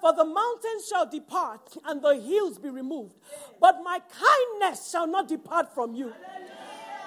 For 0.00 0.12
the 0.12 0.24
mountains 0.24 0.86
shall 0.88 1.08
depart 1.08 1.76
and 1.86 2.02
the 2.02 2.14
hills 2.16 2.58
be 2.58 2.68
removed, 2.68 3.14
but 3.60 3.80
my 3.82 4.00
kindness 4.20 4.90
shall 4.90 5.06
not 5.06 5.28
depart 5.28 5.74
from 5.74 5.94
you. 5.94 6.12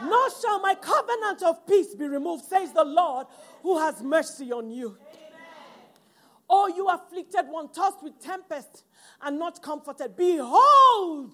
Nor 0.03 0.29
shall 0.41 0.59
my 0.59 0.75
covenant 0.75 1.43
of 1.43 1.65
peace 1.65 1.95
be 1.95 2.07
removed, 2.07 2.45
says 2.45 2.71
the 2.73 2.83
Lord, 2.83 3.27
who 3.61 3.79
has 3.79 4.01
mercy 4.01 4.51
on 4.51 4.69
you. 4.69 4.97
Oh, 6.49 6.67
you 6.67 6.87
afflicted 6.87 7.47
one, 7.47 7.69
tossed 7.69 8.03
with 8.03 8.19
tempest 8.19 8.83
and 9.21 9.39
not 9.39 9.61
comforted. 9.61 10.15
Behold, 10.15 11.33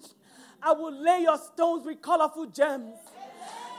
I 0.62 0.72
will 0.72 0.92
lay 0.92 1.22
your 1.22 1.38
stones 1.38 1.86
with 1.86 2.00
colorful 2.00 2.46
gems 2.46 2.96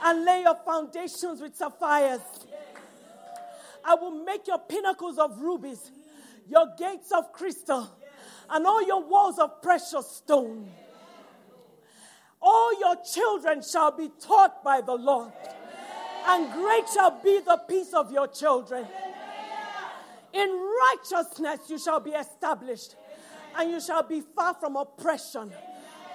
and 0.04 0.24
lay 0.24 0.42
your 0.42 0.56
foundations 0.64 1.40
with 1.40 1.56
sapphires. 1.56 2.20
I 3.84 3.94
will 3.94 4.24
make 4.24 4.46
your 4.46 4.58
pinnacles 4.58 5.18
of 5.18 5.40
rubies 5.40 5.90
your 6.48 6.66
gates 6.78 7.12
of 7.12 7.32
crystal, 7.32 7.90
and 8.48 8.66
all 8.66 8.86
your 8.86 9.02
walls 9.02 9.38
of 9.38 9.60
precious 9.62 10.06
stone. 10.06 10.70
All 12.40 12.78
your 12.78 12.96
children 13.02 13.62
shall 13.62 13.90
be 13.90 14.10
taught 14.20 14.62
by 14.62 14.80
the 14.80 14.94
Lord, 14.94 15.32
and 16.26 16.52
great 16.52 16.84
shall 16.92 17.20
be 17.22 17.40
the 17.40 17.60
peace 17.68 17.92
of 17.92 18.12
your 18.12 18.28
children. 18.28 18.86
In 20.32 20.70
righteousness 20.82 21.60
you 21.68 21.78
shall 21.78 21.98
be 21.98 22.10
established, 22.10 22.94
and 23.56 23.70
you 23.70 23.80
shall 23.80 24.02
be 24.02 24.20
far 24.20 24.54
from 24.54 24.76
oppression, 24.76 25.52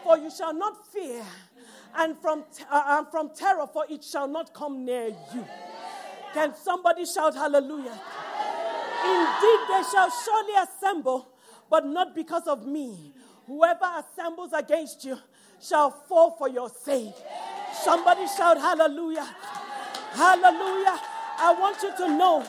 for 0.03 0.17
you 0.17 0.29
shall 0.29 0.53
not 0.53 0.85
fear, 0.91 1.23
and 1.95 2.17
from, 2.17 2.43
uh, 2.69 2.83
and 2.97 3.07
from 3.09 3.31
terror, 3.35 3.67
for 3.71 3.85
it 3.89 4.03
shall 4.03 4.27
not 4.27 4.53
come 4.53 4.85
near 4.85 5.07
you. 5.07 5.45
Can 6.33 6.55
somebody 6.55 7.05
shout 7.05 7.35
hallelujah? 7.35 7.99
Indeed, 9.03 9.59
they 9.69 9.83
shall 9.91 10.09
surely 10.09 10.53
assemble, 10.63 11.27
but 11.69 11.85
not 11.85 12.15
because 12.15 12.47
of 12.47 12.65
me. 12.65 13.13
Whoever 13.47 13.85
assembles 13.97 14.53
against 14.53 15.03
you 15.03 15.17
shall 15.61 15.91
fall 15.91 16.31
for 16.31 16.47
your 16.47 16.69
sake. 16.69 17.13
Somebody 17.83 18.27
shout 18.27 18.57
hallelujah. 18.57 19.27
Hallelujah. 20.11 20.99
I 21.37 21.55
want 21.59 21.81
you 21.81 21.95
to 21.97 22.17
know 22.17 22.45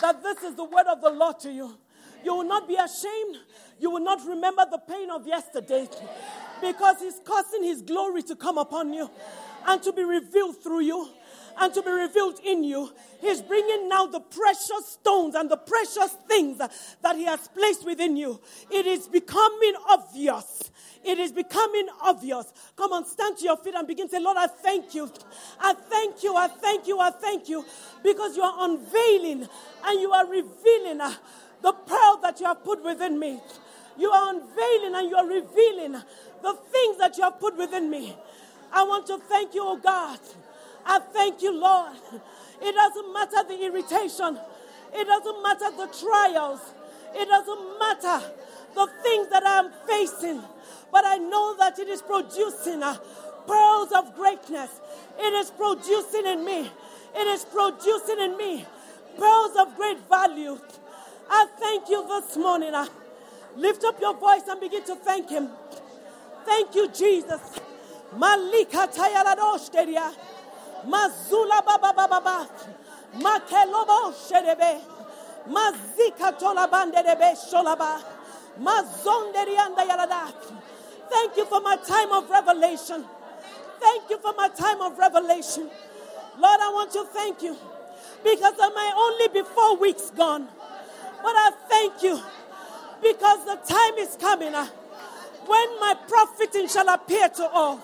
that 0.00 0.22
this 0.22 0.42
is 0.42 0.54
the 0.54 0.64
word 0.64 0.86
of 0.86 1.00
the 1.00 1.10
Lord 1.10 1.38
to 1.40 1.52
you. 1.52 1.76
You 2.24 2.36
will 2.36 2.44
not 2.44 2.66
be 2.66 2.76
ashamed. 2.76 3.36
You 3.80 3.90
will 3.90 4.00
not 4.00 4.26
remember 4.26 4.64
the 4.70 4.78
pain 4.78 5.10
of 5.10 5.26
yesterday 5.26 5.88
because 6.60 7.00
He's 7.00 7.20
causing 7.24 7.64
His 7.64 7.82
glory 7.82 8.22
to 8.24 8.36
come 8.36 8.58
upon 8.58 8.92
you 8.92 9.10
and 9.66 9.82
to 9.82 9.92
be 9.92 10.04
revealed 10.04 10.62
through 10.62 10.80
you 10.80 11.08
and 11.58 11.72
to 11.72 11.82
be 11.82 11.90
revealed 11.90 12.40
in 12.44 12.64
you. 12.64 12.92
He's 13.20 13.40
bringing 13.42 13.88
now 13.88 14.06
the 14.06 14.20
precious 14.20 14.88
stones 14.88 15.34
and 15.34 15.50
the 15.50 15.56
precious 15.56 16.16
things 16.28 16.58
that 16.58 17.16
He 17.16 17.24
has 17.24 17.48
placed 17.48 17.84
within 17.84 18.16
you. 18.16 18.40
It 18.70 18.86
is 18.86 19.08
becoming 19.08 19.74
obvious. 19.88 20.70
It 21.04 21.18
is 21.18 21.32
becoming 21.32 21.86
obvious. 22.00 22.50
Come 22.76 22.92
on, 22.92 23.04
stand 23.04 23.36
to 23.38 23.44
your 23.44 23.58
feet 23.58 23.74
and 23.74 23.86
begin 23.86 24.08
to 24.08 24.16
say, 24.16 24.22
Lord, 24.22 24.38
I 24.38 24.46
thank 24.46 24.94
you. 24.94 25.10
I 25.60 25.74
thank 25.74 26.22
you. 26.22 26.34
I 26.34 26.48
thank 26.48 26.86
you. 26.86 26.98
I 26.98 27.10
thank 27.10 27.48
you. 27.48 27.64
Because 28.02 28.36
you 28.36 28.42
are 28.42 28.70
unveiling 28.70 29.46
and 29.84 30.00
you 30.00 30.12
are 30.12 30.26
revealing 30.26 30.98
the 31.60 31.72
pearl 31.72 32.18
that 32.22 32.40
you 32.40 32.46
have 32.46 32.64
put 32.64 32.82
within 32.82 33.18
me. 33.18 33.38
You 33.98 34.10
are 34.10 34.34
unveiling 34.34 34.94
and 34.94 35.08
you 35.08 35.16
are 35.16 35.26
revealing 35.26 35.92
the 35.92 36.54
things 36.72 36.98
that 36.98 37.16
you 37.16 37.24
have 37.24 37.38
put 37.40 37.56
within 37.56 37.90
me. 37.90 38.16
I 38.72 38.82
want 38.82 39.06
to 39.06 39.18
thank 39.18 39.54
you, 39.54 39.62
oh 39.64 39.76
God. 39.76 40.18
I 40.84 40.98
thank 40.98 41.42
you, 41.42 41.52
Lord. 41.58 41.96
It 42.60 42.74
doesn't 42.74 43.12
matter 43.12 43.48
the 43.48 43.64
irritation, 43.64 44.38
it 44.92 45.06
doesn't 45.06 45.42
matter 45.42 45.70
the 45.76 45.86
trials, 46.00 46.60
it 47.14 47.28
doesn't 47.28 47.78
matter 47.78 48.32
the 48.74 48.88
things 49.02 49.28
that 49.28 49.42
I'm 49.46 49.70
facing, 49.86 50.42
but 50.92 51.04
I 51.04 51.18
know 51.18 51.56
that 51.58 51.78
it 51.78 51.88
is 51.88 52.02
producing 52.02 52.82
uh, 52.82 52.96
pearls 53.46 53.92
of 53.92 54.14
greatness. 54.14 54.70
It 55.18 55.32
is 55.34 55.50
producing 55.50 56.26
in 56.26 56.44
me. 56.44 56.70
It 57.16 57.26
is 57.28 57.44
producing 57.44 58.18
in 58.20 58.36
me 58.36 58.66
pearls 59.18 59.56
of 59.56 59.76
great 59.76 59.98
value. 60.08 60.58
I 61.30 61.46
thank 61.58 61.88
you 61.88 62.06
this 62.08 62.36
morning. 62.36 62.74
Lift 63.56 63.84
up 63.84 64.00
your 64.00 64.14
voice 64.14 64.42
and 64.48 64.60
begin 64.60 64.84
to 64.84 64.96
thank 64.96 65.30
Him. 65.30 65.48
Thank 66.44 66.74
you, 66.74 66.88
Jesus. 66.88 67.40
Malika 68.16 68.88
tayaladoshderia. 68.88 70.12
Mazula 70.86 71.64
baba 71.64 71.92
baba 71.94 72.20
baba. 72.20 72.48
Makelobo 73.16 74.12
shedebe. 74.12 74.80
Mazika 75.48 76.38
tola 76.38 76.68
banderebe 76.68 77.34
sholaba. 77.36 78.02
Mazonderianda 78.60 79.86
yalada. 79.86 80.32
Thank 81.10 81.36
you 81.36 81.44
for 81.46 81.60
my 81.60 81.76
time 81.76 82.12
of 82.12 82.28
revelation. 82.28 83.04
Thank 83.80 84.10
you 84.10 84.18
for 84.18 84.32
my 84.36 84.48
time 84.48 84.80
of 84.80 84.98
revelation. 84.98 85.70
Lord, 86.38 86.60
I 86.60 86.70
want 86.72 86.92
to 86.92 87.04
thank 87.04 87.42
you 87.42 87.56
because 88.24 88.54
my 88.58 88.92
only 88.96 89.28
before 89.42 89.76
weeks 89.76 90.10
gone. 90.10 90.48
But 91.22 91.34
I 91.36 91.50
thank 91.68 92.02
you 92.02 92.20
because 93.02 93.44
the 93.44 93.56
time 93.66 93.94
is 93.98 94.16
coming 94.16 94.54
uh, 94.54 94.66
when 95.46 95.80
my 95.80 95.94
profiting 96.08 96.68
shall 96.68 96.88
appear 96.88 97.28
to 97.28 97.48
all. 97.50 97.76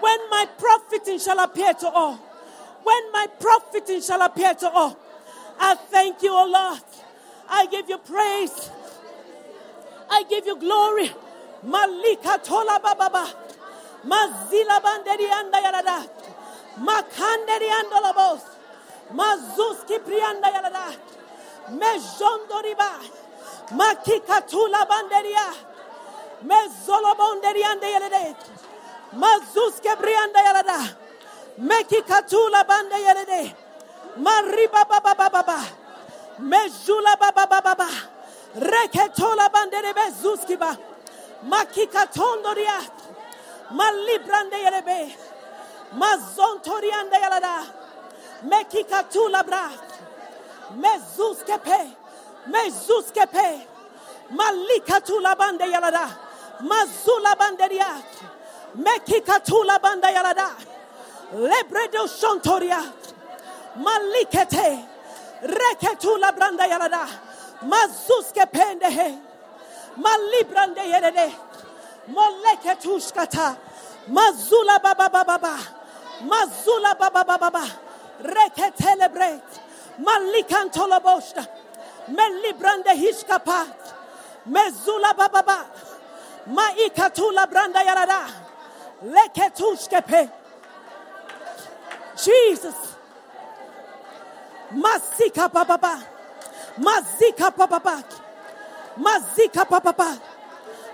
When 0.00 0.30
my 0.30 0.46
profiting 0.58 1.18
shall 1.18 1.38
appear 1.40 1.72
to 1.74 1.88
all. 1.88 2.14
When 2.82 3.12
my 3.12 3.26
profiting 3.40 4.00
shall 4.02 4.22
appear 4.22 4.54
to 4.54 4.70
all. 4.70 4.96
I 5.58 5.74
thank 5.74 6.22
you, 6.22 6.32
O 6.32 6.46
Lord. 6.46 6.80
I 7.48 7.66
give 7.66 7.88
you 7.88 7.98
praise. 7.98 8.70
I 10.10 10.22
give 10.28 10.46
you 10.46 10.56
glory. 10.58 11.10
Malika 11.64 12.38
tola 12.44 12.78
bababa. 12.82 13.26
Mazila 14.04 14.80
banderi 14.80 15.28
anda 15.32 15.58
yarada. 15.58 16.08
Makanderi 16.78 17.70
anda 17.70 18.00
labos. 18.04 18.42
Mazuski 19.12 19.98
prianda 19.98 20.48
yarada. 20.52 20.96
Mejondoriba. 21.70 23.25
Makika 23.72 24.40
tula 24.46 24.86
banderia. 24.86 25.52
Mezolo 26.44 27.14
bonderi 27.18 27.64
anda 27.64 27.86
yarade. 27.86 28.36
Mazuske 29.14 29.96
brianda 30.00 30.40
yarada. 30.40 30.78
Mekika 31.58 32.22
tula 32.28 32.64
banda 32.64 32.96
yarade. 32.98 33.54
Mariba 34.18 34.84
baba 34.88 35.14
baba 35.14 35.30
baba. 35.30 35.58
Mejula 36.40 37.16
baba 37.20 37.46
baba 37.46 37.62
baba. 37.64 37.88
Reketola 38.56 39.48
bandere 39.52 39.92
bezuskiba. 39.94 40.76
Makika 41.44 42.06
tondoria. 42.06 42.80
Malibrande 43.72 44.56
yerebe. 44.64 45.12
Mazontorianda 45.98 47.18
yalada. 47.18 47.64
Mekika 48.44 49.02
tula 49.10 49.42
bra. 49.42 49.70
Mezuskepe. 50.76 52.05
Mezuskepe. 52.50 53.66
Malika 54.30 55.00
tula 55.00 55.36
bande 55.36 55.64
yalada. 55.64 56.08
Mazula 56.62 57.34
banderia. 57.36 58.02
Mekika 58.76 59.40
tula 59.44 59.78
banda 59.82 60.08
yalada. 60.08 60.50
Lebredo 61.34 62.06
shontoria. 62.08 62.82
Malikete. 63.78 64.84
Reketula 65.42 66.32
branda 66.36 66.66
yalada. 66.66 67.06
Mazuske 67.62 68.46
pendehe. 68.52 69.18
Malibrande 69.98 70.82
yerede. 70.92 71.32
Moleke 72.08 72.74
tushkata. 72.80 73.56
Mazula 74.10 74.82
baba 74.82 75.08
baba 75.10 75.24
baba. 75.38 75.58
Mazula 76.22 76.98
baba 76.98 77.24
baba 77.24 77.38
baba. 77.38 77.64
Reketele 78.22 79.12
bret. 79.12 79.60
Melibrande 82.08 82.94
hishkapat. 82.94 83.68
Mezula 84.46 85.14
baba 85.18 85.42
baba. 85.42 85.66
Maikatula 86.46 87.46
branda 87.46 87.82
yarada. 87.82 88.20
Leketushkepe. 89.04 90.30
Jesus. 92.16 92.74
Masika 94.72 95.48
baba 95.52 95.78
baba. 95.78 96.02
Mazika 96.78 97.50
papa. 97.50 98.02
Mazika 98.98 99.64
papa. 99.68 100.18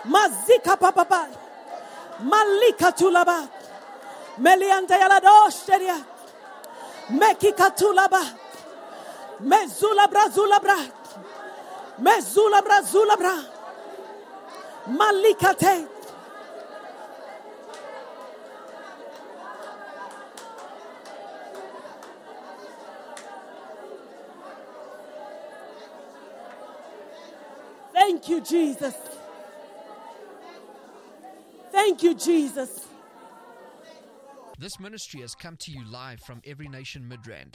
Mazika 0.05 0.77
papa. 0.77 1.29
Malika 2.21 2.93
tulaba. 2.93 3.49
Melianta 4.39 4.97
yaladosteria. 4.99 5.97
Mekika 7.11 7.71
tulaba. 7.71 8.23
Mezula 9.41 10.07
brazula 10.09 10.61
bra. 10.61 10.77
Mezula 12.01 12.63
brazula 12.63 13.17
bra. 13.17 13.45
Malika 14.89 15.55
te. 15.55 15.87
Thank 27.93 28.29
you, 28.29 28.41
Jesus. 28.41 28.95
Thank 31.71 32.03
you, 32.03 32.15
Jesus. 32.15 32.87
This 34.59 34.79
ministry 34.79 35.21
has 35.23 35.35
come 35.35 35.57
to 35.61 35.73
you 35.73 35.85
live 35.91 36.21
from 36.21 36.41
Every 36.47 36.69
Nation 36.69 37.03
Midrand. 37.09 37.55